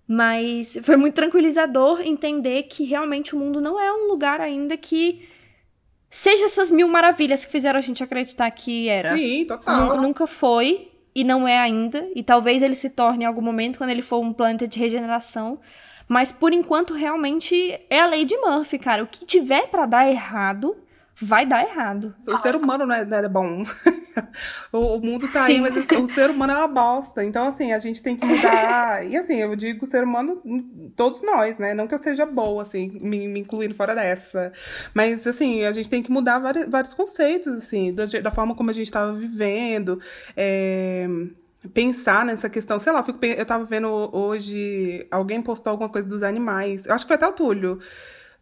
Mas 0.07 0.77
foi 0.83 0.95
muito 0.95 1.15
tranquilizador 1.15 2.01
entender 2.01 2.63
que 2.63 2.83
realmente 2.83 3.35
o 3.35 3.39
mundo 3.39 3.59
não 3.59 3.79
é 3.79 3.91
um 3.91 4.07
lugar 4.07 4.39
ainda 4.39 4.77
que 4.77 5.27
seja 6.09 6.45
essas 6.45 6.71
mil 6.71 6.87
maravilhas 6.87 7.45
que 7.45 7.51
fizeram 7.51 7.77
a 7.77 7.81
gente 7.81 8.03
acreditar 8.03 8.49
que 8.51 8.89
era. 8.89 9.15
Sim, 9.15 9.45
total. 9.45 9.95
N 9.95 10.01
nunca 10.01 10.27
foi 10.27 10.91
e 11.13 11.23
não 11.23 11.47
é 11.47 11.57
ainda. 11.57 12.07
E 12.15 12.23
talvez 12.23 12.61
ele 12.61 12.75
se 12.75 12.89
torne 12.89 13.23
em 13.23 13.27
algum 13.27 13.41
momento 13.41 13.77
quando 13.77 13.89
ele 13.89 14.01
for 14.01 14.19
um 14.19 14.33
planeta 14.33 14.67
de 14.67 14.79
regeneração. 14.79 15.59
Mas 16.07 16.31
por 16.31 16.53
enquanto, 16.53 16.93
realmente 16.93 17.79
é 17.89 17.99
a 17.99 18.05
lei 18.05 18.25
de 18.25 18.37
Murphy, 18.37 18.77
cara. 18.77 19.03
O 19.03 19.07
que 19.07 19.25
tiver 19.25 19.67
para 19.67 19.85
dar 19.85 20.07
errado, 20.07 20.75
vai 21.19 21.45
dar 21.45 21.63
errado. 21.63 22.13
O 22.27 22.37
ser 22.37 22.55
humano 22.55 22.85
não 22.85 22.95
é, 22.95 23.05
não 23.05 23.17
é 23.17 23.29
bom. 23.29 23.63
o, 24.71 24.77
o, 24.97 25.01
mundo 25.01 25.27
tá 25.31 25.45
Sim. 25.45 25.53
aí, 25.53 25.61
mas 25.61 25.77
assim, 25.77 25.95
o 25.95 26.07
ser 26.07 26.29
humano 26.29 26.53
é 26.53 26.57
uma 26.57 26.67
bosta. 26.67 27.23
Então, 27.23 27.47
assim, 27.47 27.71
a 27.71 27.79
gente 27.79 28.01
tem 28.01 28.17
que 28.17 28.25
mudar. 28.25 29.05
e 29.05 29.15
assim, 29.15 29.37
eu 29.37 29.55
digo 29.55 29.85
o 29.85 29.87
ser 29.87 30.03
humano, 30.03 30.41
todos 30.95 31.21
nós, 31.21 31.57
né? 31.57 31.73
Não 31.73 31.87
que 31.87 31.93
eu 31.93 31.99
seja 31.99 32.25
boa, 32.25 32.63
assim, 32.63 32.99
me, 33.01 33.27
me 33.27 33.39
incluindo 33.39 33.73
fora 33.73 33.95
dessa. 33.95 34.51
Mas, 34.93 35.25
assim, 35.25 35.63
a 35.63 35.71
gente 35.71 35.89
tem 35.89 36.03
que 36.03 36.11
mudar 36.11 36.39
vários, 36.39 36.67
vários 36.67 36.93
conceitos, 36.93 37.53
assim, 37.53 37.93
da, 37.93 38.05
da 38.05 38.31
forma 38.31 38.55
como 38.55 38.69
a 38.69 38.73
gente 38.73 38.87
estava 38.87 39.13
vivendo. 39.13 39.99
É 40.35 41.07
pensar 41.73 42.25
nessa 42.25 42.49
questão, 42.49 42.79
sei 42.79 42.91
lá, 42.91 42.99
eu, 42.99 43.03
fico, 43.03 43.25
eu 43.25 43.45
tava 43.45 43.65
vendo 43.65 43.87
hoje, 44.15 45.07
alguém 45.09 45.41
postou 45.41 45.71
alguma 45.71 45.89
coisa 45.89 46.07
dos 46.07 46.23
animais, 46.23 46.85
eu 46.85 46.93
acho 46.93 47.05
que 47.05 47.07
foi 47.07 47.15
até 47.15 47.27
o 47.27 47.33
Túlio, 47.33 47.79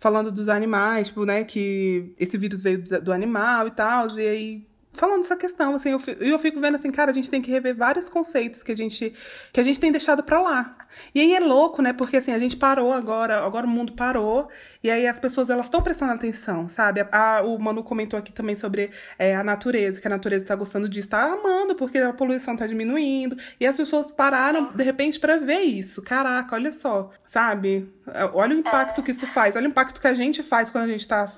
falando 0.04 0.34
dos 0.34 0.50
animais, 0.50 1.08
tipo, 1.08 1.24
né, 1.26 1.46
que 1.46 2.14
esse 2.20 2.38
vírus 2.38 2.62
veio 2.62 2.84
do, 3.02 3.14
animal 3.14 3.70
e 3.70 3.72
tal, 3.72 4.10
e 4.20 4.28
aí 4.28 4.68
falando 4.94 5.22
dessa 5.22 5.36
questão, 5.36 5.76
assim, 5.76 5.90
eu 5.90 6.00
fico, 6.00 6.24
eu 6.24 6.40
fico 6.40 6.60
vendo 6.60 6.76
assim, 6.76 6.92
cara, 6.92 7.12
a 7.12 7.14
gente 7.14 7.30
tem 7.30 7.42
que 7.42 7.52
rever 7.52 7.76
vários 7.76 8.08
conceitos 8.08 8.62
que 8.62 8.72
a 8.72 8.78
gente 8.78 9.14
que 9.52 9.60
a 9.60 9.64
gente 9.64 9.80
tem 9.80 9.92
deixado 9.92 10.24
para 10.24 10.40
lá. 10.40 10.76
E 11.14 11.20
aí 11.20 11.34
é 11.34 11.40
louco, 11.40 11.82
né? 11.82 11.92
Porque 11.94 12.18
assim, 12.18 12.32
a 12.32 12.40
gente 12.40 12.56
parou 12.56 12.94
agora, 12.94 13.44
agora 13.44 13.66
o 13.66 13.70
mundo 13.70 13.94
parou, 13.94 14.50
e 14.84 14.92
aí 14.92 15.08
as 15.08 15.20
pessoas 15.20 15.50
elas 15.50 15.66
estão 15.66 15.82
prestando 15.82 16.14
atenção, 16.14 16.70
sabe? 16.70 17.02
A, 17.02 17.38
a, 17.38 17.42
o 17.42 17.60
Manu 17.60 17.84
comentou 17.84 18.18
aqui 18.18 18.32
também 18.32 18.56
sobre 18.56 18.92
é, 19.18 19.36
a 19.36 19.44
natureza, 19.44 20.00
que 20.00 20.08
a 20.08 20.10
natureza 20.12 20.46
tá 20.46 20.56
gostando 20.56 20.88
disso, 20.88 21.10
tá 21.10 21.34
amando, 21.34 21.76
porque 21.76 21.98
a 21.98 22.14
poluição 22.14 22.56
tá 22.56 22.68
diminuindo, 22.68 23.38
e 23.60 23.66
as 23.66 23.76
pessoas 23.76 24.12
pararam 24.12 24.72
de 24.74 24.84
repente 24.84 25.20
para 25.20 25.38
ver 25.38 25.62
isso. 25.62 26.02
Caraca, 26.04 26.56
olha 26.56 26.72
só, 26.72 27.10
sabe? 27.26 27.92
Olha 28.34 28.56
o 28.56 28.60
impacto 28.60 29.02
que 29.02 29.12
isso 29.12 29.26
faz, 29.26 29.56
olha 29.56 29.68
o 29.68 29.72
impacto 29.72 30.00
que 30.00 30.08
a 30.08 30.14
gente 30.14 30.44
faz 30.44 30.70
quando 30.70 30.86
a 30.86 30.88
gente 30.88 31.08
tá 31.08 31.32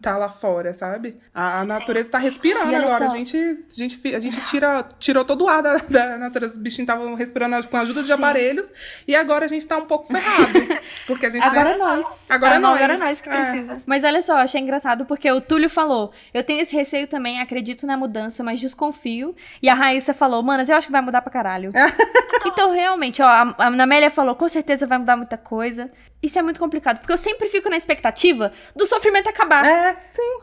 tá 0.00 0.16
lá 0.16 0.28
fora, 0.28 0.72
sabe? 0.72 1.18
A, 1.34 1.60
a 1.60 1.64
natureza 1.64 2.10
tá 2.10 2.18
respirando 2.18 2.74
agora. 2.74 3.06
A 3.06 3.08
gente, 3.08 3.36
a 3.36 3.74
gente, 3.74 4.14
a 4.14 4.20
gente 4.20 4.40
tira, 4.42 4.86
tirou 4.98 5.24
todo 5.24 5.44
o 5.44 5.48
ar 5.48 5.62
da, 5.62 5.76
da 5.78 6.16
natureza. 6.16 6.54
Os 6.54 6.62
bichinhos 6.62 6.88
estavam 6.88 7.14
respirando 7.14 7.66
com 7.66 7.76
a 7.76 7.80
ajuda 7.80 8.00
Sim. 8.00 8.06
de 8.06 8.12
aparelhos. 8.12 8.70
E 9.06 9.16
agora 9.16 9.44
a 9.44 9.48
gente 9.48 9.66
tá 9.66 9.76
um 9.76 9.86
pouco 9.86 10.06
ferrado. 10.06 10.52
Porque 11.06 11.26
a 11.26 11.30
gente. 11.30 11.42
Agora 11.42 11.70
é 11.72 11.76
nós. 11.76 12.30
Agora 12.30 12.54
é 12.54 12.58
nós. 12.58 12.76
Agora 12.76 12.94
é 12.94 12.98
nós 12.98 13.20
que 13.20 13.28
é. 13.28 13.32
precisa. 13.32 13.82
Mas 13.84 14.04
olha 14.04 14.22
só, 14.22 14.38
achei 14.38 14.60
engraçado 14.60 15.04
porque 15.04 15.30
o 15.30 15.40
Túlio 15.40 15.68
falou: 15.68 16.12
eu 16.32 16.44
tenho 16.44 16.60
esse 16.60 16.74
receio 16.74 17.06
também, 17.06 17.40
acredito 17.40 17.86
na 17.86 17.96
mudança, 17.96 18.42
mas 18.42 18.60
desconfio. 18.60 19.34
E 19.60 19.68
a 19.68 19.74
Raíssa 19.74 20.14
falou: 20.14 20.42
manas, 20.42 20.68
eu 20.68 20.76
acho 20.76 20.86
que 20.86 20.92
vai 20.92 21.02
mudar 21.02 21.20
pra 21.20 21.32
caralho. 21.32 21.72
então, 22.46 22.72
realmente, 22.72 23.20
ó, 23.22 23.26
a, 23.26 23.54
a 23.58 23.66
Amélia 23.66 24.10
falou: 24.10 24.34
com 24.34 24.48
certeza 24.48 24.86
vai 24.86 24.98
mudar 24.98 25.16
muita 25.16 25.36
coisa. 25.36 25.90
Isso 26.24 26.38
é 26.38 26.42
muito 26.42 26.58
complicado, 26.58 27.00
porque 27.00 27.12
eu 27.12 27.18
sempre 27.18 27.50
fico 27.50 27.68
na 27.68 27.76
expectativa 27.76 28.50
do 28.74 28.86
sofrimento 28.86 29.28
acabar. 29.28 29.62
É, 29.66 30.02
sim. 30.06 30.38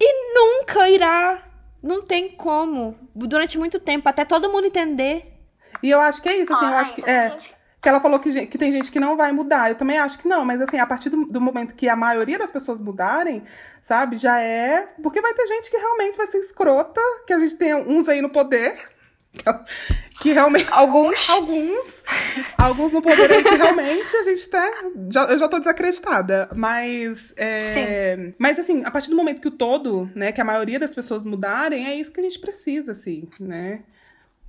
E 0.00 0.34
nunca 0.34 0.88
irá. 0.88 1.42
Não 1.82 2.00
tem 2.00 2.28
como. 2.28 2.96
Durante 3.12 3.58
muito 3.58 3.80
tempo, 3.80 4.08
até 4.08 4.24
todo 4.24 4.48
mundo 4.48 4.68
entender. 4.68 5.34
E 5.82 5.90
eu 5.90 6.00
acho 6.00 6.22
que 6.22 6.28
é 6.28 6.36
isso, 6.36 6.52
assim, 6.52 6.64
eu 6.64 6.74
acho 6.74 6.94
que. 6.94 7.10
É, 7.10 7.36
que 7.82 7.88
ela 7.88 8.00
falou 8.00 8.20
que, 8.20 8.46
que 8.46 8.56
tem 8.56 8.70
gente 8.70 8.90
que 8.90 9.00
não 9.00 9.16
vai 9.16 9.32
mudar. 9.32 9.68
Eu 9.68 9.74
também 9.74 9.98
acho 9.98 10.18
que 10.18 10.28
não, 10.28 10.44
mas 10.44 10.60
assim, 10.60 10.78
a 10.78 10.86
partir 10.86 11.10
do, 11.10 11.26
do, 11.26 11.40
momento 11.40 11.74
que 11.74 11.88
a 11.88 11.96
maioria 11.96 12.38
das 12.38 12.50
pessoas 12.52 12.80
mudarem, 12.80 13.42
sabe, 13.82 14.16
já 14.16 14.40
é. 14.40 14.88
Porque 15.02 15.20
vai 15.20 15.34
ter 15.34 15.46
gente 15.48 15.70
que 15.70 15.76
realmente 15.76 16.16
vai 16.16 16.28
ser 16.28 16.38
escrota, 16.38 17.00
que 17.26 17.32
a 17.32 17.40
gente 17.40 17.56
tem 17.56 17.74
uns 17.74 18.08
aí 18.08 18.22
no 18.22 18.30
poder 18.30 18.95
que 20.20 20.32
realmente. 20.32 20.66
Alguns. 20.70 21.16
alguns. 21.30 22.02
Alguns 22.56 22.92
no 22.92 23.02
poder 23.02 23.42
que 23.42 23.54
realmente 23.54 24.16
a 24.16 24.22
gente 24.22 24.48
tá. 24.48 24.72
Já, 25.10 25.24
eu 25.24 25.38
já 25.38 25.48
tô 25.48 25.58
desacreditada. 25.58 26.48
Mas. 26.54 27.32
É, 27.36 27.74
Sim. 27.74 28.34
Mas 28.38 28.58
assim, 28.58 28.84
a 28.84 28.90
partir 28.90 29.10
do 29.10 29.16
momento 29.16 29.40
que 29.40 29.48
o 29.48 29.52
todo, 29.52 30.10
né, 30.14 30.32
que 30.32 30.40
a 30.40 30.44
maioria 30.44 30.78
das 30.78 30.94
pessoas 30.94 31.24
mudarem, 31.24 31.86
é 31.86 31.94
isso 31.94 32.12
que 32.12 32.20
a 32.20 32.22
gente 32.22 32.38
precisa, 32.38 32.92
assim, 32.92 33.28
né? 33.40 33.80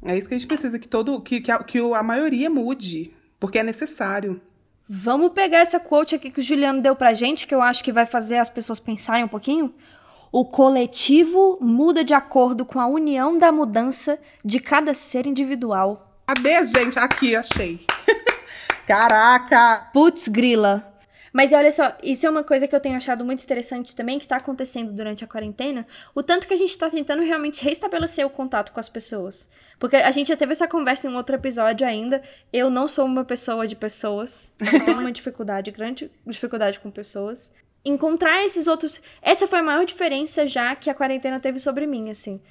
É 0.03 0.17
isso 0.17 0.27
que 0.27 0.35
a 0.35 0.37
gente 0.37 0.47
precisa, 0.47 0.77
que 0.77 0.87
todo. 0.87 1.19
Que, 1.21 1.41
que, 1.41 1.51
a, 1.51 1.59
que 1.63 1.79
a 1.79 2.03
maioria 2.03 2.49
mude. 2.49 3.13
Porque 3.39 3.59
é 3.59 3.63
necessário. 3.63 4.41
Vamos 4.89 5.33
pegar 5.33 5.59
essa 5.59 5.79
quote 5.79 6.15
aqui 6.15 6.31
que 6.31 6.39
o 6.39 6.43
Juliano 6.43 6.81
deu 6.81 6.95
pra 6.95 7.13
gente, 7.13 7.45
que 7.45 7.53
eu 7.53 7.61
acho 7.61 7.83
que 7.83 7.91
vai 7.91 8.05
fazer 8.05 8.37
as 8.37 8.49
pessoas 8.49 8.79
pensarem 8.79 9.25
um 9.25 9.27
pouquinho. 9.27 9.73
O 10.31 10.43
coletivo 10.45 11.57
muda 11.61 12.03
de 12.03 12.13
acordo 12.13 12.65
com 12.65 12.79
a 12.79 12.87
união 12.87 13.37
da 13.37 13.51
mudança 13.51 14.19
de 14.43 14.59
cada 14.59 14.93
ser 14.93 15.25
individual. 15.25 16.21
Cadê, 16.27 16.65
gente? 16.65 16.99
Aqui, 16.99 17.35
achei. 17.35 17.79
Caraca! 18.85 19.89
Putz, 19.93 20.27
grila. 20.27 20.93
Mas 21.31 21.53
olha 21.53 21.71
só, 21.71 21.95
isso 22.01 22.25
é 22.25 22.29
uma 22.29 22.43
coisa 22.43 22.67
que 22.67 22.75
eu 22.75 22.79
tenho 22.79 22.95
achado 22.95 23.23
muito 23.23 23.43
interessante 23.43 23.95
também, 23.95 24.17
que 24.17 24.25
está 24.25 24.37
acontecendo 24.37 24.91
durante 24.91 25.23
a 25.23 25.27
quarentena. 25.27 25.85
O 26.15 26.23
tanto 26.23 26.47
que 26.47 26.53
a 26.53 26.57
gente 26.57 26.71
está 26.71 26.89
tentando 26.89 27.21
realmente 27.21 27.63
restabelecer 27.63 28.25
o 28.25 28.29
contato 28.29 28.71
com 28.71 28.79
as 28.79 28.89
pessoas. 28.89 29.47
Porque 29.77 29.95
a 29.95 30.11
gente 30.11 30.29
já 30.29 30.35
teve 30.35 30.53
essa 30.53 30.67
conversa 30.67 31.07
em 31.07 31.11
um 31.11 31.15
outro 31.15 31.35
episódio 31.35 31.85
ainda. 31.87 32.21
Eu 32.51 32.69
não 32.69 32.87
sou 32.87 33.05
uma 33.05 33.23
pessoa 33.23 33.67
de 33.67 33.75
pessoas. 33.75 34.51
Eu 34.59 34.83
tenho 34.83 34.99
uma 34.99 35.11
dificuldade, 35.13 35.71
grande 35.71 36.09
dificuldade 36.25 36.79
com 36.79 36.89
pessoas 36.89 37.51
encontrar 37.87 38.43
esses 38.43 38.67
outros. 38.67 39.01
Essa 39.21 39.47
foi 39.47 39.59
a 39.59 39.63
maior 39.63 39.85
diferença 39.85 40.45
já 40.45 40.75
que 40.75 40.89
a 40.89 40.93
quarentena 40.93 41.39
teve 41.39 41.59
sobre 41.59 41.87
mim, 41.87 42.09
assim. 42.09 42.41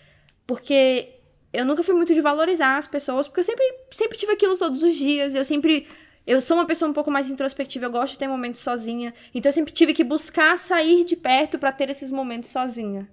Porque 0.47 1.11
eu 1.53 1.65
nunca 1.65 1.83
fui 1.83 1.95
muito 1.95 2.15
de 2.15 2.21
valorizar 2.21 2.77
as 2.77 2.87
pessoas, 2.87 3.27
porque 3.27 3.41
eu 3.41 3.45
sempre, 3.45 3.65
sempre 3.91 4.19
tive 4.19 4.33
aquilo 4.33 4.57
todos 4.57 4.83
os 4.83 4.95
dias. 4.95 5.35
Eu 5.35 5.45
sempre. 5.45 5.87
Eu 6.27 6.41
sou 6.41 6.57
uma 6.57 6.67
pessoa 6.67 6.91
um 6.91 6.95
pouco 6.95 7.11
mais 7.11 7.31
introspectiva, 7.31 7.87
eu 7.87 7.91
gosto 7.91 8.15
de 8.15 8.19
ter 8.19 8.27
momentos 8.27 8.61
sozinha. 8.61 9.15
Então 9.33 9.49
eu 9.49 9.53
sempre 9.53 9.73
tive 9.73 9.95
que 9.95 10.03
buscar 10.03 10.59
sair 10.59 11.05
de 11.05 11.15
perto 11.15 11.59
para 11.59 11.71
ter 11.71 11.89
esses 11.89 12.11
momentos 12.11 12.51
sozinha. 12.51 13.09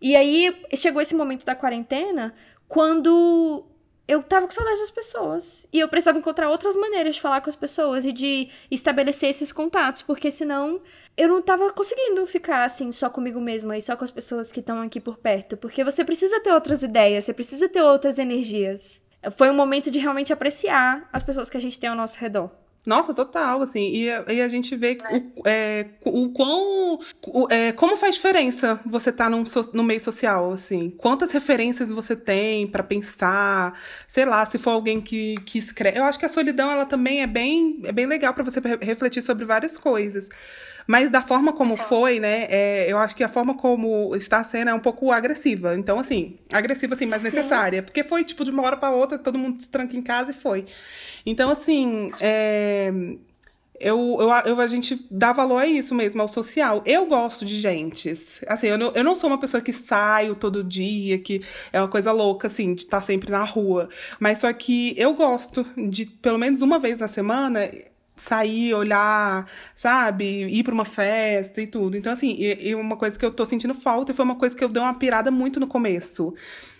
E 0.00 0.14
aí 0.14 0.54
chegou 0.74 1.00
esse 1.00 1.14
momento 1.14 1.46
da 1.46 1.54
quarentena 1.54 2.34
quando 2.68 3.64
eu 4.08 4.22
tava 4.22 4.46
com 4.46 4.52
saudade 4.52 4.80
das 4.80 4.90
pessoas. 4.90 5.68
E 5.70 5.78
eu 5.78 5.88
precisava 5.88 6.18
encontrar 6.18 6.48
outras 6.48 6.74
maneiras 6.74 7.16
de 7.16 7.20
falar 7.20 7.42
com 7.42 7.50
as 7.50 7.54
pessoas 7.54 8.06
e 8.06 8.12
de 8.12 8.48
estabelecer 8.70 9.28
esses 9.28 9.52
contatos, 9.52 10.00
porque 10.00 10.30
senão 10.30 10.80
eu 11.14 11.28
não 11.28 11.42
tava 11.42 11.70
conseguindo 11.72 12.26
ficar 12.26 12.64
assim 12.64 12.90
só 12.90 13.10
comigo 13.10 13.38
mesma 13.38 13.76
e 13.76 13.82
só 13.82 13.94
com 13.94 14.04
as 14.04 14.10
pessoas 14.10 14.50
que 14.50 14.60
estão 14.60 14.80
aqui 14.80 14.98
por 14.98 15.18
perto, 15.18 15.58
porque 15.58 15.84
você 15.84 16.04
precisa 16.04 16.40
ter 16.40 16.52
outras 16.52 16.82
ideias, 16.82 17.24
você 17.24 17.34
precisa 17.34 17.68
ter 17.68 17.82
outras 17.82 18.18
energias. 18.18 19.00
Foi 19.36 19.50
um 19.50 19.54
momento 19.54 19.90
de 19.90 19.98
realmente 19.98 20.32
apreciar 20.32 21.06
as 21.12 21.22
pessoas 21.22 21.50
que 21.50 21.56
a 21.56 21.60
gente 21.60 21.78
tem 21.78 21.90
ao 21.90 21.96
nosso 21.96 22.18
redor. 22.18 22.50
Nossa, 22.86 23.12
total, 23.12 23.60
assim, 23.60 23.80
e, 23.80 24.06
e 24.06 24.40
a 24.40 24.48
gente 24.48 24.74
vê 24.74 24.96
o, 25.10 25.46
é, 25.46 25.86
o 26.06 26.30
quão, 26.30 26.98
o, 27.26 27.46
é, 27.50 27.72
como 27.72 27.96
faz 27.96 28.14
diferença 28.14 28.80
você 28.86 29.10
estar 29.10 29.24
tá 29.24 29.30
num, 29.30 29.44
no 29.74 29.84
meio 29.84 30.00
social, 30.00 30.52
assim, 30.52 30.90
quantas 30.96 31.30
referências 31.30 31.90
você 31.90 32.16
tem 32.16 32.66
para 32.66 32.82
pensar, 32.82 33.78
sei 34.06 34.24
lá, 34.24 34.46
se 34.46 34.56
for 34.56 34.70
alguém 34.70 35.00
que, 35.00 35.36
que 35.44 35.58
escreve, 35.58 35.98
eu 35.98 36.04
acho 36.04 36.18
que 36.18 36.24
a 36.24 36.30
solidão, 36.30 36.70
ela 36.70 36.86
também 36.86 37.20
é 37.20 37.26
bem, 37.26 37.80
é 37.84 37.92
bem 37.92 38.06
legal 38.06 38.32
para 38.32 38.44
você 38.44 38.60
refletir 38.80 39.22
sobre 39.22 39.44
várias 39.44 39.76
coisas, 39.76 40.28
mas 40.88 41.10
da 41.10 41.20
forma 41.20 41.52
como 41.52 41.76
foi, 41.76 42.18
né? 42.18 42.46
É, 42.48 42.90
eu 42.90 42.96
acho 42.96 43.14
que 43.14 43.22
a 43.22 43.28
forma 43.28 43.54
como 43.54 44.16
está 44.16 44.42
sendo 44.42 44.70
é 44.70 44.74
um 44.74 44.80
pouco 44.80 45.12
agressiva. 45.12 45.76
Então, 45.76 46.00
assim, 46.00 46.38
agressiva, 46.50 46.94
assim, 46.94 47.04
mas 47.04 47.20
Sim. 47.20 47.26
necessária. 47.26 47.82
Porque 47.82 48.02
foi, 48.02 48.24
tipo, 48.24 48.42
de 48.42 48.50
uma 48.50 48.62
hora 48.62 48.74
para 48.74 48.90
outra, 48.90 49.18
todo 49.18 49.38
mundo 49.38 49.60
se 49.60 49.68
tranca 49.68 49.94
em 49.94 50.00
casa 50.00 50.30
e 50.30 50.34
foi. 50.34 50.64
Então, 51.26 51.50
assim, 51.50 52.10
é, 52.22 52.90
eu, 53.78 54.16
eu, 54.18 54.30
eu, 54.46 54.60
a 54.62 54.66
gente 54.66 55.06
dá 55.10 55.30
valor 55.30 55.58
a 55.58 55.66
isso 55.66 55.94
mesmo, 55.94 56.22
ao 56.22 56.28
social. 56.28 56.82
Eu 56.86 57.04
gosto 57.04 57.44
de 57.44 57.56
gentes. 57.56 58.40
Assim, 58.46 58.68
eu 58.68 58.78
não, 58.78 58.90
eu 58.94 59.04
não 59.04 59.14
sou 59.14 59.28
uma 59.28 59.38
pessoa 59.38 59.60
que 59.60 59.74
saio 59.74 60.34
todo 60.34 60.64
dia, 60.64 61.18
que 61.18 61.42
é 61.70 61.82
uma 61.82 61.88
coisa 61.88 62.12
louca, 62.12 62.46
assim, 62.46 62.72
de 62.74 62.84
estar 62.84 63.02
sempre 63.02 63.30
na 63.30 63.44
rua. 63.44 63.90
Mas 64.18 64.38
só 64.38 64.50
que 64.54 64.94
eu 64.96 65.12
gosto 65.12 65.66
de, 65.90 66.06
pelo 66.06 66.38
menos 66.38 66.62
uma 66.62 66.78
vez 66.78 66.98
na 66.98 67.08
semana, 67.08 67.70
sair, 68.20 68.74
olhar, 68.74 69.46
sabe? 69.74 70.44
Ir 70.44 70.62
para 70.62 70.74
uma 70.74 70.84
festa 70.84 71.60
e 71.60 71.66
tudo. 71.66 71.96
Então, 71.96 72.12
assim, 72.12 72.34
e, 72.38 72.68
e, 72.68 72.74
uma 72.74 72.96
coisa 72.96 73.18
que 73.18 73.24
eu 73.24 73.30
tô 73.30 73.44
sentindo 73.44 73.74
falta 73.74 74.12
e 74.12 74.14
foi 74.14 74.24
uma 74.24 74.36
coisa 74.36 74.56
que 74.56 74.64
eu 74.64 74.68
dei 74.68 74.82
uma 74.82 74.94
pirada 74.94 75.30
muito 75.30 75.60
no 75.60 75.66
começo. 75.66 76.34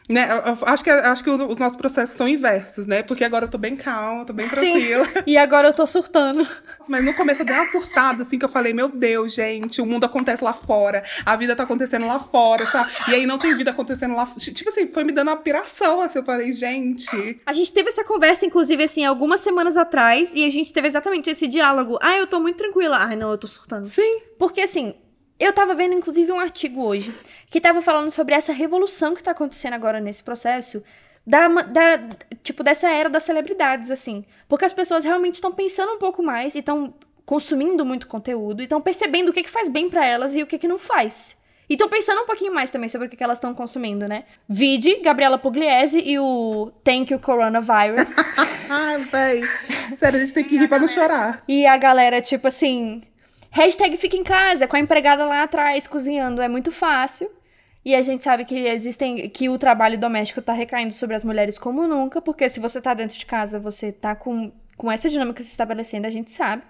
Né? 0.09 0.27
Acho 0.63 0.83
que, 0.83 0.91
acho 0.91 1.23
que 1.23 1.31
os 1.31 1.59
nossos 1.59 1.77
processos 1.77 2.17
são 2.17 2.27
inversos, 2.27 2.87
né? 2.87 3.03
Porque 3.03 3.25
agora 3.25 3.45
eu 3.45 3.49
tô 3.49 3.59
bem 3.59 3.77
calma, 3.77 4.25
tô 4.25 4.33
bem 4.33 4.47
Sim. 4.47 4.57
tranquila. 4.57 5.09
E 5.27 5.37
agora 5.37 5.69
eu 5.69 5.75
tô 5.75 5.87
surtando. 5.87 6.47
Mas 6.89 7.05
no 7.05 7.13
começo 7.13 7.43
eu 7.43 7.47
dei 7.47 7.55
uma 7.55 7.67
surtada, 7.67 8.23
assim, 8.23 8.39
que 8.39 8.45
eu 8.45 8.49
falei, 8.49 8.73
meu 8.73 8.89
Deus, 8.89 9.35
gente, 9.35 9.83
o 9.83 9.87
mundo 9.87 10.05
acontece 10.05 10.43
lá 10.43 10.55
fora, 10.55 11.05
a 11.27 11.37
vida 11.37 11.55
tá 11.55 11.65
acontecendo 11.65 12.07
lá 12.07 12.19
fora, 12.19 12.65
sabe? 12.67 12.91
E 13.09 13.15
aí 13.15 13.27
não 13.27 13.37
tem 13.37 13.55
vida 13.55 13.71
acontecendo 13.71 14.15
lá 14.15 14.27
Tipo 14.39 14.71
assim, 14.71 14.87
foi 14.87 15.05
me 15.05 15.13
dando 15.13 15.29
uma 15.29 15.37
piração, 15.37 16.01
assim, 16.01 16.19
eu 16.19 16.25
falei, 16.25 16.53
gente. 16.53 17.41
A 17.45 17.53
gente 17.53 17.73
teve 17.73 17.89
essa 17.89 18.05
conversa, 18.05 18.47
inclusive, 18.47 18.83
assim, 18.83 19.05
algumas 19.05 19.41
semanas 19.41 19.77
atrás, 19.77 20.35
e 20.35 20.45
a 20.45 20.51
gente 20.51 20.73
teve 20.73 20.87
exatamente 20.87 21.29
esse 21.29 21.47
diálogo. 21.47 21.99
Ah, 22.01 22.17
eu 22.17 22.27
tô 22.27 22.41
muito 22.41 22.57
tranquila. 22.57 22.97
Ai, 22.99 23.17
não, 23.17 23.31
eu 23.31 23.39
tô 23.39 23.47
surtando. 23.47 23.89
Sim. 23.89 24.21
Porque, 24.39 24.61
assim, 24.63 24.95
eu 25.39 25.53
tava 25.53 25.75
vendo, 25.75 25.95
inclusive, 25.95 26.33
um 26.33 26.41
artigo 26.41 26.83
hoje 26.83 27.15
que 27.49 27.61
tava 27.61 27.81
falando 27.81 28.11
sobre 28.11 28.35
essa 28.35 28.53
revolução 28.53 29.15
que 29.15 29.23
tá 29.23 29.31
acontecendo 29.31 29.75
agora 29.75 30.01
nesse 30.01 30.23
processo 30.23 30.83
da, 31.27 31.47
da, 31.49 32.09
tipo, 32.43 32.63
dessa 32.63 32.89
era 32.91 33.09
das 33.09 33.23
celebridades, 33.23 33.91
assim. 33.91 34.25
Porque 34.49 34.65
as 34.65 34.73
pessoas 34.73 35.05
realmente 35.05 35.35
estão 35.35 35.53
pensando 35.53 35.93
um 35.93 35.99
pouco 35.99 36.23
mais 36.23 36.55
e 36.55 36.61
estão 36.61 36.95
consumindo 37.25 37.85
muito 37.85 38.07
conteúdo 38.07 38.63
e 38.63 38.65
estão 38.65 38.81
percebendo 38.81 39.29
o 39.29 39.33
que, 39.33 39.43
que 39.43 39.51
faz 39.51 39.69
bem 39.69 39.91
para 39.91 40.07
elas 40.07 40.35
e 40.35 40.43
o 40.43 40.47
que, 40.47 40.59
que 40.59 40.67
não 40.67 40.79
faz. 40.79 41.37
E 41.69 41.75
estão 41.75 41.89
pensando 41.89 42.23
um 42.23 42.27
pouquinho 42.27 42.55
mais 42.55 42.71
também 42.71 42.89
sobre 42.89 43.07
o 43.07 43.11
que, 43.11 43.17
que 43.17 43.23
elas 43.23 43.37
estão 43.37 43.55
consumindo, 43.55 44.09
né? 44.09 44.25
Vide, 44.49 44.97
Gabriela 45.03 45.37
Pugliese 45.37 46.01
e 46.03 46.19
o 46.19 46.73
Thank 46.83 47.13
You 47.13 47.21
Coronavirus. 47.21 48.17
Ai, 48.71 48.99
véi. 49.05 49.43
Sério, 49.95 50.17
a 50.17 50.21
gente 50.21 50.33
tem 50.33 50.45
que 50.45 50.57
rir 50.57 50.67
pra 50.67 50.79
não 50.79 50.89
chorar. 50.89 51.43
E 51.47 51.67
a 51.67 51.77
galera, 51.77 52.23
tipo 52.23 52.49
assim, 52.49 53.03
Hashtag 53.51 53.97
fica 53.97 54.17
em 54.17 54.23
casa, 54.23 54.67
com 54.69 54.77
a 54.77 54.81
empregada 54.81 55.25
lá 55.25 55.43
atrás 55.43 55.87
cozinhando, 55.87 56.43
é 56.43 56.49
muito 56.49 56.71
fácil. 56.71 57.31
E 57.85 57.95
a 57.95 58.03
gente 58.03 58.23
sabe 58.23 58.45
que 58.45 58.55
existem 58.55 59.29
que 59.31 59.49
o 59.49 59.59
trabalho 59.59 59.99
doméstico 59.99 60.41
está 60.41 60.53
recaindo 60.53 60.93
sobre 60.93 61.17
as 61.17 61.25
mulheres 61.25 61.59
como 61.59 61.87
nunca, 61.87 62.21
porque 62.21 62.49
se 62.49 62.61
você 62.61 62.79
está 62.79 62.93
dentro 62.93 63.19
de 63.19 63.25
casa, 63.25 63.59
você 63.59 63.89
está 63.89 64.15
com, 64.15 64.53
com 64.77 64.93
essa 64.93 65.09
dinâmica 65.09 65.43
se 65.43 65.49
estabelecendo, 65.49 66.07
a 66.07 66.11
gente 66.11 66.31
sabe. 66.31 66.63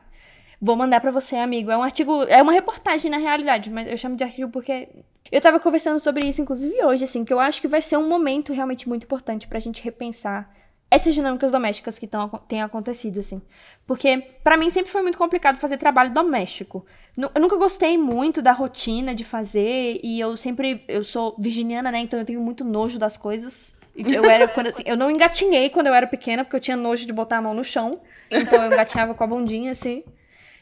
Vou 0.60 0.76
mandar 0.76 1.00
para 1.00 1.10
você, 1.10 1.36
amigo. 1.36 1.70
É 1.70 1.76
um 1.76 1.82
artigo, 1.82 2.24
é 2.24 2.40
uma 2.42 2.52
reportagem 2.52 3.10
na 3.10 3.18
realidade, 3.18 3.70
mas 3.70 3.88
eu 3.88 3.96
chamo 3.96 4.16
de 4.16 4.24
artigo 4.24 4.50
porque 4.50 4.88
Eu 5.30 5.40
tava 5.40 5.60
conversando 5.60 5.98
sobre 5.98 6.26
isso, 6.26 6.40
inclusive, 6.40 6.82
hoje, 6.84 7.04
assim, 7.04 7.24
que 7.24 7.32
eu 7.32 7.38
acho 7.38 7.60
que 7.60 7.68
vai 7.68 7.82
ser 7.82 7.96
um 7.98 8.08
momento 8.08 8.52
realmente 8.52 8.88
muito 8.88 9.04
importante 9.04 9.46
pra 9.46 9.58
gente 9.58 9.82
repensar 9.82 10.50
essas 10.90 11.14
dinâmicas 11.14 11.52
domésticas 11.52 11.98
que 11.98 12.06
tão, 12.06 12.28
têm 12.48 12.62
acontecido, 12.62 13.18
assim. 13.18 13.42
Porque, 13.86 14.18
para 14.42 14.56
mim, 14.56 14.70
sempre 14.70 14.90
foi 14.90 15.02
muito 15.02 15.18
complicado 15.18 15.58
fazer 15.58 15.76
trabalho 15.76 16.12
doméstico. 16.12 16.84
Eu 17.16 17.40
nunca 17.40 17.56
gostei 17.56 17.98
muito 17.98 18.40
da 18.40 18.52
rotina 18.52 19.14
de 19.14 19.24
fazer, 19.24 20.00
e 20.02 20.18
eu 20.18 20.36
sempre. 20.36 20.84
Eu 20.88 21.04
sou 21.04 21.34
virginiana, 21.38 21.92
né? 21.92 21.98
Então 21.98 22.18
eu 22.18 22.24
tenho 22.24 22.40
muito 22.40 22.64
nojo 22.64 22.98
das 22.98 23.16
coisas. 23.16 23.78
Eu 23.96 24.24
era 24.24 24.48
quando 24.48 24.68
assim, 24.68 24.82
eu 24.86 24.96
não 24.96 25.10
engatinhei 25.10 25.68
quando 25.68 25.88
eu 25.88 25.94
era 25.94 26.06
pequena, 26.06 26.44
porque 26.44 26.56
eu 26.56 26.60
tinha 26.60 26.76
nojo 26.76 27.06
de 27.06 27.12
botar 27.12 27.38
a 27.38 27.42
mão 27.42 27.52
no 27.52 27.64
chão. 27.64 28.00
Então 28.30 28.62
eu 28.62 28.72
engatinhava 28.72 29.14
com 29.14 29.24
a 29.24 29.26
bundinha, 29.26 29.72
assim. 29.72 30.04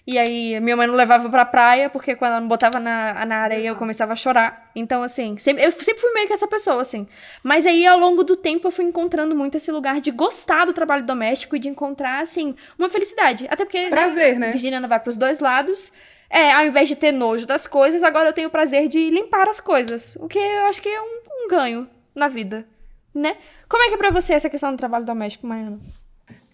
E 0.06 0.18
aí 0.18 0.60
minha 0.60 0.76
mãe 0.76 0.86
não 0.86 0.94
levava 0.94 1.28
pra 1.28 1.44
praia, 1.44 1.90
porque 1.90 2.14
quando 2.14 2.32
ela 2.32 2.40
me 2.40 2.46
botava 2.46 2.78
na, 2.78 3.26
na 3.26 3.38
areia 3.38 3.68
eu 3.68 3.76
começava 3.76 4.12
a 4.12 4.16
chorar. 4.16 4.70
Então, 4.74 5.02
assim, 5.02 5.36
sempre, 5.36 5.64
eu 5.64 5.72
sempre 5.72 6.00
fui 6.00 6.12
meio 6.12 6.28
que 6.28 6.32
essa 6.32 6.46
pessoa, 6.46 6.80
assim. 6.80 7.08
Mas 7.42 7.66
aí, 7.66 7.84
ao 7.84 7.98
longo 7.98 8.22
do 8.22 8.36
tempo, 8.36 8.68
eu 8.68 8.70
fui 8.70 8.84
encontrando 8.84 9.34
muito 9.34 9.56
esse 9.56 9.72
lugar 9.72 10.00
de 10.00 10.12
gostar 10.12 10.64
do 10.64 10.72
trabalho 10.72 11.04
doméstico 11.04 11.56
e 11.56 11.58
de 11.58 11.68
encontrar, 11.68 12.20
assim, 12.20 12.54
uma 12.78 12.88
felicidade. 12.88 13.48
Até 13.50 13.64
porque. 13.64 13.82
Né, 13.82 13.90
Prazer, 13.90 14.34
né? 14.34 14.46
né? 14.46 14.52
Virginiana 14.52 14.86
vai 14.86 15.00
pros 15.00 15.16
dois 15.16 15.40
lados. 15.40 15.92
É, 16.30 16.52
ao 16.52 16.64
invés 16.64 16.88
de 16.88 16.94
ter 16.94 17.12
nojo 17.12 17.46
das 17.46 17.66
coisas, 17.66 18.02
agora 18.02 18.28
eu 18.28 18.32
tenho 18.32 18.48
o 18.48 18.50
prazer 18.50 18.88
de 18.88 19.10
limpar 19.10 19.48
as 19.48 19.60
coisas. 19.60 20.16
O 20.20 20.28
que 20.28 20.38
eu 20.38 20.66
acho 20.66 20.80
que 20.80 20.88
é 20.88 21.00
um, 21.00 21.20
um 21.44 21.48
ganho 21.48 21.88
na 22.14 22.28
vida, 22.28 22.64
né? 23.12 23.36
Como 23.68 23.82
é 23.82 23.88
que 23.88 23.94
é 23.94 23.96
pra 23.96 24.10
você 24.10 24.34
essa 24.34 24.50
questão 24.50 24.70
do 24.70 24.78
trabalho 24.78 25.04
doméstico, 25.04 25.46
Maiana? 25.46 25.80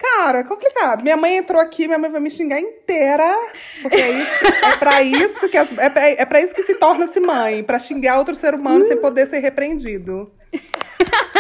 Cara, 0.02 0.40
é 0.40 0.44
complicado. 0.44 1.02
Minha 1.04 1.16
mãe 1.16 1.36
entrou 1.36 1.60
aqui, 1.60 1.86
minha 1.86 1.98
mãe 1.98 2.10
vai 2.10 2.20
me 2.20 2.28
xingar 2.30 2.58
inteira. 2.58 3.38
Porque 3.82 3.96
é, 3.96 4.10
isso, 4.10 4.44
é 4.64 4.76
pra 4.76 5.00
isso 5.00 5.48
que 5.48 5.56
as, 5.56 5.78
é, 5.78 5.88
pra, 5.88 6.08
é 6.10 6.26
pra 6.26 6.40
isso 6.40 6.52
que 6.52 6.64
se 6.64 6.74
torna-se 6.74 7.20
mãe, 7.20 7.62
pra 7.62 7.78
xingar 7.78 8.18
outro 8.18 8.34
ser 8.34 8.52
humano 8.52 8.84
sem 8.84 8.96
poder 8.96 9.28
ser 9.28 9.38
repreendido. 9.38 10.32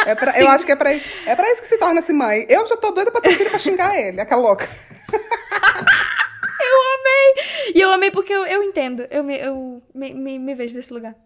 É 0.06 0.14
pra, 0.14 0.40
eu 0.40 0.48
acho 0.48 0.64
que 0.64 0.70
é 0.72 0.76
pra, 0.76 0.92
é 0.92 1.34
pra 1.34 1.52
isso 1.52 1.62
que 1.62 1.68
se 1.68 1.76
torna-se 1.76 2.12
mãe. 2.12 2.46
Eu 2.48 2.64
já 2.66 2.76
tô 2.76 2.92
doida 2.92 3.10
pra 3.10 3.20
ter 3.20 3.32
filho 3.32 3.50
pra 3.50 3.58
xingar 3.58 3.98
ele, 3.98 4.20
aquela 4.20 4.40
louca. 4.40 4.64
eu 5.12 6.78
amei! 7.00 7.72
E 7.74 7.80
eu 7.80 7.90
amei 7.90 8.12
porque 8.12 8.32
eu, 8.32 8.44
eu 8.46 8.62
entendo. 8.62 9.06
Eu, 9.10 9.24
me, 9.24 9.38
eu 9.38 9.82
me, 9.92 10.14
me, 10.14 10.38
me 10.38 10.54
vejo 10.54 10.74
desse 10.74 10.94
lugar. 10.94 11.16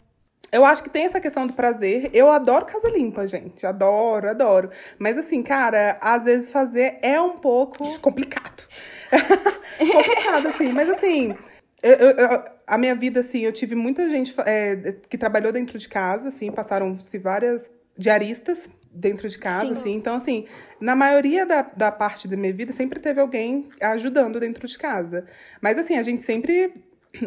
Eu 0.52 0.64
acho 0.64 0.82
que 0.82 0.90
tem 0.90 1.04
essa 1.04 1.20
questão 1.20 1.46
do 1.46 1.52
prazer. 1.52 2.10
Eu 2.12 2.30
adoro 2.30 2.66
casa 2.66 2.88
limpa, 2.88 3.26
gente. 3.26 3.66
Adoro, 3.66 4.30
adoro. 4.30 4.70
Mas 4.98 5.18
assim, 5.18 5.42
cara, 5.42 5.98
às 6.00 6.24
vezes 6.24 6.52
fazer 6.52 6.98
é 7.02 7.20
um 7.20 7.38
pouco 7.38 7.98
complicado. 8.00 8.64
complicado, 9.78 10.48
assim. 10.48 10.72
Mas 10.72 10.88
assim, 10.88 11.34
eu, 11.82 11.92
eu, 11.92 12.44
a 12.66 12.78
minha 12.78 12.94
vida, 12.94 13.20
assim, 13.20 13.40
eu 13.40 13.52
tive 13.52 13.74
muita 13.74 14.08
gente 14.08 14.34
é, 14.44 14.96
que 15.08 15.18
trabalhou 15.18 15.52
dentro 15.52 15.78
de 15.78 15.88
casa, 15.88 16.28
assim, 16.28 16.50
passaram-se 16.50 17.18
várias 17.18 17.70
diaristas 17.96 18.68
dentro 18.90 19.28
de 19.28 19.38
casa, 19.38 19.66
Sim. 19.66 19.72
assim. 19.72 19.94
Então, 19.94 20.16
assim, 20.16 20.46
na 20.80 20.96
maioria 20.96 21.44
da, 21.44 21.62
da 21.62 21.92
parte 21.92 22.26
da 22.26 22.36
minha 22.36 22.52
vida, 22.52 22.72
sempre 22.72 22.98
teve 22.98 23.20
alguém 23.20 23.68
ajudando 23.80 24.40
dentro 24.40 24.66
de 24.66 24.78
casa. 24.78 25.26
Mas, 25.60 25.78
assim, 25.78 25.96
a 25.96 26.02
gente 26.02 26.22
sempre 26.22 26.72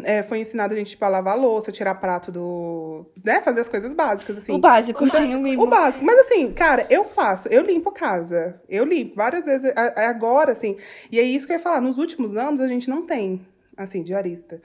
é, 0.04 0.22
foi 0.22 0.40
ensinado 0.40 0.74
a 0.74 0.76
gente, 0.76 0.90
tipo, 0.90 1.04
a 1.04 1.08
lavar 1.08 1.34
a 1.34 1.36
louça, 1.36 1.72
tirar 1.72 1.94
prato 1.96 2.30
do. 2.32 3.06
né? 3.24 3.40
Fazer 3.40 3.60
as 3.60 3.68
coisas 3.68 3.92
básicas, 3.92 4.38
assim. 4.38 4.52
O 4.52 4.58
básico, 4.58 5.06
sim, 5.08 5.34
o 5.34 5.40
mínimo. 5.40 5.62
O 5.62 5.66
básico. 5.66 6.04
Mas 6.04 6.18
assim, 6.20 6.52
cara, 6.52 6.86
eu 6.90 7.04
faço, 7.04 7.48
eu 7.48 7.62
limpo 7.62 7.90
casa. 7.92 8.60
Eu 8.68 8.84
limpo 8.84 9.16
várias 9.16 9.44
vezes. 9.44 9.72
Agora, 9.96 10.52
assim. 10.52 10.76
E 11.10 11.18
é 11.18 11.22
isso 11.22 11.46
que 11.46 11.52
eu 11.52 11.56
ia 11.56 11.62
falar. 11.62 11.80
Nos 11.80 11.98
últimos 11.98 12.36
anos, 12.36 12.60
a 12.60 12.68
gente 12.68 12.88
não 12.88 13.06
tem, 13.06 13.46
assim, 13.76 14.02
diarista. 14.02 14.60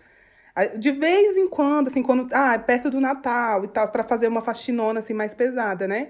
De 0.78 0.92
vez 0.92 1.36
em 1.36 1.48
quando, 1.48 1.88
assim, 1.88 2.02
quando. 2.02 2.30
Ah, 2.32 2.58
perto 2.58 2.90
do 2.90 3.02
Natal 3.02 3.66
e 3.66 3.68
tal, 3.68 3.88
para 3.90 4.04
fazer 4.04 4.28
uma 4.28 4.42
faxinona, 4.42 5.02
assim, 5.02 5.14
mais 5.14 5.34
pesada, 5.34 5.88
né? 5.88 6.10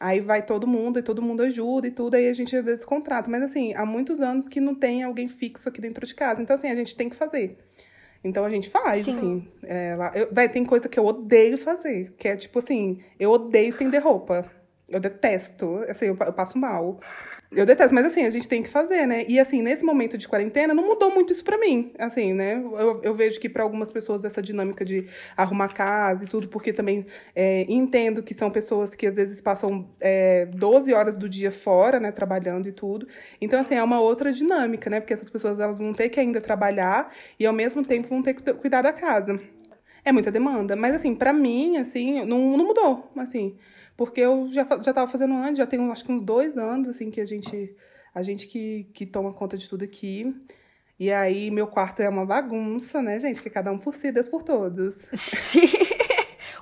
Aí 0.00 0.20
vai 0.20 0.42
todo 0.42 0.66
mundo 0.66 0.98
e 0.98 1.02
todo 1.02 1.22
mundo 1.22 1.42
ajuda 1.44 1.86
e 1.86 1.90
tudo, 1.90 2.14
aí 2.14 2.28
a 2.28 2.32
gente 2.32 2.56
às 2.56 2.66
vezes 2.66 2.84
contrata. 2.84 3.30
Mas 3.30 3.42
assim, 3.42 3.74
há 3.74 3.86
muitos 3.86 4.20
anos 4.20 4.48
que 4.48 4.60
não 4.60 4.74
tem 4.74 5.02
alguém 5.02 5.28
fixo 5.28 5.68
aqui 5.68 5.80
dentro 5.80 6.04
de 6.04 6.14
casa. 6.14 6.42
Então, 6.42 6.56
assim, 6.56 6.68
a 6.68 6.74
gente 6.74 6.96
tem 6.96 7.08
que 7.08 7.16
fazer. 7.16 7.56
Então 8.24 8.44
a 8.44 8.48
gente 8.48 8.70
faz, 8.70 9.04
Sim. 9.04 9.16
assim. 9.16 9.48
É, 9.62 9.94
lá, 9.96 10.10
eu, 10.14 10.28
vai, 10.32 10.48
tem 10.48 10.64
coisa 10.64 10.88
que 10.88 10.98
eu 10.98 11.04
odeio 11.04 11.58
fazer, 11.58 12.14
que 12.16 12.26
é 12.26 12.36
tipo 12.36 12.58
assim, 12.58 13.00
eu 13.20 13.30
odeio 13.30 13.68
estender 13.68 14.02
roupa. 14.02 14.50
Eu 14.86 15.00
detesto, 15.00 15.82
assim, 15.88 16.06
eu, 16.06 16.16
eu 16.20 16.32
passo 16.32 16.58
mal. 16.58 17.00
Eu 17.50 17.64
detesto, 17.64 17.94
mas 17.94 18.04
assim, 18.04 18.26
a 18.26 18.30
gente 18.30 18.46
tem 18.46 18.62
que 18.62 18.68
fazer, 18.68 19.06
né? 19.06 19.24
E 19.26 19.40
assim, 19.40 19.62
nesse 19.62 19.82
momento 19.82 20.18
de 20.18 20.28
quarentena, 20.28 20.74
não 20.74 20.84
mudou 20.86 21.10
muito 21.10 21.32
isso 21.32 21.42
pra 21.42 21.56
mim, 21.56 21.92
assim, 21.98 22.34
né? 22.34 22.56
Eu, 22.56 23.00
eu 23.02 23.14
vejo 23.14 23.40
que 23.40 23.48
para 23.48 23.62
algumas 23.62 23.90
pessoas 23.90 24.24
essa 24.24 24.42
dinâmica 24.42 24.84
de 24.84 25.08
arrumar 25.34 25.68
casa 25.68 26.24
e 26.24 26.26
tudo, 26.26 26.48
porque 26.48 26.70
também 26.70 27.06
é, 27.34 27.64
entendo 27.66 28.22
que 28.22 28.34
são 28.34 28.50
pessoas 28.50 28.94
que 28.94 29.06
às 29.06 29.16
vezes 29.16 29.40
passam 29.40 29.88
é, 29.98 30.46
12 30.46 30.92
horas 30.92 31.16
do 31.16 31.30
dia 31.30 31.50
fora, 31.50 31.98
né, 31.98 32.12
trabalhando 32.12 32.68
e 32.68 32.72
tudo. 32.72 33.08
Então, 33.40 33.60
assim, 33.60 33.76
é 33.76 33.82
uma 33.82 34.00
outra 34.00 34.32
dinâmica, 34.32 34.90
né? 34.90 35.00
Porque 35.00 35.14
essas 35.14 35.30
pessoas 35.30 35.60
elas 35.60 35.78
vão 35.78 35.94
ter 35.94 36.10
que 36.10 36.20
ainda 36.20 36.42
trabalhar 36.42 37.10
e 37.40 37.46
ao 37.46 37.54
mesmo 37.54 37.82
tempo 37.84 38.08
vão 38.08 38.22
ter 38.22 38.34
que 38.34 38.52
cuidar 38.54 38.82
da 38.82 38.92
casa. 38.92 39.40
É 40.04 40.12
muita 40.12 40.30
demanda, 40.30 40.76
mas 40.76 40.94
assim, 40.94 41.14
para 41.14 41.32
mim, 41.32 41.78
assim, 41.78 42.24
não, 42.26 42.56
não 42.58 42.66
mudou, 42.66 43.10
assim. 43.16 43.56
Porque 43.96 44.20
eu 44.20 44.48
já, 44.50 44.64
já 44.82 44.92
tava 44.92 45.10
fazendo 45.10 45.34
antes, 45.34 45.58
já 45.58 45.66
tenho 45.66 45.90
acho 45.90 46.04
que 46.04 46.12
uns 46.12 46.22
dois 46.22 46.58
anos, 46.58 46.88
assim, 46.88 47.10
que 47.10 47.20
a 47.20 47.26
gente. 47.26 47.74
A 48.14 48.22
gente 48.22 48.46
que, 48.46 48.88
que 48.94 49.04
toma 49.04 49.32
conta 49.32 49.58
de 49.58 49.68
tudo 49.68 49.84
aqui. 49.84 50.34
E 50.98 51.10
aí, 51.10 51.50
meu 51.50 51.66
quarto 51.66 52.00
é 52.00 52.08
uma 52.08 52.24
bagunça, 52.24 53.02
né, 53.02 53.18
gente? 53.18 53.42
Que 53.42 53.50
cada 53.50 53.72
um 53.72 53.78
por 53.78 53.94
si, 53.94 54.12
Deus 54.12 54.28
por 54.28 54.44
todos. 54.44 54.94
Sim. 55.12 55.66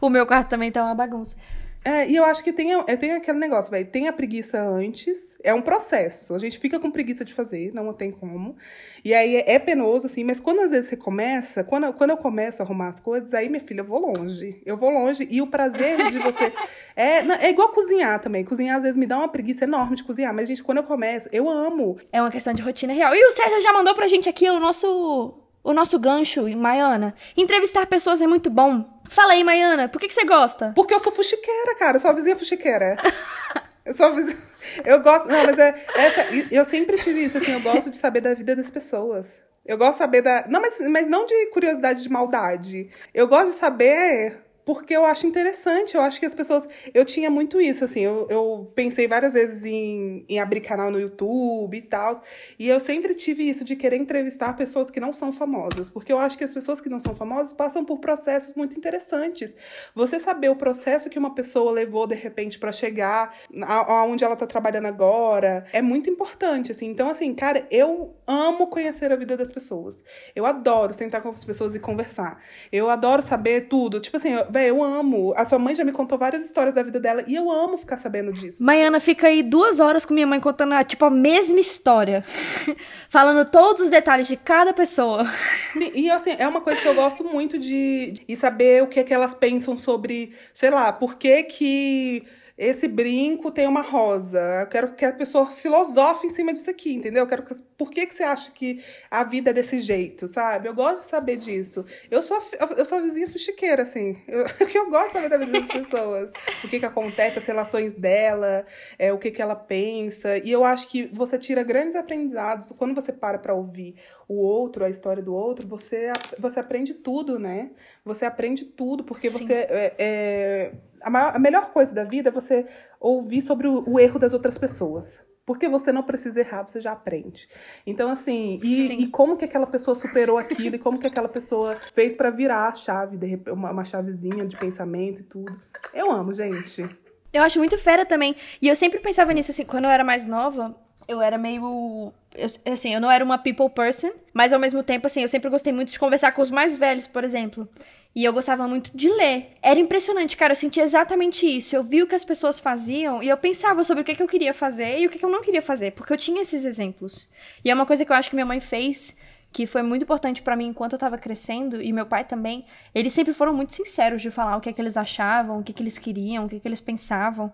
o 0.01 0.09
meu 0.09 0.27
quarto 0.27 0.49
também 0.49 0.73
tá 0.73 0.83
uma 0.83 0.95
bagunça. 0.95 1.37
É, 1.85 2.09
e 2.09 2.15
eu 2.15 2.25
acho 2.25 2.45
que 2.45 2.53
tem, 2.53 2.73
é, 2.73 2.97
tem 2.97 3.13
aquele 3.13 3.39
negócio, 3.39 3.71
velho. 3.71 3.87
Tem 3.87 4.07
a 4.07 4.13
preguiça 4.13 4.61
antes, 4.61 5.37
é 5.43 5.53
um 5.53 5.61
processo. 5.61 6.35
A 6.35 6.39
gente 6.39 6.59
fica 6.59 6.79
com 6.79 6.91
preguiça 6.91 7.25
de 7.25 7.35
fazer, 7.35 7.73
não 7.75 7.93
tem 7.93 8.13
como. 8.13 8.57
E 9.05 9.13
aí 9.13 9.37
é, 9.37 9.55
é 9.55 9.59
penoso, 9.59 10.07
assim, 10.07 10.23
mas 10.23 10.39
quando 10.39 10.61
às 10.61 10.71
vezes 10.71 10.91
você 10.91 10.97
começa, 10.97 11.65
quando, 11.65 11.93
quando 11.95 12.11
eu 12.11 12.17
começo 12.17 12.63
a 12.63 12.65
arrumar 12.65 12.89
as 12.89 13.01
coisas, 13.01 13.35
aí, 13.35 13.49
minha 13.49 13.61
filha, 13.61 13.81
eu 13.81 13.85
vou 13.85 13.99
longe. 13.99 14.63
Eu 14.65 14.77
vou 14.77 14.91
longe. 14.91 15.27
E 15.29 15.43
o 15.43 15.47
prazer 15.49 16.11
de 16.11 16.19
você. 16.19 16.53
é, 16.95 17.47
é 17.47 17.51
igual 17.51 17.71
cozinhar 17.71 18.21
também. 18.21 18.45
Cozinhar 18.45 18.77
às 18.77 18.83
vezes 18.85 18.97
me 18.97 19.07
dá 19.07 19.19
uma 19.19 19.29
preguiça 19.29 19.65
enorme 19.65 19.97
de 19.97 20.05
cozinhar. 20.05 20.33
Mas, 20.33 20.49
gente, 20.49 20.63
quando 20.63 20.79
eu 20.79 20.85
começo, 20.85 21.29
eu 21.33 21.49
amo. 21.49 21.99
É 22.13 22.23
uma 22.23 22.31
questão 22.31 22.55
de 22.55 22.63
rotina 22.63 22.93
real. 22.93 23.13
E 23.15 23.25
o 23.27 23.31
César 23.33 23.61
já 23.61 23.73
mandou 23.73 23.95
pra 23.95 24.07
gente 24.07 24.29
aqui 24.29 24.49
o 24.49 24.61
nosso 24.61 25.39
o 25.65 25.73
nosso 25.73 25.99
gancho, 25.99 26.49
Maiana. 26.57 27.15
Entrevistar 27.37 27.87
pessoas 27.87 28.21
é 28.21 28.27
muito 28.27 28.51
bom. 28.51 28.85
Fala 29.13 29.35
aí, 29.35 29.45
Maiana, 29.45 29.91
por 29.91 30.01
que, 30.01 30.09
que 30.09 30.15
você 30.15 30.25
gosta? 30.25 30.73
Porque 30.75 30.95
eu 30.95 30.99
sou 30.99 31.13
fuxiqueira, 31.13 31.75
cara. 31.75 31.97
Eu 31.97 32.01
sou 32.01 32.11
a 32.11 32.15
vizinha 32.15 32.35
fuxiqueira. 32.35 32.97
eu 33.85 33.95
sou 33.95 34.07
a 34.07 34.11
vizinha... 34.11 34.39
Eu 34.87 35.01
gosto... 35.01 35.29
Não, 35.29 35.45
mas 35.45 35.59
é... 35.59 35.85
Essa... 35.95 36.35
Eu 36.51 36.65
sempre 36.65 36.97
tive 36.97 37.25
isso, 37.25 37.37
assim. 37.37 37.53
Eu 37.53 37.61
gosto 37.61 37.91
de 37.91 37.99
saber 37.99 38.23
da 38.23 38.33
vida 38.33 38.57
das 38.57 38.71
pessoas. 38.71 39.39
Eu 39.67 39.77
gosto 39.77 39.93
de 39.93 39.99
saber 39.99 40.23
da... 40.23 40.47
Não, 40.49 40.63
mas, 40.63 40.81
mas 40.81 41.07
não 41.07 41.27
de 41.27 41.47
curiosidade 41.49 42.03
de 42.03 42.09
maldade. 42.09 42.89
Eu 43.13 43.29
gosto 43.29 43.53
de 43.53 43.59
saber 43.59 44.39
porque 44.65 44.95
eu 44.95 45.05
acho 45.05 45.27
interessante, 45.27 45.97
eu 45.97 46.03
acho 46.03 46.21
que 46.21 46.27
as 46.27 46.35
pessoas. 46.35 46.69
Eu 46.95 47.05
tinha 47.05 47.31
muito 47.31 47.61
isso, 47.61 47.85
assim, 47.85 48.01
eu, 48.01 48.27
eu 48.31 48.73
pensei 48.75 49.09
várias 49.09 49.33
vezes 49.33 49.65
em, 49.65 50.25
em 50.29 50.39
abrir 50.39 50.61
canal 50.61 50.91
no 50.91 51.01
YouTube 51.01 51.77
e 51.77 51.83
tal, 51.83 52.23
e 52.59 52.69
eu 52.69 52.79
sempre 52.79 53.15
tive 53.15 53.49
isso 53.49 53.65
de 53.65 53.75
querer 53.77 53.97
entrevistar 53.97 54.55
pessoas 54.55 54.91
que 54.91 55.01
não 55.01 55.13
são 55.13 55.33
famosas, 55.33 55.91
porque 55.91 56.13
eu 56.13 56.19
acho 56.19 56.39
que 56.39 56.45
as 56.45 56.53
pessoas 56.53 56.81
que 56.81 56.89
não 56.89 57.01
são 57.01 57.15
famosas 57.15 57.53
passam 57.53 57.85
por 57.85 57.99
processos 57.99 58.55
muito 58.55 58.77
interessantes. 58.77 59.55
Você 59.95 60.21
saber 60.21 60.51
o 60.51 60.57
processo 60.57 61.11
que 61.11 61.19
uma 61.19 61.35
pessoa 61.35 61.73
levou 61.73 62.07
de 62.07 62.15
repente 62.15 62.59
para 62.59 62.73
chegar 62.73 63.35
aonde 63.67 64.25
ela 64.25 64.37
tá 64.37 64.47
trabalhando 64.47 64.87
agora 64.87 65.67
é 65.73 65.83
muito 65.83 66.09
importante, 66.09 66.73
assim. 66.73 66.87
Então, 66.87 67.09
assim, 67.09 67.35
cara, 67.35 67.67
eu 67.71 68.15
amo 68.27 68.67
conhecer 68.69 69.13
a 69.13 69.17
vida 69.17 69.37
das 69.37 69.51
pessoas. 69.51 70.03
Eu 70.35 70.47
adoro 70.47 70.95
sentar 70.95 71.23
com 71.23 71.31
as 71.31 71.45
pessoas 71.45 71.75
e 71.75 71.79
conversar. 71.79 72.41
Eu 72.71 72.89
adoro 72.91 73.23
saber 73.23 73.69
tudo. 73.69 74.01
Tipo 74.01 74.17
assim, 74.17 74.31
Véi, 74.53 74.69
eu 74.69 74.85
amo. 74.85 75.33
A 75.35 75.47
sua 75.47 75.59
mãe 75.59 75.75
já 75.75 75.83
me 75.83 75.93
contou 75.93 76.19
várias 76.19 76.45
histórias 76.45 76.75
da 76.75 76.83
vida 76.83 77.01
dela 77.01 77.25
e 77.27 77.35
eu 77.35 77.51
amo 77.51 77.79
ficar 77.79 77.97
sabendo 77.97 78.31
disso. 78.35 78.63
Maiana 78.63 79.01
fica 79.01 79.29
aí 79.29 79.43
duas 79.43 79.81
horas 79.81 80.05
com 80.05 80.13
minha 80.13 80.27
mãe 80.27 80.39
contando, 80.39 80.75
tipo, 80.85 81.03
a 81.07 81.11
mesma 81.11 81.59
história. 81.59 82.23
Falando 83.09 83.49
todos 83.51 83.85
os 83.85 83.91
detalhes 83.91 84.29
de 84.29 84.37
cada 84.37 84.75
pessoa. 84.75 85.25
Sim, 85.73 85.91
e 85.95 86.11
assim, 86.11 86.37
é 86.39 86.47
uma 86.47 86.61
coisa 86.61 86.83
que 86.83 86.87
eu 86.87 86.95
gosto 86.95 87.25
muito 87.25 87.59
de, 87.59 88.13
de 88.29 88.37
saber 88.37 88.83
o 88.83 88.89
que 88.89 89.01
é 89.01 89.05
que 89.05 89.15
elas 89.15 89.33
pensam 89.33 89.75
sobre, 89.75 90.35
sei 90.55 90.69
lá, 90.69 90.93
por 90.93 91.17
que 91.17 91.45
que 91.45 92.25
esse 92.57 92.87
brinco 92.87 93.51
tem 93.51 93.67
uma 93.67 93.81
rosa. 93.81 94.39
Eu 94.61 94.67
quero 94.67 94.95
que 94.95 95.05
a 95.05 95.13
pessoa 95.13 95.51
filosofe 95.51 96.27
em 96.27 96.31
cima 96.31 96.53
disso 96.53 96.71
aqui, 96.71 96.95
entendeu? 96.95 97.23
Eu 97.23 97.27
quero 97.27 97.43
que, 97.45 97.55
por 97.77 97.91
que, 97.91 98.07
que 98.07 98.15
você 98.15 98.23
acha 98.23 98.51
que 98.53 98.83
a 99.11 99.25
vida 99.25 99.51
é 99.51 99.53
desse 99.53 99.81
jeito, 99.81 100.29
sabe? 100.29 100.69
Eu 100.69 100.75
gosto 100.75 101.01
de 101.01 101.11
saber 101.11 101.37
disso. 101.37 101.85
Eu 102.11 102.23
sou 102.23 102.37
a, 102.37 102.41
eu 102.77 102.85
sou 102.85 102.99
a 102.99 103.01
vizinha 103.01 103.29
fuxiqueira, 103.29 103.83
assim. 103.83 104.17
Eu, 104.29 104.45
eu 104.75 104.91
gosto 104.91 105.09
de 105.09 105.13
saber 105.15 105.29
da 105.29 105.37
vida 105.39 105.61
das 105.61 105.69
pessoas. 105.69 106.31
o 106.65 106.69
que, 106.69 106.79
que 106.79 106.87
acontece, 106.87 107.39
as 107.39 107.47
relações 107.47 107.95
dela, 107.95 108.67
é, 108.99 109.13
o 109.13 109.19
que, 109.19 109.31
que 109.31 109.41
ela 109.41 109.57
pensa. 109.57 110.39
E 110.39 110.51
eu 110.51 110.65
acho 110.65 110.89
que 110.89 111.11
você 111.13 111.39
tira 111.39 111.63
grandes 111.63 111.97
aprendizados 111.97 112.73
quando 112.73 112.95
você 112.95 113.13
para 113.13 113.39
pra 113.39 113.55
ouvir 113.55 113.97
o 114.29 114.35
outro, 114.35 114.85
a 114.85 114.91
história 114.91 115.23
do 115.23 115.35
outro, 115.35 115.67
você, 115.67 116.11
você 116.39 116.61
aprende 116.61 116.95
tudo, 116.95 117.39
né? 117.39 117.71
Você 118.05 118.25
aprende 118.25 118.65
tudo, 118.65 119.05
porque 119.05 119.29
Sim. 119.29 119.39
você. 119.39 119.53
É, 119.53 119.95
é, 119.99 120.73
a, 121.03 121.11
maior, 121.11 121.37
a 121.37 121.39
melhor 121.39 121.71
coisa 121.73 121.93
da 121.93 122.05
vida 122.05 122.29
é 122.29 122.33
você 122.33 122.67
ouvir 123.01 123.43
sobre 123.43 123.69
o, 123.69 123.85
o, 123.87 123.99
erro 123.99 124.19
das 124.19 124.33
outras 124.33 124.59
pessoas. 124.59 125.21
Porque 125.45 125.69
você 125.69 125.91
não 125.91 126.05
precisa 126.05 126.41
errar, 126.41 126.65
você 126.65 126.81
já 126.81 126.93
aprende. 126.93 127.49
Então, 127.85 128.11
assim, 128.11 128.61
e, 128.63 129.03
e 129.03 129.07
como 129.09 129.37
que 129.37 129.45
aquela 129.45 129.67
pessoa 129.67 129.95
superou 129.95 130.39
aquilo, 130.39 130.77
e 130.77 130.79
como 130.79 131.01
que 131.01 131.07
aquela 131.07 131.29
pessoa 131.29 131.79
fez 131.93 132.15
para 132.15 132.31
virar 132.31 132.69
a 132.69 132.73
chave, 132.73 133.17
de, 133.17 133.51
uma, 133.51 133.73
uma 133.73 133.85
chavezinha 133.85 134.47
de 134.47 134.57
pensamento 134.57 135.21
e 135.21 135.25
tudo. 135.25 135.57
Eu 135.93 136.13
amo, 136.13 136.33
gente. 136.33 136.89
Eu 137.33 137.43
acho 137.43 137.59
muito 137.59 137.77
fera 137.77 138.07
também. 138.07 138.37
E 138.61 138.69
eu 138.69 138.77
sempre 138.77 139.01
pensava 139.01 139.33
nisso, 139.33 139.51
assim, 139.51 139.65
quando 139.65 139.85
eu 139.85 139.91
era 139.91 140.05
mais 140.05 140.25
nova, 140.25 140.77
eu 141.09 141.21
era 141.21 141.39
meio. 141.39 142.13
Eu, 142.35 142.47
assim, 142.73 142.95
eu 142.95 143.01
não 143.01 143.11
era 143.11 143.25
uma 143.25 143.39
people 143.39 143.69
person, 143.69 144.11
mas 144.33 144.53
ao 144.53 144.61
mesmo 144.61 144.83
tempo, 144.83 145.07
assim, 145.07 145.23
eu 145.23 145.29
sempre 145.29 145.51
gostei 145.51 145.73
muito 145.73 145.91
de 145.91 145.99
conversar 145.99 146.33
com 146.33 146.43
os 146.43 146.51
mais 146.51 146.77
velhos, 146.77 147.07
por 147.07 147.25
exemplo. 147.25 147.69
E 148.15 148.25
eu 148.25 148.33
gostava 148.33 148.69
muito 148.69 148.91
de 148.95 149.09
ler. 149.09 149.55
Era 149.63 149.81
impressionante, 149.81 150.37
cara. 150.37 150.53
Eu 150.53 150.57
sentia 150.57 150.83
exatamente 150.83 151.47
isso. 151.47 151.75
Eu 151.75 151.83
via 151.83 152.05
o 152.05 152.07
que 152.07 152.15
as 152.15 152.25
pessoas 152.25 152.59
faziam 152.59 153.23
e 153.23 153.29
eu 153.29 153.37
pensava 153.37 153.83
sobre 153.83 154.03
o 154.03 154.05
que, 154.05 154.15
que 154.15 154.23
eu 154.23 154.29
queria 154.29 154.53
fazer 154.53 154.99
e 154.99 155.07
o 155.07 155.11
que, 155.11 155.19
que 155.19 155.25
eu 155.25 155.31
não 155.31 155.41
queria 155.41 155.63
fazer, 155.63 155.93
porque 155.93 156.13
eu 156.13 156.17
tinha 156.17 156.43
esses 156.43 156.65
exemplos. 156.65 157.29
E 157.65 157.71
é 157.71 157.75
uma 157.75 157.87
coisa 157.87 158.05
que 158.05 158.13
eu 158.13 158.17
acho 158.17 158.29
que 158.29 158.37
minha 158.37 158.45
mãe 158.45 158.61
fez, 158.61 159.17
que 159.51 159.67
foi 159.67 159.83
muito 159.83 160.03
importante 160.03 160.43
para 160.43 160.55
mim 160.55 160.67
enquanto 160.67 160.93
eu 160.93 160.99
tava 160.99 161.17
crescendo, 161.17 161.81
e 161.81 161.91
meu 161.91 162.05
pai 162.05 162.25
também. 162.25 162.67
Eles 162.95 163.15
sempre 163.15 163.33
foram 163.33 163.55
muito 163.55 163.73
sinceros 163.73 164.21
de 164.21 164.31
falar 164.31 164.59
o 164.59 164.61
que 164.61 164.69
é 164.69 164.73
que 164.73 164.81
eles 164.81 164.99
achavam, 164.99 165.61
o 165.61 165.63
que, 165.63 165.73
que 165.73 165.83
eles 165.83 165.97
queriam, 165.97 166.45
o 166.45 166.49
que, 166.49 166.61
que 166.61 166.69
eles 166.69 166.81
pensavam. 166.81 167.51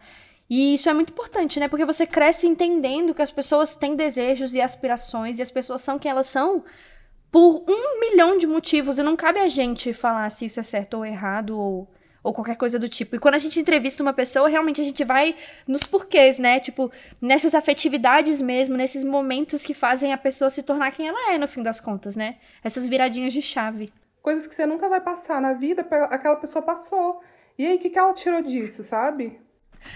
E 0.50 0.74
isso 0.74 0.88
é 0.88 0.94
muito 0.94 1.12
importante, 1.12 1.60
né? 1.60 1.68
Porque 1.68 1.84
você 1.84 2.06
cresce 2.06 2.46
entendendo 2.46 3.14
que 3.14 3.22
as 3.22 3.30
pessoas 3.30 3.76
têm 3.76 3.94
desejos 3.94 4.54
e 4.54 4.60
aspirações 4.60 5.38
e 5.38 5.42
as 5.42 5.50
pessoas 5.50 5.82
são 5.82 5.98
quem 5.98 6.10
elas 6.10 6.26
são 6.26 6.64
por 7.30 7.64
um 7.68 8.00
milhão 8.00 8.38
de 8.38 8.46
motivos. 8.46 8.98
E 8.98 9.02
não 9.02 9.16
cabe 9.16 9.40
a 9.40 9.48
gente 9.48 9.92
falar 9.92 10.30
se 10.30 10.46
isso 10.46 10.60
é 10.60 10.62
certo 10.62 10.94
ou 10.94 11.04
errado 11.04 11.58
ou, 11.58 11.88
ou 12.22 12.32
qualquer 12.32 12.56
coisa 12.56 12.78
do 12.78 12.88
tipo. 12.88 13.16
E 13.16 13.18
quando 13.18 13.34
a 13.34 13.38
gente 13.38 13.60
entrevista 13.60 14.02
uma 14.02 14.12
pessoa, 14.12 14.48
realmente 14.48 14.80
a 14.80 14.84
gente 14.84 15.04
vai 15.04 15.34
nos 15.66 15.84
porquês, 15.84 16.38
né? 16.38 16.60
Tipo, 16.60 16.90
nessas 17.20 17.54
afetividades 17.54 18.40
mesmo, 18.40 18.76
nesses 18.76 19.04
momentos 19.04 19.64
que 19.64 19.74
fazem 19.74 20.12
a 20.12 20.18
pessoa 20.18 20.50
se 20.50 20.62
tornar 20.62 20.92
quem 20.92 21.08
ela 21.08 21.32
é, 21.32 21.38
no 21.38 21.48
fim 21.48 21.62
das 21.62 21.80
contas, 21.80 22.16
né? 22.16 22.36
Essas 22.62 22.86
viradinhas 22.86 23.32
de 23.32 23.42
chave. 23.42 23.90
Coisas 24.22 24.46
que 24.46 24.54
você 24.54 24.66
nunca 24.66 24.88
vai 24.88 25.00
passar 25.00 25.40
na 25.40 25.52
vida, 25.52 25.82
aquela 26.10 26.36
pessoa 26.36 26.62
passou. 26.62 27.22
E 27.58 27.66
aí, 27.66 27.76
o 27.76 27.78
que, 27.78 27.90
que 27.90 27.98
ela 27.98 28.12
tirou 28.12 28.42
disso, 28.42 28.82
sabe? 28.82 29.40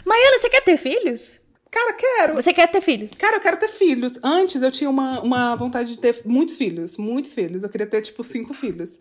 Maiana, 0.04 0.38
você 0.38 0.48
quer 0.48 0.62
ter 0.62 0.76
filhos? 0.76 1.41
Cara, 1.72 1.94
quero. 1.94 2.34
Você 2.34 2.52
quer 2.52 2.70
ter 2.70 2.82
filhos? 2.82 3.14
Cara, 3.14 3.36
eu 3.36 3.40
quero 3.40 3.56
ter 3.56 3.68
filhos. 3.68 4.18
Antes 4.22 4.60
eu 4.60 4.70
tinha 4.70 4.90
uma, 4.90 5.22
uma 5.22 5.56
vontade 5.56 5.90
de 5.90 5.98
ter 5.98 6.20
muitos 6.22 6.58
filhos. 6.58 6.98
Muitos 6.98 7.32
filhos. 7.32 7.62
Eu 7.62 7.70
queria 7.70 7.86
ter, 7.86 8.02
tipo, 8.02 8.22
cinco 8.22 8.52
filhos. 8.52 9.00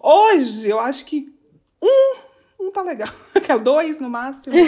Hoje, 0.00 0.68
eu 0.68 0.78
acho 0.78 1.04
que 1.04 1.34
um. 1.82 2.14
Um 2.60 2.70
tá 2.70 2.80
legal. 2.80 3.08
Quero 3.44 3.60
dois 3.60 3.98
no 3.98 4.08
máximo. 4.08 4.54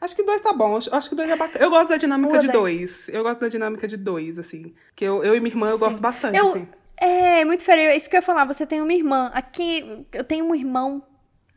Acho 0.00 0.14
que 0.14 0.22
dois 0.22 0.42
tá 0.42 0.52
bom. 0.52 0.76
Acho 0.76 1.08
que 1.08 1.14
dois 1.14 1.30
é 1.30 1.34
bacana. 1.34 1.64
Eu 1.64 1.70
gosto 1.70 1.88
da 1.88 1.96
dinâmica 1.96 2.38
de 2.38 2.48
dois. 2.48 3.08
Eu 3.08 3.22
gosto 3.22 3.40
da 3.40 3.48
dinâmica 3.48 3.88
de 3.88 3.96
dois, 3.96 4.38
assim. 4.38 4.74
Que 4.94 5.02
eu, 5.06 5.24
eu 5.24 5.34
e 5.34 5.40
minha 5.40 5.50
irmã 5.50 5.70
eu 5.70 5.74
Sim. 5.74 5.78
gosto 5.78 6.00
bastante, 6.00 6.36
eu, 6.36 6.48
assim. 6.48 6.68
É, 6.98 7.42
muito 7.42 7.64
feio. 7.64 7.90
É 7.90 7.96
isso 7.96 8.10
que 8.10 8.14
eu 8.14 8.18
ia 8.18 8.22
falar. 8.22 8.44
Você 8.44 8.66
tem 8.66 8.82
uma 8.82 8.92
irmã. 8.92 9.30
Aqui 9.32 10.06
eu 10.12 10.22
tenho 10.22 10.44
um 10.44 10.54
irmão. 10.54 11.02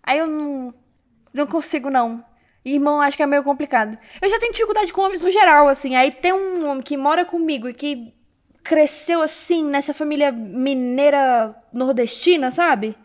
Aí 0.01 0.19
eu 0.19 0.27
não. 0.27 0.73
Não 1.33 1.45
consigo, 1.45 1.89
não. 1.89 2.23
Irmão, 2.73 3.01
acho 3.01 3.15
que 3.15 3.23
é 3.23 3.27
meio 3.27 3.43
complicado. 3.43 3.97
Eu 4.21 4.29
já 4.29 4.39
tenho 4.39 4.51
dificuldade 4.51 4.91
com 4.91 5.01
homens 5.01 5.21
no 5.21 5.29
geral, 5.29 5.67
assim. 5.69 5.95
Aí 5.95 6.11
tem 6.11 6.33
um 6.33 6.67
homem 6.67 6.83
que 6.83 6.97
mora 6.97 7.23
comigo 7.23 7.69
e 7.69 7.73
que 7.73 8.13
cresceu 8.63 9.21
assim, 9.21 9.63
nessa 9.63 9.93
família 9.93 10.31
mineira 10.31 11.55
nordestina, 11.71 12.51
sabe? 12.51 12.95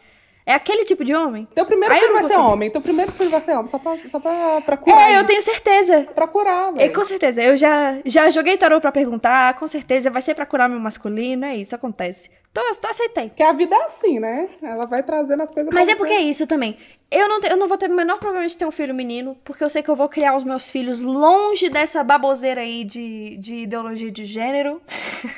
É 0.45 0.55
aquele 0.55 0.85
tipo 0.85 1.05
de 1.05 1.15
homem. 1.15 1.47
Teu 1.55 1.65
primeiro 1.65 1.95
filho 1.95 2.13
vai 2.15 2.25
ser 2.25 2.37
homem. 2.37 2.69
Teu 2.71 2.81
primeiro 2.81 3.13
filho 3.13 3.31
vai 3.31 3.41
ser 3.41 3.53
homem. 3.53 3.69
Só 3.69 3.79
pra, 3.79 3.97
só 4.11 4.19
pra, 4.19 4.61
pra 4.63 4.77
curar. 4.77 5.11
É, 5.11 5.21
eu 5.21 5.25
tenho 5.25 5.41
certeza. 5.41 6.09
Pra 6.13 6.27
curar, 6.27 6.73
velho. 6.73 6.85
É, 6.85 6.89
com 6.89 7.05
certeza. 7.05 7.41
Eu 7.41 7.57
já, 7.57 7.99
já 8.05 8.29
joguei 8.29 8.57
tarô 8.59 8.81
pra 8.81 8.91
perguntar. 8.91 9.55
Com 9.55 9.69
certeza 9.69 10.11
vai 10.11 10.21
ser 10.21 10.35
pra 10.35 10.45
curar 10.45 10.69
meu 10.69 10.81
masculino. 10.81 11.45
É 11.45 11.55
isso, 11.55 11.77
acontece. 11.77 12.29
Então, 12.53 12.65
eu 12.65 12.91
aceitei. 12.91 13.29
Porque 13.31 13.43
a 13.43 13.53
vida 13.53 13.75
é 13.75 13.85
assim, 13.85 14.21
né? 14.21 14.47
Ela 14.63 14.85
vai 14.85 15.03
trazendo 15.03 15.43
as 15.43 15.51
coisas 15.51 15.73
Mas 15.73 15.89
é 15.89 15.97
porque 15.97 16.13
é 16.13 16.21
isso 16.21 16.47
também. 16.47 16.77
Eu 17.11 17.27
não, 17.27 17.41
eu 17.41 17.57
não 17.57 17.67
vou 17.67 17.79
ter 17.79 17.91
o 17.91 17.95
menor 17.95 18.19
problema 18.19 18.47
de 18.47 18.55
ter 18.55 18.67
um 18.67 18.71
filho 18.71 18.95
menino, 18.95 19.39
porque 19.43 19.65
eu 19.65 19.71
sei 19.71 19.83
que 19.83 19.89
eu 19.89 19.97
vou 19.97 20.07
criar 20.07 20.37
os 20.37 20.45
meus 20.45 20.71
filhos 20.71 21.01
longe 21.01 21.71
dessa 21.71 22.05
baboseira 22.05 22.61
aí 22.61 22.85
de, 22.85 23.39
de 23.39 23.55
ideologia 23.63 24.11
de 24.11 24.27
gênero. 24.27 24.83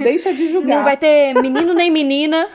Deixa 0.01 0.35
de 0.35 0.49
julgar. 0.49 0.79
Não 0.79 0.85
vai 0.85 0.97
ter 0.97 1.35
menino 1.41 1.73
nem 1.73 1.89
menina. 1.89 2.49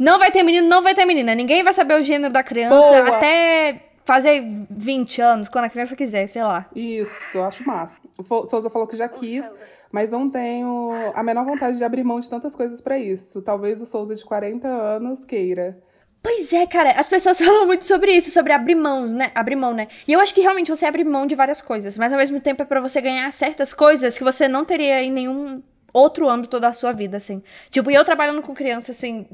Não 0.00 0.18
vai 0.18 0.32
ter 0.32 0.42
menino, 0.42 0.66
não 0.68 0.82
vai 0.82 0.94
ter 0.94 1.04
menina. 1.04 1.32
Ninguém 1.32 1.62
vai 1.62 1.72
saber 1.72 1.94
o 1.94 2.02
gênero 2.02 2.32
da 2.32 2.42
criança 2.42 3.04
Boa. 3.04 3.16
até 3.16 3.82
fazer 4.04 4.42
20 4.68 5.20
anos, 5.20 5.48
quando 5.48 5.66
a 5.66 5.70
criança 5.70 5.94
quiser, 5.94 6.26
sei 6.26 6.42
lá. 6.42 6.66
Isso, 6.74 7.36
eu 7.36 7.44
acho 7.44 7.64
massa. 7.64 8.00
O 8.18 8.48
Souza 8.48 8.68
falou 8.68 8.88
que 8.88 8.96
já 8.96 9.08
quis 9.08 9.44
mas 9.92 10.10
não 10.10 10.28
tenho 10.28 10.90
a 11.14 11.22
menor 11.22 11.44
vontade 11.44 11.76
de 11.76 11.84
abrir 11.84 12.02
mão 12.02 12.18
de 12.18 12.28
tantas 12.28 12.56
coisas 12.56 12.80
para 12.80 12.98
isso. 12.98 13.42
Talvez 13.42 13.80
o 13.82 13.86
Souza 13.86 14.16
de 14.16 14.24
40 14.24 14.66
anos 14.66 15.24
queira. 15.24 15.78
Pois 16.22 16.52
é, 16.52 16.66
cara, 16.66 16.92
as 16.92 17.08
pessoas 17.08 17.36
falam 17.44 17.66
muito 17.66 17.84
sobre 17.84 18.12
isso, 18.12 18.30
sobre 18.30 18.52
abrir 18.52 18.74
mãos, 18.74 19.12
né? 19.12 19.30
Abrir 19.34 19.56
mão, 19.56 19.74
né? 19.74 19.88
E 20.08 20.12
eu 20.12 20.20
acho 20.20 20.32
que 20.32 20.40
realmente 20.40 20.70
você 20.70 20.86
abre 20.86 21.04
mão 21.04 21.26
de 21.26 21.34
várias 21.34 21.60
coisas, 21.60 21.98
mas 21.98 22.12
ao 22.12 22.18
mesmo 22.18 22.40
tempo 22.40 22.62
é 22.62 22.64
para 22.64 22.80
você 22.80 23.00
ganhar 23.00 23.30
certas 23.30 23.74
coisas 23.74 24.16
que 24.16 24.24
você 24.24 24.48
não 24.48 24.64
teria 24.64 25.02
em 25.02 25.12
nenhum 25.12 25.62
outro 25.92 26.28
âmbito 26.28 26.58
da 26.58 26.72
sua 26.72 26.92
vida, 26.92 27.18
assim. 27.18 27.42
Tipo, 27.70 27.90
eu 27.90 28.04
trabalhando 28.04 28.40
com 28.40 28.54
criança, 28.54 28.92
assim, 28.92 29.26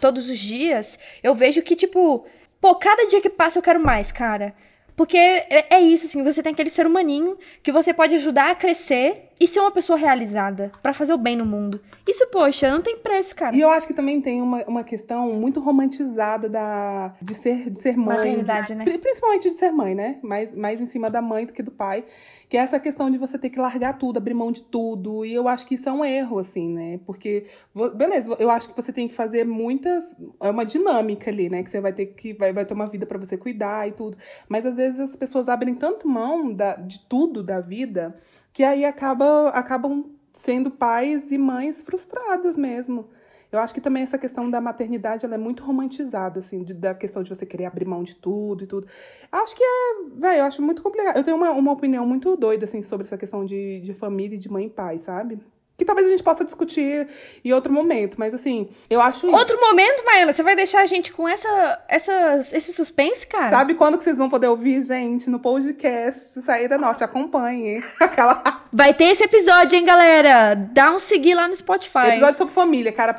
todos 0.00 0.30
os 0.30 0.38
dias, 0.38 0.98
eu 1.22 1.34
vejo 1.34 1.60
que, 1.60 1.76
tipo, 1.76 2.24
pô, 2.60 2.74
cada 2.76 3.06
dia 3.08 3.20
que 3.20 3.28
passa 3.28 3.58
eu 3.58 3.62
quero 3.62 3.80
mais, 3.80 4.10
cara. 4.10 4.54
Porque 4.98 5.16
é, 5.16 5.76
é 5.76 5.80
isso, 5.80 6.06
assim, 6.06 6.24
você 6.24 6.42
tem 6.42 6.52
aquele 6.52 6.68
ser 6.68 6.84
humaninho 6.84 7.38
que 7.62 7.70
você 7.70 7.94
pode 7.94 8.16
ajudar 8.16 8.50
a 8.50 8.54
crescer 8.56 9.28
e 9.40 9.46
ser 9.46 9.60
uma 9.60 9.70
pessoa 9.70 9.96
realizada 9.96 10.72
para 10.82 10.92
fazer 10.92 11.14
o 11.14 11.16
bem 11.16 11.36
no 11.36 11.46
mundo. 11.46 11.80
Isso, 12.04 12.26
poxa, 12.32 12.68
não 12.68 12.82
tem 12.82 12.96
preço, 12.98 13.36
cara. 13.36 13.54
E 13.54 13.60
eu 13.60 13.70
acho 13.70 13.86
que 13.86 13.94
também 13.94 14.20
tem 14.20 14.42
uma, 14.42 14.64
uma 14.64 14.82
questão 14.82 15.32
muito 15.34 15.60
romantizada 15.60 16.48
da, 16.48 17.14
de, 17.22 17.32
ser, 17.34 17.70
de 17.70 17.78
ser 17.78 17.96
mãe. 17.96 18.16
Maternidade, 18.16 18.66
de, 18.66 18.74
né? 18.74 18.84
Principalmente 18.84 19.48
de 19.48 19.54
ser 19.54 19.70
mãe, 19.70 19.94
né? 19.94 20.18
Mais, 20.20 20.52
mais 20.52 20.80
em 20.80 20.86
cima 20.86 21.08
da 21.08 21.22
mãe 21.22 21.46
do 21.46 21.52
que 21.52 21.62
do 21.62 21.70
pai. 21.70 22.04
Que 22.48 22.56
é 22.56 22.60
essa 22.60 22.80
questão 22.80 23.10
de 23.10 23.18
você 23.18 23.38
ter 23.38 23.50
que 23.50 23.58
largar 23.58 23.98
tudo, 23.98 24.16
abrir 24.16 24.34
mão 24.34 24.50
de 24.50 24.62
tudo. 24.62 25.24
E 25.24 25.34
eu 25.34 25.46
acho 25.46 25.66
que 25.66 25.74
isso 25.74 25.88
é 25.88 25.92
um 25.92 26.04
erro, 26.04 26.38
assim, 26.38 26.72
né? 26.72 27.00
Porque, 27.04 27.46
beleza, 27.94 28.34
eu 28.38 28.50
acho 28.50 28.70
que 28.70 28.76
você 28.76 28.92
tem 28.92 29.06
que 29.06 29.14
fazer 29.14 29.44
muitas. 29.44 30.16
É 30.40 30.50
uma 30.50 30.64
dinâmica 30.64 31.30
ali, 31.30 31.50
né? 31.50 31.62
Que 31.62 31.70
você 31.70 31.80
vai 31.80 31.92
ter 31.92 32.06
que. 32.06 32.32
Vai, 32.32 32.52
vai 32.52 32.64
ter 32.64 32.74
uma 32.74 32.86
vida 32.86 33.04
para 33.04 33.18
você 33.18 33.36
cuidar 33.36 33.86
e 33.86 33.92
tudo. 33.92 34.16
Mas 34.48 34.64
às 34.64 34.76
vezes 34.76 34.98
as 34.98 35.16
pessoas 35.16 35.48
abrem 35.48 35.74
tanto 35.74 36.08
mão 36.08 36.52
da, 36.54 36.74
de 36.74 37.00
tudo 37.06 37.42
da 37.42 37.60
vida 37.60 38.18
que 38.52 38.64
aí 38.64 38.84
acaba, 38.84 39.50
acabam 39.50 40.10
sendo 40.32 40.70
pais 40.70 41.30
e 41.30 41.38
mães 41.38 41.82
frustradas 41.82 42.56
mesmo. 42.56 43.08
Eu 43.50 43.60
acho 43.60 43.72
que 43.72 43.80
também 43.80 44.02
essa 44.02 44.18
questão 44.18 44.50
da 44.50 44.60
maternidade 44.60 45.24
ela 45.24 45.34
é 45.34 45.38
muito 45.38 45.62
romantizada, 45.62 46.38
assim, 46.40 46.62
de, 46.62 46.74
da 46.74 46.94
questão 46.94 47.22
de 47.22 47.30
você 47.30 47.46
querer 47.46 47.64
abrir 47.64 47.86
mão 47.86 48.02
de 48.02 48.14
tudo 48.14 48.64
e 48.64 48.66
tudo. 48.66 48.86
Acho 49.32 49.56
que 49.56 49.64
é, 49.64 49.94
velho, 50.16 50.40
eu 50.40 50.44
acho 50.44 50.60
muito 50.60 50.82
complicado. 50.82 51.16
Eu 51.16 51.24
tenho 51.24 51.36
uma, 51.36 51.50
uma 51.52 51.72
opinião 51.72 52.06
muito 52.06 52.36
doida, 52.36 52.66
assim, 52.66 52.82
sobre 52.82 53.06
essa 53.06 53.16
questão 53.16 53.44
de, 53.44 53.80
de 53.80 53.94
família 53.94 54.36
e 54.36 54.38
de 54.38 54.50
mãe 54.50 54.66
e 54.66 54.70
pai, 54.70 54.98
sabe? 54.98 55.38
Que 55.78 55.84
talvez 55.84 56.08
a 56.08 56.10
gente 56.10 56.24
possa 56.24 56.44
discutir 56.44 57.06
em 57.44 57.52
outro 57.52 57.72
momento, 57.72 58.16
mas 58.18 58.34
assim, 58.34 58.68
eu 58.90 59.00
acho 59.00 59.28
Outro 59.28 59.54
isso. 59.54 59.64
momento, 59.64 60.04
Maela, 60.04 60.32
você 60.32 60.42
vai 60.42 60.56
deixar 60.56 60.80
a 60.80 60.86
gente 60.86 61.12
com 61.12 61.28
essa, 61.28 61.80
essa, 61.88 62.40
esse 62.52 62.72
suspense, 62.72 63.24
cara? 63.24 63.50
Sabe 63.50 63.74
quando 63.74 63.96
que 63.96 64.02
vocês 64.02 64.18
vão 64.18 64.28
poder 64.28 64.48
ouvir, 64.48 64.82
gente, 64.82 65.30
no 65.30 65.38
podcast 65.38 66.42
Saída 66.42 66.76
Norte? 66.76 67.04
Acompanhe. 67.04 67.84
Aquela... 68.00 68.64
Vai 68.72 68.92
ter 68.92 69.04
esse 69.04 69.22
episódio, 69.22 69.78
hein, 69.78 69.84
galera? 69.84 70.56
Dá 70.56 70.92
um 70.92 70.98
seguir 70.98 71.36
lá 71.36 71.46
no 71.46 71.54
Spotify. 71.54 72.08
Episódio 72.08 72.38
sobre 72.38 72.52
família, 72.52 72.90
cara. 72.90 73.14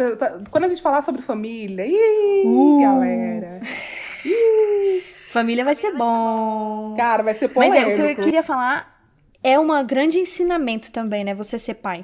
Quando 0.51 0.65
a 0.65 0.67
gente 0.67 0.81
falar 0.81 1.01
sobre 1.01 1.21
família, 1.21 1.85
ih, 1.87 2.43
uh. 2.45 2.81
galera. 2.81 3.61
Ih. 4.25 5.01
Família 5.31 5.63
vai 5.63 5.75
ser 5.75 5.93
bom. 5.93 6.93
Cara, 6.97 7.23
vai 7.23 7.35
ser 7.35 7.47
polêmico. 7.47 7.79
Mas 7.79 7.89
é, 7.89 7.93
o 7.93 7.95
que 7.95 8.19
eu 8.19 8.23
queria 8.25 8.43
falar 8.43 8.99
é 9.41 9.57
um 9.57 9.67
grande 9.85 10.19
ensinamento 10.19 10.91
também, 10.91 11.23
né? 11.23 11.33
Você 11.33 11.57
ser 11.57 11.75
pai. 11.75 12.03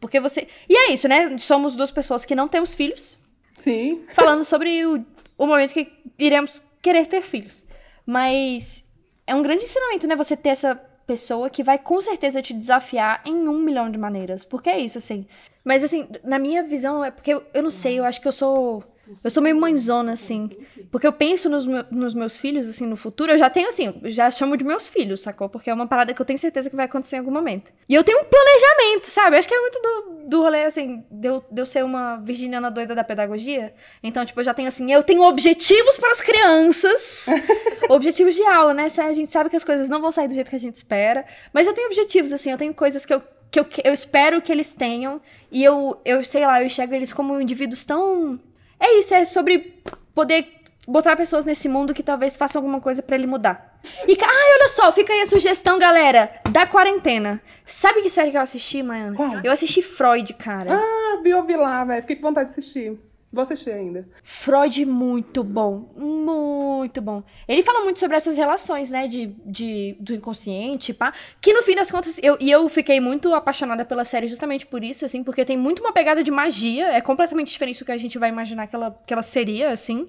Porque 0.00 0.20
você. 0.20 0.46
E 0.68 0.76
é 0.76 0.92
isso, 0.92 1.08
né? 1.08 1.36
Somos 1.38 1.74
duas 1.74 1.90
pessoas 1.90 2.24
que 2.24 2.34
não 2.34 2.48
temos 2.48 2.74
filhos. 2.74 3.18
Sim. 3.56 4.04
Falando 4.12 4.44
sobre 4.44 4.84
o, 4.84 5.04
o 5.38 5.46
momento 5.46 5.72
que 5.72 5.92
iremos 6.18 6.62
querer 6.82 7.06
ter 7.06 7.22
filhos. 7.22 7.64
Mas 8.04 8.84
é 9.26 9.34
um 9.34 9.42
grande 9.42 9.64
ensinamento, 9.64 10.06
né? 10.06 10.14
Você 10.14 10.36
ter 10.36 10.50
essa 10.50 10.74
pessoa 11.06 11.48
que 11.48 11.62
vai 11.62 11.78
com 11.78 12.00
certeza 12.00 12.42
te 12.42 12.52
desafiar 12.52 13.22
em 13.24 13.48
um 13.48 13.58
milhão 13.58 13.90
de 13.90 13.98
maneiras. 13.98 14.44
Porque 14.44 14.68
é 14.68 14.78
isso, 14.78 14.98
assim. 14.98 15.26
Mas, 15.64 15.82
assim, 15.82 16.08
na 16.22 16.38
minha 16.38 16.62
visão, 16.62 17.04
é 17.04 17.10
porque 17.10 17.32
eu, 17.34 17.42
eu 17.52 17.62
não 17.62 17.70
sei, 17.70 17.98
eu 17.98 18.04
acho 18.04 18.20
que 18.20 18.28
eu 18.28 18.32
sou 18.32 18.84
eu 19.22 19.30
sou 19.30 19.42
meio 19.42 19.56
mãezona, 19.56 20.12
assim. 20.12 20.50
Porque 20.90 21.06
eu 21.06 21.12
penso 21.12 21.48
nos, 21.48 21.66
nos, 21.66 22.14
meus 22.14 22.36
filhos, 22.36 22.68
assim, 22.68 22.86
no 22.86 22.96
futuro. 22.96 23.32
Eu 23.32 23.38
já 23.38 23.48
tenho, 23.50 23.68
assim, 23.68 23.94
já 24.04 24.30
chamo 24.30 24.56
de 24.56 24.64
meus 24.64 24.88
filhos, 24.88 25.22
sacou? 25.22 25.48
Porque 25.48 25.70
é 25.70 25.74
uma 25.74 25.86
parada 25.86 26.12
que 26.12 26.20
eu 26.20 26.26
tenho 26.26 26.38
certeza 26.38 26.70
que 26.70 26.76
vai 26.76 26.86
acontecer 26.86 27.16
em 27.16 27.18
algum 27.20 27.30
momento. 27.30 27.72
E 27.88 27.94
eu 27.94 28.02
tenho 28.02 28.20
um 28.20 28.24
planejamento, 28.24 29.06
sabe? 29.06 29.36
Acho 29.36 29.48
que 29.48 29.54
é 29.54 29.60
muito 29.60 29.80
do, 29.80 30.28
do 30.28 30.42
rolê, 30.42 30.64
assim, 30.64 31.04
de 31.10 31.28
eu, 31.28 31.44
de 31.50 31.60
eu 31.60 31.66
ser 31.66 31.84
uma 31.84 32.16
virginiana 32.16 32.70
doida 32.70 32.94
da 32.94 33.04
pedagogia. 33.04 33.74
Então, 34.02 34.24
tipo, 34.24 34.40
eu 34.40 34.44
já 34.44 34.54
tenho, 34.54 34.68
assim, 34.68 34.92
eu 34.92 35.02
tenho 35.02 35.22
objetivos 35.22 35.98
para 35.98 36.10
as 36.10 36.20
crianças. 36.20 37.26
objetivos 37.88 38.34
de 38.34 38.42
aula, 38.44 38.74
né? 38.74 38.84
A 38.84 39.12
gente 39.12 39.30
sabe 39.30 39.50
que 39.50 39.56
as 39.56 39.64
coisas 39.64 39.88
não 39.88 40.00
vão 40.00 40.10
sair 40.10 40.28
do 40.28 40.34
jeito 40.34 40.50
que 40.50 40.56
a 40.56 40.60
gente 40.60 40.74
espera. 40.74 41.24
Mas 41.52 41.66
eu 41.66 41.74
tenho 41.74 41.86
objetivos, 41.86 42.32
assim, 42.32 42.50
eu 42.50 42.58
tenho 42.58 42.74
coisas 42.74 43.04
que 43.04 43.14
eu 43.14 43.22
que 43.50 43.60
eu, 43.60 43.66
eu 43.84 43.92
espero 43.92 44.42
que 44.42 44.52
eles 44.52 44.72
tenham. 44.72 45.20
E 45.50 45.62
eu, 45.62 46.00
eu 46.04 46.22
sei 46.24 46.44
lá, 46.44 46.60
eu 46.60 46.66
enxergo 46.66 46.94
eles 46.94 47.12
como 47.12 47.40
indivíduos 47.40 47.84
tão 47.84 48.38
é 48.78 48.98
isso, 48.98 49.14
é 49.14 49.24
sobre 49.24 49.82
poder 50.14 50.46
botar 50.86 51.16
pessoas 51.16 51.44
nesse 51.44 51.68
mundo 51.68 51.92
que 51.92 52.02
talvez 52.02 52.36
façam 52.36 52.60
alguma 52.60 52.80
coisa 52.80 53.02
para 53.02 53.16
ele 53.16 53.26
mudar. 53.26 53.80
E, 54.06 54.16
ai, 54.22 54.54
olha 54.58 54.68
só, 54.68 54.90
fica 54.92 55.12
aí 55.12 55.22
a 55.22 55.26
sugestão, 55.26 55.78
galera, 55.78 56.30
da 56.50 56.66
quarentena. 56.66 57.40
Sabe 57.64 58.02
que 58.02 58.10
série 58.10 58.30
que 58.30 58.36
eu 58.36 58.40
assisti, 58.40 58.82
Maiana? 58.82 59.16
Qual? 59.16 59.40
Eu 59.42 59.52
assisti 59.52 59.82
Freud, 59.82 60.32
cara. 60.34 60.74
Ah, 60.74 61.20
vi 61.22 61.34
ouvir 61.34 61.56
lá, 61.56 61.84
velho. 61.84 62.02
Fiquei 62.02 62.16
com 62.16 62.28
vontade 62.28 62.52
de 62.52 62.58
assistir. 62.58 62.98
Vou 63.36 63.42
assistir 63.42 63.70
ainda. 63.70 64.08
Freud, 64.22 64.86
muito 64.86 65.44
bom. 65.44 65.92
Muito 65.94 67.02
bom. 67.02 67.22
Ele 67.46 67.62
fala 67.62 67.84
muito 67.84 67.98
sobre 67.98 68.16
essas 68.16 68.34
relações, 68.34 68.90
né? 68.90 69.06
De, 69.06 69.26
de, 69.44 69.94
do 70.00 70.14
inconsciente, 70.14 70.94
pá. 70.94 71.12
Que 71.38 71.52
no 71.52 71.62
fim 71.62 71.74
das 71.74 71.90
contas, 71.90 72.18
eu, 72.22 72.38
e 72.40 72.50
eu 72.50 72.66
fiquei 72.70 72.98
muito 72.98 73.34
apaixonada 73.34 73.84
pela 73.84 74.06
série 74.06 74.26
justamente 74.26 74.64
por 74.64 74.82
isso, 74.82 75.04
assim, 75.04 75.22
porque 75.22 75.44
tem 75.44 75.54
muito 75.54 75.80
uma 75.80 75.92
pegada 75.92 76.24
de 76.24 76.30
magia. 76.30 76.86
É 76.86 77.02
completamente 77.02 77.52
diferente 77.52 77.78
do 77.80 77.84
que 77.84 77.92
a 77.92 77.98
gente 77.98 78.18
vai 78.18 78.30
imaginar 78.30 78.68
que 78.68 78.74
ela, 78.74 78.98
que 79.06 79.12
ela 79.12 79.22
seria, 79.22 79.68
assim. 79.68 80.08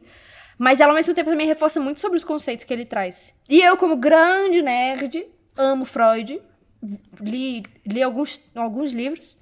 Mas 0.58 0.80
ela, 0.80 0.94
ao 0.94 0.96
mesmo 0.96 1.14
tempo, 1.14 1.30
também 1.30 1.48
reforça 1.48 1.82
muito 1.82 2.00
sobre 2.00 2.16
os 2.16 2.24
conceitos 2.24 2.64
que 2.64 2.74
ele 2.74 2.86
traz. 2.86 3.38
E 3.50 3.62
eu, 3.62 3.76
como 3.76 3.98
grande 3.98 4.62
nerd, 4.62 5.28
amo 5.58 5.84
Freud. 5.84 6.42
Li, 7.20 7.66
li 7.86 8.02
alguns, 8.02 8.42
alguns 8.56 8.94
livros. 8.94 9.36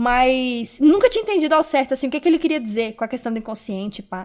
Mas 0.00 0.80
nunca 0.80 1.10
tinha 1.10 1.20
entendido 1.20 1.54
ao 1.54 1.62
certo, 1.62 1.92
assim, 1.92 2.08
o 2.08 2.10
que, 2.10 2.20
que 2.20 2.26
ele 2.26 2.38
queria 2.38 2.58
dizer 2.58 2.94
com 2.94 3.04
a 3.04 3.08
questão 3.08 3.30
do 3.30 3.38
inconsciente, 3.38 4.02
pá. 4.02 4.24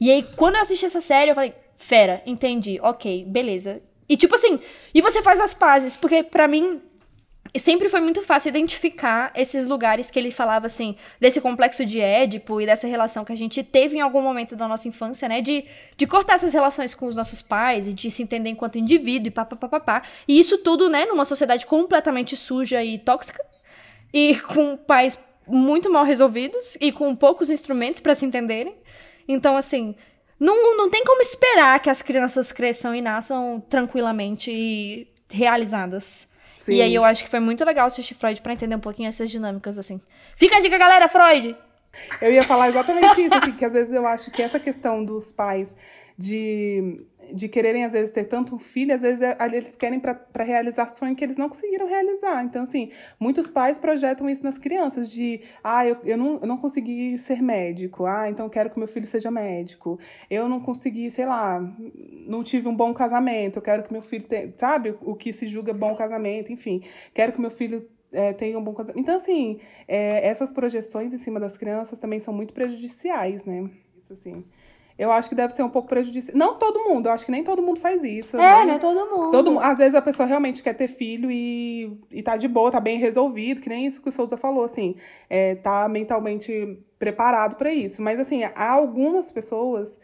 E 0.00 0.08
aí, 0.08 0.22
quando 0.36 0.54
eu 0.54 0.60
assisti 0.60 0.86
essa 0.86 1.00
série, 1.00 1.32
eu 1.32 1.34
falei, 1.34 1.52
fera, 1.74 2.22
entendi, 2.24 2.78
ok, 2.80 3.24
beleza. 3.24 3.82
E 4.08 4.16
tipo 4.16 4.36
assim, 4.36 4.60
e 4.94 5.02
você 5.02 5.22
faz 5.22 5.40
as 5.40 5.52
pazes, 5.52 5.96
porque 5.96 6.22
para 6.22 6.46
mim 6.46 6.80
sempre 7.58 7.88
foi 7.88 8.00
muito 8.00 8.22
fácil 8.22 8.50
identificar 8.50 9.32
esses 9.34 9.66
lugares 9.66 10.12
que 10.12 10.18
ele 10.20 10.30
falava 10.30 10.66
assim, 10.66 10.94
desse 11.20 11.40
complexo 11.40 11.84
de 11.84 12.00
Édipo 12.00 12.60
e 12.60 12.66
dessa 12.66 12.86
relação 12.86 13.24
que 13.24 13.32
a 13.32 13.36
gente 13.36 13.64
teve 13.64 13.96
em 13.96 14.00
algum 14.00 14.22
momento 14.22 14.54
da 14.54 14.68
nossa 14.68 14.86
infância, 14.86 15.28
né, 15.28 15.40
de, 15.40 15.64
de 15.96 16.06
cortar 16.06 16.34
essas 16.34 16.52
relações 16.52 16.94
com 16.94 17.06
os 17.06 17.16
nossos 17.16 17.42
pais 17.42 17.88
e 17.88 17.92
de 17.92 18.12
se 18.12 18.22
entender 18.22 18.50
enquanto 18.50 18.78
indivíduo 18.78 19.26
e 19.26 19.30
papapá. 19.32 20.02
E 20.28 20.38
isso 20.38 20.58
tudo, 20.58 20.88
né, 20.88 21.04
numa 21.04 21.24
sociedade 21.24 21.66
completamente 21.66 22.36
suja 22.36 22.84
e 22.84 22.96
tóxica 22.96 23.44
e 24.12 24.38
com 24.40 24.76
pais 24.76 25.22
muito 25.46 25.90
mal 25.90 26.04
resolvidos 26.04 26.76
e 26.80 26.90
com 26.90 27.14
poucos 27.14 27.50
instrumentos 27.50 28.00
para 28.00 28.14
se 28.14 28.26
entenderem. 28.26 28.76
Então, 29.28 29.56
assim, 29.56 29.94
não, 30.38 30.76
não 30.76 30.90
tem 30.90 31.04
como 31.04 31.20
esperar 31.20 31.80
que 31.80 31.90
as 31.90 32.02
crianças 32.02 32.52
cresçam 32.52 32.94
e 32.94 33.00
nasçam 33.00 33.62
tranquilamente 33.68 34.50
e 34.50 35.08
realizadas. 35.30 36.30
Sim. 36.58 36.74
E 36.74 36.82
aí 36.82 36.94
eu 36.94 37.04
acho 37.04 37.22
que 37.22 37.30
foi 37.30 37.40
muito 37.40 37.64
legal 37.64 37.86
assistir 37.86 38.14
Freud 38.14 38.40
para 38.42 38.52
entender 38.52 38.74
um 38.74 38.80
pouquinho 38.80 39.08
essas 39.08 39.30
dinâmicas, 39.30 39.78
assim. 39.78 40.00
Fica 40.36 40.56
a 40.56 40.60
dica, 40.60 40.76
galera, 40.76 41.08
Freud! 41.08 41.56
Eu 42.20 42.32
ia 42.32 42.42
falar 42.42 42.68
exatamente 42.68 43.22
isso, 43.22 43.34
assim, 43.34 43.52
que 43.52 43.64
às 43.64 43.72
vezes 43.72 43.92
eu 43.92 44.06
acho 44.06 44.30
que 44.30 44.42
essa 44.42 44.60
questão 44.60 45.04
dos 45.04 45.32
pais 45.32 45.74
de 46.18 47.04
de 47.32 47.48
quererem, 47.48 47.84
às 47.84 47.92
vezes, 47.92 48.10
ter 48.10 48.24
tanto 48.24 48.54
um 48.54 48.58
filho, 48.58 48.94
às 48.94 49.02
vezes 49.02 49.20
é, 49.20 49.36
eles 49.52 49.74
querem 49.76 50.00
para 50.00 50.44
realizar 50.44 50.88
sonho 50.88 51.14
que 51.14 51.24
eles 51.24 51.36
não 51.36 51.48
conseguiram 51.48 51.86
realizar. 51.86 52.44
Então, 52.44 52.62
assim, 52.62 52.90
muitos 53.18 53.48
pais 53.48 53.78
projetam 53.78 54.28
isso 54.28 54.44
nas 54.44 54.58
crianças, 54.58 55.10
de, 55.10 55.42
ah, 55.62 55.86
eu, 55.86 55.96
eu, 56.04 56.16
não, 56.16 56.38
eu 56.40 56.46
não 56.46 56.56
consegui 56.56 57.18
ser 57.18 57.42
médico, 57.42 58.06
ah, 58.06 58.28
então 58.28 58.48
quero 58.48 58.70
que 58.70 58.78
meu 58.78 58.88
filho 58.88 59.06
seja 59.06 59.30
médico. 59.30 59.98
Eu 60.30 60.48
não 60.48 60.60
consegui, 60.60 61.10
sei 61.10 61.26
lá, 61.26 61.60
não 62.26 62.42
tive 62.42 62.68
um 62.68 62.74
bom 62.74 62.92
casamento, 62.94 63.56
eu 63.56 63.62
quero 63.62 63.82
que 63.82 63.92
meu 63.92 64.02
filho 64.02 64.24
tenha, 64.26 64.52
sabe, 64.56 64.94
o 65.00 65.14
que 65.14 65.32
se 65.32 65.46
julga 65.46 65.72
bom 65.72 65.94
casamento, 65.94 66.52
enfim, 66.52 66.82
quero 67.14 67.32
que 67.32 67.40
meu 67.40 67.50
filho 67.50 67.88
é, 68.12 68.32
tenha 68.32 68.58
um 68.58 68.64
bom 68.64 68.74
casamento. 68.74 69.00
Então, 69.00 69.16
assim, 69.16 69.60
é, 69.86 70.26
essas 70.26 70.52
projeções 70.52 71.12
em 71.12 71.18
cima 71.18 71.40
das 71.40 71.56
crianças 71.56 71.98
também 71.98 72.20
são 72.20 72.32
muito 72.32 72.54
prejudiciais, 72.54 73.44
né? 73.44 73.70
Isso, 73.96 74.12
assim 74.12 74.44
eu 74.98 75.12
acho 75.12 75.28
que 75.28 75.34
deve 75.34 75.52
ser 75.52 75.62
um 75.62 75.68
pouco 75.68 75.88
prejudicial. 75.88 76.36
Não 76.36 76.54
todo 76.54 76.84
mundo, 76.84 77.06
eu 77.06 77.12
acho 77.12 77.26
que 77.26 77.30
nem 77.30 77.44
todo 77.44 77.62
mundo 77.62 77.78
faz 77.78 78.02
isso. 78.02 78.36
É, 78.36 78.40
né? 78.40 78.64
não 78.64 78.74
é 78.74 78.78
todo 78.78 79.10
mundo. 79.10 79.30
todo 79.30 79.58
Às 79.60 79.78
vezes 79.78 79.94
a 79.94 80.00
pessoa 80.00 80.26
realmente 80.26 80.62
quer 80.62 80.72
ter 80.72 80.88
filho 80.88 81.30
e, 81.30 81.98
e 82.10 82.22
tá 82.22 82.36
de 82.36 82.48
boa, 82.48 82.70
tá 82.70 82.80
bem 82.80 82.98
resolvido, 82.98 83.60
que 83.60 83.68
nem 83.68 83.86
isso 83.86 84.00
que 84.00 84.08
o 84.08 84.12
Souza 84.12 84.36
falou, 84.36 84.64
assim, 84.64 84.96
é, 85.28 85.54
tá 85.56 85.86
mentalmente 85.88 86.78
preparado 86.98 87.56
para 87.56 87.70
isso. 87.72 88.00
Mas, 88.00 88.18
assim, 88.18 88.42
há 88.44 88.70
algumas 88.70 89.30
pessoas. 89.30 89.98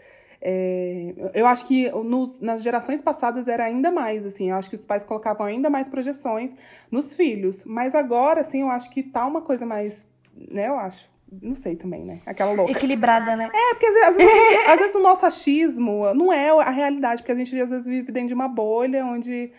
É, 0.44 1.14
eu 1.34 1.46
acho 1.46 1.66
que 1.66 1.88
nos, 1.90 2.40
nas 2.40 2.62
gerações 2.62 3.00
passadas 3.00 3.46
era 3.46 3.64
ainda 3.64 3.92
mais, 3.92 4.26
assim, 4.26 4.50
eu 4.50 4.56
acho 4.56 4.68
que 4.68 4.74
os 4.74 4.84
pais 4.84 5.04
colocavam 5.04 5.46
ainda 5.46 5.70
mais 5.70 5.88
projeções 5.88 6.54
nos 6.90 7.14
filhos. 7.14 7.64
Mas 7.64 7.94
agora, 7.94 8.40
assim, 8.40 8.62
eu 8.62 8.68
acho 8.68 8.90
que 8.90 9.04
tá 9.04 9.24
uma 9.24 9.40
coisa 9.40 9.64
mais, 9.64 10.04
né, 10.36 10.66
eu 10.66 10.76
acho, 10.76 11.08
não 11.40 11.54
sei 11.54 11.76
também, 11.76 12.04
né? 12.04 12.20
Aquela 12.26 12.52
louca. 12.52 12.72
Equilibrada, 12.72 13.34
né? 13.36 13.50
É, 13.52 13.74
porque 13.74 13.86
às 13.86 14.16
vezes, 14.16 14.34
às 14.68 14.78
vezes, 14.78 14.94
o 14.94 15.00
nosso 15.00 15.24
achismo 15.24 16.12
não 16.14 16.32
é 16.32 16.50
a 16.50 16.70
realidade, 16.70 17.22
porque 17.22 17.32
a 17.32 17.36
gente 17.36 17.58
às 17.60 17.70
vezes 17.70 17.86
vive 17.86 18.12
dentro 18.12 18.28
de 18.28 18.34
uma 18.34 18.48
bolha 18.48 19.04
onde 19.06 19.50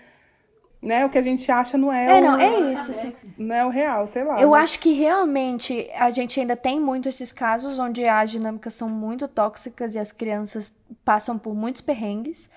né, 0.84 1.05
o 1.05 1.09
que 1.09 1.17
a 1.17 1.21
gente 1.21 1.49
acha 1.49 1.78
não 1.78 1.91
é, 1.91 2.17
é 2.17 2.19
o, 2.19 2.24
não, 2.24 2.39
é 2.39 2.74
isso, 2.74 2.93
sim. 2.93 3.34
não 3.38 3.55
é 3.55 3.65
o 3.65 3.69
real, 3.69 4.05
sei 4.05 4.24
lá. 4.24 4.39
Eu 4.41 4.51
né? 4.51 4.59
acho 4.59 4.80
que 4.80 4.91
realmente 4.91 5.89
a 5.95 6.11
gente 6.11 6.39
ainda 6.39 6.57
tem 6.57 6.80
muito 6.80 7.07
esses 7.07 7.32
casos 7.32 7.80
onde 7.80 8.05
as 8.05 8.30
dinâmicas 8.30 8.74
são 8.74 8.89
muito 8.89 9.28
tóxicas 9.28 9.95
e 9.95 9.99
as 9.99 10.11
crianças 10.11 10.76
passam 11.05 11.38
por 11.39 11.55
muitos 11.55 11.82
perrengues. 11.82 12.49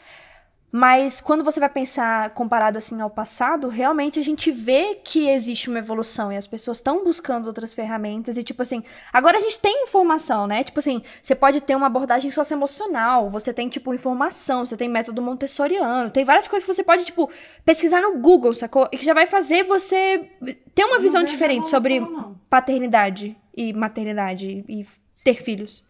Mas 0.79 1.23
quando 1.23 1.43
você 1.43 1.59
vai 1.59 1.71
pensar 1.71 2.29
comparado 2.35 2.77
assim 2.77 3.01
ao 3.01 3.09
passado, 3.09 3.67
realmente 3.67 4.19
a 4.19 4.23
gente 4.23 4.51
vê 4.51 4.97
que 5.03 5.27
existe 5.27 5.71
uma 5.71 5.79
evolução 5.79 6.31
e 6.31 6.37
as 6.37 6.47
pessoas 6.47 6.77
estão 6.77 7.03
buscando 7.03 7.47
outras 7.47 7.73
ferramentas 7.73 8.37
e 8.37 8.43
tipo 8.43 8.61
assim, 8.61 8.85
agora 9.11 9.39
a 9.39 9.41
gente 9.41 9.59
tem 9.59 9.85
informação, 9.85 10.47
né? 10.47 10.63
Tipo 10.63 10.79
assim, 10.79 11.03
você 11.23 11.35
pode 11.35 11.63
ter 11.63 11.75
uma 11.75 11.87
abordagem 11.87 12.31
socioemocional, 12.31 13.31
você 13.31 13.55
tem 13.55 13.71
tipo 13.71 13.95
informação, 13.95 14.67
você 14.67 14.77
tem 14.77 14.87
método 14.87 15.23
montessoriano, 15.23 16.11
tem 16.11 16.27
várias 16.27 16.47
coisas 16.47 16.69
que 16.69 16.75
você 16.75 16.85
pode 16.85 17.07
tipo 17.07 17.31
pesquisar 17.65 18.03
no 18.03 18.19
Google, 18.19 18.53
sacou? 18.53 18.87
E 18.93 18.99
que 18.99 19.05
já 19.07 19.15
vai 19.15 19.25
fazer 19.27 19.65
você 19.65 20.31
ter 20.75 20.85
uma 20.85 20.99
visão 20.99 21.25
diferente 21.25 21.69
sobre 21.69 22.01
não. 22.01 22.39
paternidade 22.51 23.35
e 23.57 23.73
maternidade 23.73 24.63
e 24.69 24.87
ter 25.25 25.43
filhos. 25.43 25.83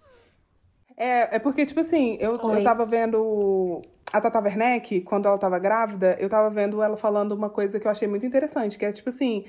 É, 0.97 1.37
é 1.37 1.39
porque, 1.41 1.67
tipo 1.67 1.81
assim, 1.81 2.17
eu, 2.21 2.37
eu 2.37 2.63
tava 2.63 2.87
vendo 2.87 3.83
a 4.13 4.21
Tata 4.21 4.41
Werneck, 4.41 5.01
quando 5.03 5.27
ela 5.27 5.39
tava 5.39 5.59
grávida, 5.59 6.17
eu 6.21 6.29
tava 6.29 6.49
vendo 6.51 6.83
ela 6.83 6.97
falando 6.97 7.33
uma 7.33 7.51
coisa 7.51 7.79
que 7.81 7.87
eu 7.87 7.91
achei 7.91 8.09
muito 8.09 8.25
interessante, 8.25 8.79
que 8.79 8.85
é 8.85 8.93
tipo 8.93 9.09
assim, 9.09 9.45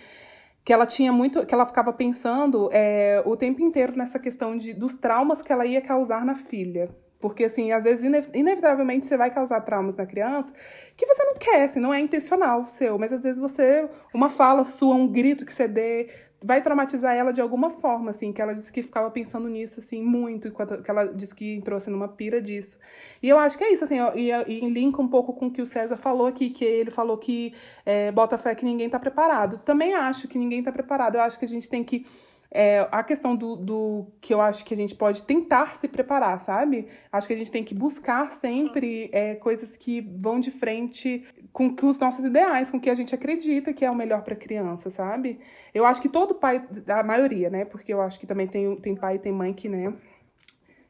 que 0.66 0.74
ela 0.74 0.86
tinha 0.86 1.14
muito, 1.14 1.46
que 1.46 1.54
ela 1.54 1.66
ficava 1.66 1.94
pensando 1.94 2.70
é, 2.74 3.22
o 3.26 3.38
tempo 3.38 3.62
inteiro 3.62 3.96
nessa 3.96 4.20
questão 4.20 4.58
de, 4.58 4.74
dos 4.74 4.96
traumas 4.96 5.42
que 5.42 5.52
ela 5.52 5.66
ia 5.66 5.82
causar 5.82 6.26
na 6.26 6.36
filha. 6.36 6.90
Porque, 7.20 7.46
assim, 7.46 7.72
às 7.72 7.84
vezes, 7.84 8.04
inevitavelmente, 8.34 9.06
você 9.06 9.18
vai 9.18 9.32
causar 9.32 9.62
traumas 9.62 9.96
na 9.96 10.06
criança 10.06 10.54
que 10.96 11.06
você 11.06 11.24
não 11.24 11.36
quer, 11.36 11.64
assim, 11.64 11.80
não 11.80 11.94
é 11.94 12.00
intencional 12.00 12.68
seu, 12.68 12.98
mas 13.00 13.12
às 13.12 13.24
vezes 13.24 13.40
você, 13.40 13.90
uma 14.14 14.30
fala 14.30 14.66
sua, 14.66 14.94
um 14.94 15.08
grito 15.08 15.46
que 15.46 15.54
você 15.54 15.68
dê, 15.68 16.10
vai 16.44 16.62
traumatizar 16.62 17.16
ela 17.16 17.34
de 17.34 17.42
alguma 17.42 17.70
forma, 17.70 18.12
assim, 18.12 18.32
que 18.32 18.42
ela 18.42 18.54
disse 18.54 18.72
que 18.72 18.84
ficava 18.84 19.10
pensando 19.10 19.48
nisso, 19.48 19.80
assim, 19.80 20.04
muito, 20.04 20.52
que 20.52 20.92
ela 20.92 21.06
disse 21.06 21.34
que 21.34 21.56
entrou, 21.56 21.78
assim, 21.78 21.90
numa 21.90 22.08
pira 22.08 22.42
disso. 22.42 22.78
E 23.22 23.30
eu 23.30 23.40
acho 23.40 23.58
que 23.58 23.64
é 23.64 23.74
isso, 23.74 23.84
assim, 23.84 23.98
e, 24.16 24.32
e 24.32 24.70
linka 24.70 25.02
um 25.02 25.08
pouco 25.08 25.34
com 25.34 25.48
o 25.48 25.52
que 25.52 25.62
o 25.62 25.66
César 25.66 25.98
falou 25.98 26.28
aqui, 26.28 26.50
que 26.50 26.64
ele 26.64 26.92
falou 26.92 27.18
que 27.18 27.54
é, 27.86 28.12
bota 28.12 28.38
fé 28.38 28.54
que 28.54 28.66
ninguém 28.66 28.90
tá 28.90 29.00
preparado. 29.00 29.58
Também 29.60 29.96
acho 29.96 30.28
que 30.28 30.38
ninguém 30.38 30.62
tá 30.62 30.72
preparado, 30.72 31.16
eu 31.16 31.22
acho 31.22 31.40
que 31.40 31.46
a 31.46 31.48
gente 31.48 31.68
tem 31.68 31.84
que 31.84 32.06
é, 32.50 32.88
a 32.92 33.04
questão 33.04 33.36
do, 33.36 33.56
do 33.56 34.08
que 34.22 34.34
eu 34.34 34.40
acho 34.40 34.64
que 34.64 34.74
a 34.74 34.78
gente 34.78 34.96
pode 34.96 35.24
tentar 35.24 35.76
se 35.76 35.88
preparar, 35.88 36.40
sabe? 36.40 36.88
Acho 37.12 37.28
que 37.28 37.34
a 37.34 37.38
gente 37.38 37.52
tem 37.52 37.64
que 37.64 37.76
buscar 37.76 38.32
sempre 38.32 39.10
é, 39.12 39.36
coisas 39.36 39.76
que 39.76 40.02
vão 40.02 40.40
de 40.40 40.52
frente 40.52 41.26
com, 41.52 41.76
os 41.84 42.00
nossos 42.00 42.24
ideais, 42.24 42.70
com 42.70 42.78
o 42.78 42.80
que 42.80 42.90
a 42.90 42.96
gente 42.96 43.14
acredita 43.14 43.74
que 43.74 43.84
é 43.84 43.92
o 43.92 43.96
melhor 43.96 44.22
para 44.24 44.34
a 44.34 44.38
criança, 44.38 44.90
sabe? 44.90 45.40
Eu 45.74 45.86
acho 45.86 46.02
que 46.02 46.10
todo 46.10 46.36
pai, 46.36 46.66
a 46.88 47.04
maioria, 47.04 47.50
né? 47.50 47.66
Porque 47.66 47.94
eu 47.94 48.02
acho 48.02 48.20
que 48.20 48.26
também 48.26 48.48
tem, 48.48 48.76
tem 48.78 48.96
pai 48.96 49.16
e 49.16 49.20
tem 49.20 49.32
mãe 49.32 49.54
que, 49.54 49.68
né? 49.68 49.94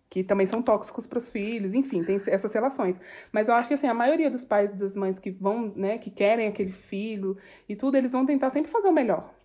que 0.09 0.23
também 0.23 0.45
são 0.45 0.61
tóxicos 0.61 1.05
para 1.05 1.17
os 1.17 1.29
filhos, 1.29 1.73
enfim, 1.73 2.01
tem 2.03 2.15
essas 2.27 2.53
relações. 2.53 2.99
Mas 3.31 3.49
eu 3.49 3.53
acho 3.53 3.67
que 3.67 3.73
assim, 3.73 3.87
a 3.87 3.93
maioria 3.93 4.31
dos 4.31 4.43
pais 4.43 4.71
e 4.71 4.73
das 4.73 4.95
mães 4.95 5.19
que 5.19 5.29
vão, 5.29 5.73
né, 5.75 5.97
que 5.97 6.09
querem 6.09 6.47
aquele 6.47 6.71
filho 6.71 7.37
e 7.67 7.75
tudo, 7.75 7.97
eles 7.97 8.13
vão 8.13 8.25
tentar 8.25 8.49
sempre 8.49 8.71
fazer 8.71 8.87
o 8.87 8.93
melhor. 8.93 9.36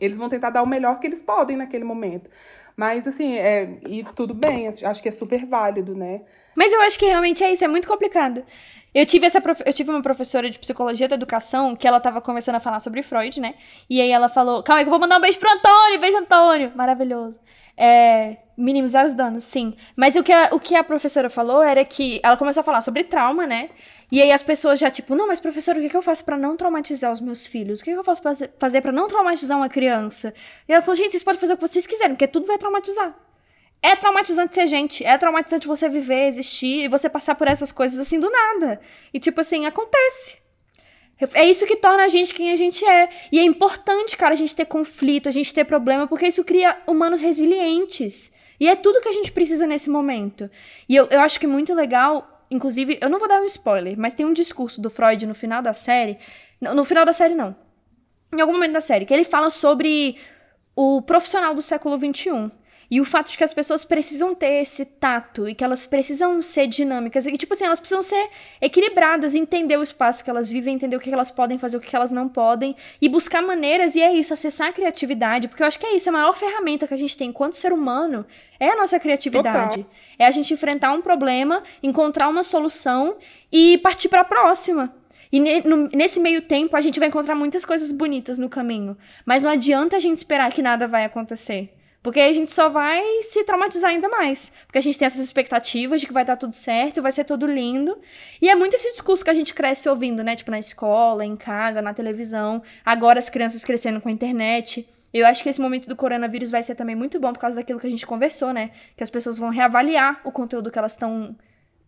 Eles 0.00 0.16
vão 0.16 0.28
tentar 0.28 0.50
dar 0.50 0.62
o 0.62 0.66
melhor 0.66 0.98
que 0.98 1.06
eles 1.06 1.22
podem 1.22 1.56
naquele 1.56 1.84
momento. 1.84 2.28
Mas 2.76 3.06
assim, 3.06 3.36
é, 3.36 3.78
e 3.86 4.02
tudo 4.16 4.34
bem, 4.34 4.68
acho 4.68 5.02
que 5.02 5.08
é 5.08 5.12
super 5.12 5.44
válido, 5.46 5.94
né? 5.94 6.22
Mas 6.54 6.72
eu 6.72 6.80
acho 6.82 6.98
que 6.98 7.06
realmente 7.06 7.42
é 7.42 7.52
isso, 7.52 7.64
é 7.64 7.68
muito 7.68 7.88
complicado. 7.88 8.44
Eu 8.94 9.06
tive, 9.06 9.26
essa 9.26 9.40
prof... 9.40 9.62
eu 9.64 9.72
tive 9.72 9.90
uma 9.90 10.02
professora 10.02 10.50
de 10.50 10.58
psicologia 10.58 11.08
da 11.08 11.16
educação 11.16 11.74
que 11.74 11.88
ela 11.88 11.98
tava 11.98 12.20
começando 12.20 12.56
a 12.56 12.60
falar 12.60 12.78
sobre 12.80 13.02
Freud, 13.02 13.40
né? 13.40 13.54
E 13.88 14.00
aí 14.00 14.10
ela 14.10 14.28
falou: 14.28 14.62
Calma 14.62 14.80
aí, 14.80 14.84
que 14.84 14.88
eu 14.88 14.90
vou 14.90 15.00
mandar 15.00 15.16
um 15.16 15.20
beijo 15.20 15.38
pro 15.38 15.50
Antônio, 15.50 15.98
beijo, 15.98 16.18
Antônio. 16.18 16.72
Maravilhoso. 16.74 17.40
É, 17.74 18.36
minimizar 18.54 19.06
os 19.06 19.14
danos, 19.14 19.44
sim. 19.44 19.74
Mas 19.96 20.14
o 20.14 20.22
que, 20.22 20.30
a, 20.30 20.50
o 20.52 20.60
que 20.60 20.74
a 20.74 20.84
professora 20.84 21.30
falou 21.30 21.62
era 21.62 21.82
que 21.86 22.20
ela 22.22 22.36
começou 22.36 22.60
a 22.60 22.64
falar 22.64 22.82
sobre 22.82 23.02
trauma, 23.04 23.46
né? 23.46 23.70
E 24.12 24.20
aí 24.20 24.30
as 24.30 24.42
pessoas 24.42 24.78
já, 24.78 24.90
tipo, 24.90 25.14
não, 25.14 25.26
mas 25.26 25.40
professora, 25.40 25.78
o 25.78 25.82
que, 25.82 25.88
que 25.88 25.96
eu 25.96 26.02
faço 26.02 26.22
para 26.22 26.36
não 26.36 26.54
traumatizar 26.54 27.10
os 27.10 27.18
meus 27.18 27.46
filhos? 27.46 27.80
O 27.80 27.84
que, 27.84 27.94
que 27.94 27.98
eu 27.98 28.04
posso 28.04 28.20
fazer 28.58 28.82
para 28.82 28.92
não 28.92 29.08
traumatizar 29.08 29.56
uma 29.56 29.70
criança? 29.70 30.34
E 30.68 30.72
ela 30.72 30.82
falou, 30.82 30.96
gente, 30.96 31.12
vocês 31.12 31.22
podem 31.22 31.40
fazer 31.40 31.54
o 31.54 31.56
que 31.56 31.66
vocês 31.66 31.86
quiserem, 31.86 32.14
porque 32.14 32.28
tudo 32.28 32.46
vai 32.46 32.58
traumatizar. 32.58 33.18
É 33.80 33.96
traumatizante 33.96 34.54
ser 34.54 34.66
gente, 34.66 35.02
é 35.02 35.16
traumatizante 35.16 35.66
você 35.66 35.88
viver, 35.88 36.26
existir 36.26 36.84
e 36.84 36.88
você 36.88 37.08
passar 37.08 37.36
por 37.36 37.48
essas 37.48 37.72
coisas 37.72 37.98
assim 37.98 38.20
do 38.20 38.30
nada. 38.30 38.78
E 39.14 39.18
tipo 39.18 39.40
assim, 39.40 39.64
acontece. 39.64 40.36
É 41.32 41.46
isso 41.46 41.64
que 41.64 41.76
torna 41.76 42.04
a 42.04 42.08
gente 42.08 42.34
quem 42.34 42.52
a 42.52 42.56
gente 42.56 42.84
é. 42.84 43.08
E 43.32 43.38
é 43.38 43.42
importante, 43.42 44.14
cara, 44.14 44.34
a 44.34 44.36
gente 44.36 44.54
ter 44.54 44.66
conflito, 44.66 45.26
a 45.26 45.32
gente 45.32 45.54
ter 45.54 45.64
problema, 45.64 46.06
porque 46.06 46.26
isso 46.26 46.44
cria 46.44 46.76
humanos 46.86 47.22
resilientes. 47.22 48.34
E 48.60 48.68
é 48.68 48.76
tudo 48.76 49.00
que 49.00 49.08
a 49.08 49.12
gente 49.12 49.32
precisa 49.32 49.66
nesse 49.66 49.88
momento. 49.88 50.50
E 50.86 50.94
eu, 50.94 51.06
eu 51.06 51.20
acho 51.20 51.40
que 51.40 51.46
é 51.46 51.48
muito 51.48 51.72
legal, 51.72 52.31
inclusive, 52.52 52.98
eu 53.00 53.08
não 53.08 53.18
vou 53.18 53.28
dar 53.28 53.40
um 53.40 53.46
spoiler, 53.46 53.98
mas 53.98 54.14
tem 54.14 54.26
um 54.26 54.32
discurso 54.32 54.80
do 54.80 54.90
Freud 54.90 55.26
no 55.26 55.34
final 55.34 55.62
da 55.62 55.72
série. 55.72 56.18
No, 56.60 56.74
no 56.74 56.84
final 56.84 57.04
da 57.04 57.12
série, 57.12 57.34
não. 57.34 57.56
Em 58.32 58.40
algum 58.40 58.52
momento 58.52 58.72
da 58.72 58.80
série, 58.80 59.04
que 59.04 59.12
ele 59.12 59.24
fala 59.24 59.50
sobre 59.50 60.16
o 60.74 61.02
profissional 61.02 61.54
do 61.54 61.62
século 61.62 61.98
XXI. 61.98 62.50
E 62.92 63.00
o 63.00 63.06
fato 63.06 63.30
de 63.30 63.38
que 63.38 63.42
as 63.42 63.54
pessoas 63.54 63.86
precisam 63.86 64.34
ter 64.34 64.60
esse 64.60 64.84
tato 64.84 65.48
e 65.48 65.54
que 65.54 65.64
elas 65.64 65.86
precisam 65.86 66.42
ser 66.42 66.66
dinâmicas. 66.66 67.24
E, 67.24 67.34
tipo 67.38 67.54
assim, 67.54 67.64
elas 67.64 67.80
precisam 67.80 68.02
ser 68.02 68.28
equilibradas, 68.60 69.34
entender 69.34 69.78
o 69.78 69.82
espaço 69.82 70.22
que 70.22 70.28
elas 70.28 70.50
vivem, 70.50 70.74
entender 70.74 70.94
o 70.94 71.00
que 71.00 71.10
elas 71.10 71.30
podem 71.30 71.56
fazer, 71.56 71.78
o 71.78 71.80
que 71.80 71.96
elas 71.96 72.12
não 72.12 72.28
podem. 72.28 72.76
E 73.00 73.08
buscar 73.08 73.40
maneiras, 73.40 73.94
e 73.94 74.02
é 74.02 74.12
isso, 74.12 74.34
acessar 74.34 74.68
a 74.68 74.72
criatividade. 74.74 75.48
Porque 75.48 75.62
eu 75.62 75.66
acho 75.66 75.78
que 75.78 75.86
é 75.86 75.96
isso, 75.96 76.10
a 76.10 76.12
maior 76.12 76.36
ferramenta 76.36 76.86
que 76.86 76.92
a 76.92 76.96
gente 76.98 77.16
tem 77.16 77.30
enquanto 77.30 77.54
ser 77.54 77.72
humano 77.72 78.26
é 78.60 78.68
a 78.68 78.76
nossa 78.76 79.00
criatividade. 79.00 79.84
Total. 79.84 79.92
É 80.18 80.26
a 80.26 80.30
gente 80.30 80.52
enfrentar 80.52 80.92
um 80.92 81.00
problema, 81.00 81.62
encontrar 81.82 82.28
uma 82.28 82.42
solução 82.42 83.16
e 83.50 83.78
partir 83.78 84.10
para 84.10 84.20
a 84.20 84.24
próxima. 84.24 84.94
E 85.32 85.40
nesse 85.96 86.20
meio 86.20 86.42
tempo, 86.42 86.76
a 86.76 86.80
gente 86.82 86.98
vai 86.98 87.08
encontrar 87.08 87.36
muitas 87.36 87.64
coisas 87.64 87.90
bonitas 87.90 88.38
no 88.38 88.50
caminho. 88.50 88.98
Mas 89.24 89.42
não 89.42 89.48
adianta 89.48 89.96
a 89.96 89.98
gente 89.98 90.18
esperar 90.18 90.52
que 90.52 90.60
nada 90.60 90.86
vai 90.86 91.06
acontecer. 91.06 91.72
Porque 92.02 92.18
a 92.18 92.32
gente 92.32 92.50
só 92.50 92.68
vai 92.68 93.00
se 93.22 93.44
traumatizar 93.44 93.90
ainda 93.90 94.08
mais. 94.08 94.52
Porque 94.66 94.78
a 94.78 94.82
gente 94.82 94.98
tem 94.98 95.06
essas 95.06 95.24
expectativas 95.24 96.00
de 96.00 96.06
que 96.06 96.12
vai 96.12 96.24
dar 96.24 96.36
tudo 96.36 96.52
certo, 96.52 97.00
vai 97.00 97.12
ser 97.12 97.24
tudo 97.24 97.46
lindo. 97.46 97.96
E 98.40 98.50
é 98.50 98.54
muito 98.54 98.74
esse 98.74 98.90
discurso 98.90 99.22
que 99.22 99.30
a 99.30 99.34
gente 99.34 99.54
cresce 99.54 99.88
ouvindo, 99.88 100.24
né? 100.24 100.34
Tipo, 100.34 100.50
na 100.50 100.58
escola, 100.58 101.24
em 101.24 101.36
casa, 101.36 101.80
na 101.80 101.94
televisão. 101.94 102.60
Agora 102.84 103.20
as 103.20 103.30
crianças 103.30 103.64
crescendo 103.64 104.00
com 104.00 104.08
a 104.08 104.12
internet. 104.12 104.88
Eu 105.14 105.26
acho 105.26 105.42
que 105.42 105.48
esse 105.48 105.60
momento 105.60 105.86
do 105.86 105.94
coronavírus 105.94 106.50
vai 106.50 106.62
ser 106.62 106.74
também 106.74 106.96
muito 106.96 107.20
bom 107.20 107.32
por 107.32 107.38
causa 107.38 107.56
daquilo 107.56 107.78
que 107.78 107.86
a 107.86 107.90
gente 107.90 108.06
conversou, 108.06 108.52
né? 108.52 108.70
Que 108.96 109.04
as 109.04 109.10
pessoas 109.10 109.38
vão 109.38 109.50
reavaliar 109.50 110.20
o 110.24 110.32
conteúdo 110.32 110.70
que 110.70 110.78
elas 110.78 110.92
estão 110.92 111.36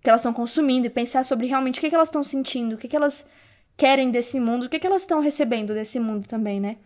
que 0.00 0.10
elas 0.10 0.20
estão 0.20 0.34
consumindo 0.34 0.86
e 0.86 0.90
pensar 0.90 1.24
sobre 1.24 1.46
realmente 1.46 1.78
o 1.78 1.80
que, 1.80 1.88
que 1.88 1.94
elas 1.94 2.08
estão 2.08 2.22
sentindo, 2.22 2.74
o 2.74 2.78
que, 2.78 2.86
que 2.86 2.94
elas 2.94 3.26
querem 3.74 4.10
desse 4.10 4.38
mundo, 4.38 4.66
o 4.66 4.68
que, 4.68 4.78
que 4.78 4.86
elas 4.86 5.00
estão 5.00 5.18
recebendo 5.18 5.72
desse 5.72 5.98
mundo 5.98 6.28
também, 6.28 6.60
né? 6.60 6.76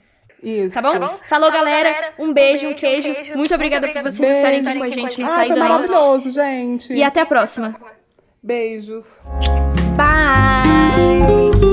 Isso. 0.43 0.75
Tá 0.75 0.83
bom? 0.83 0.93
Tá 0.93 0.99
bom? 0.99 1.07
Falou, 1.07 1.21
Falou 1.29 1.53
galera. 1.53 1.91
galera. 1.91 2.15
Um, 2.19 2.33
beijo, 2.33 2.67
um, 2.67 2.69
beijo, 2.69 2.69
um 2.69 2.75
queijo. 2.75 3.15
queijo. 3.15 3.37
Muito 3.37 3.55
obrigada 3.55 3.89
por 3.89 4.03
vocês 4.03 4.19
beijo. 4.19 4.37
estarem 4.37 4.61
aqui 4.61 4.79
com 4.79 4.85
a 4.85 4.91
gente 4.91 5.23
ah, 5.23 5.47
foi 5.47 5.57
maravilhoso, 5.57 6.31
gente. 6.31 6.93
E 6.93 7.03
até 7.03 7.21
a 7.21 7.27
próxima. 7.27 7.75
Beijos. 8.43 9.19
Bye. 9.97 11.68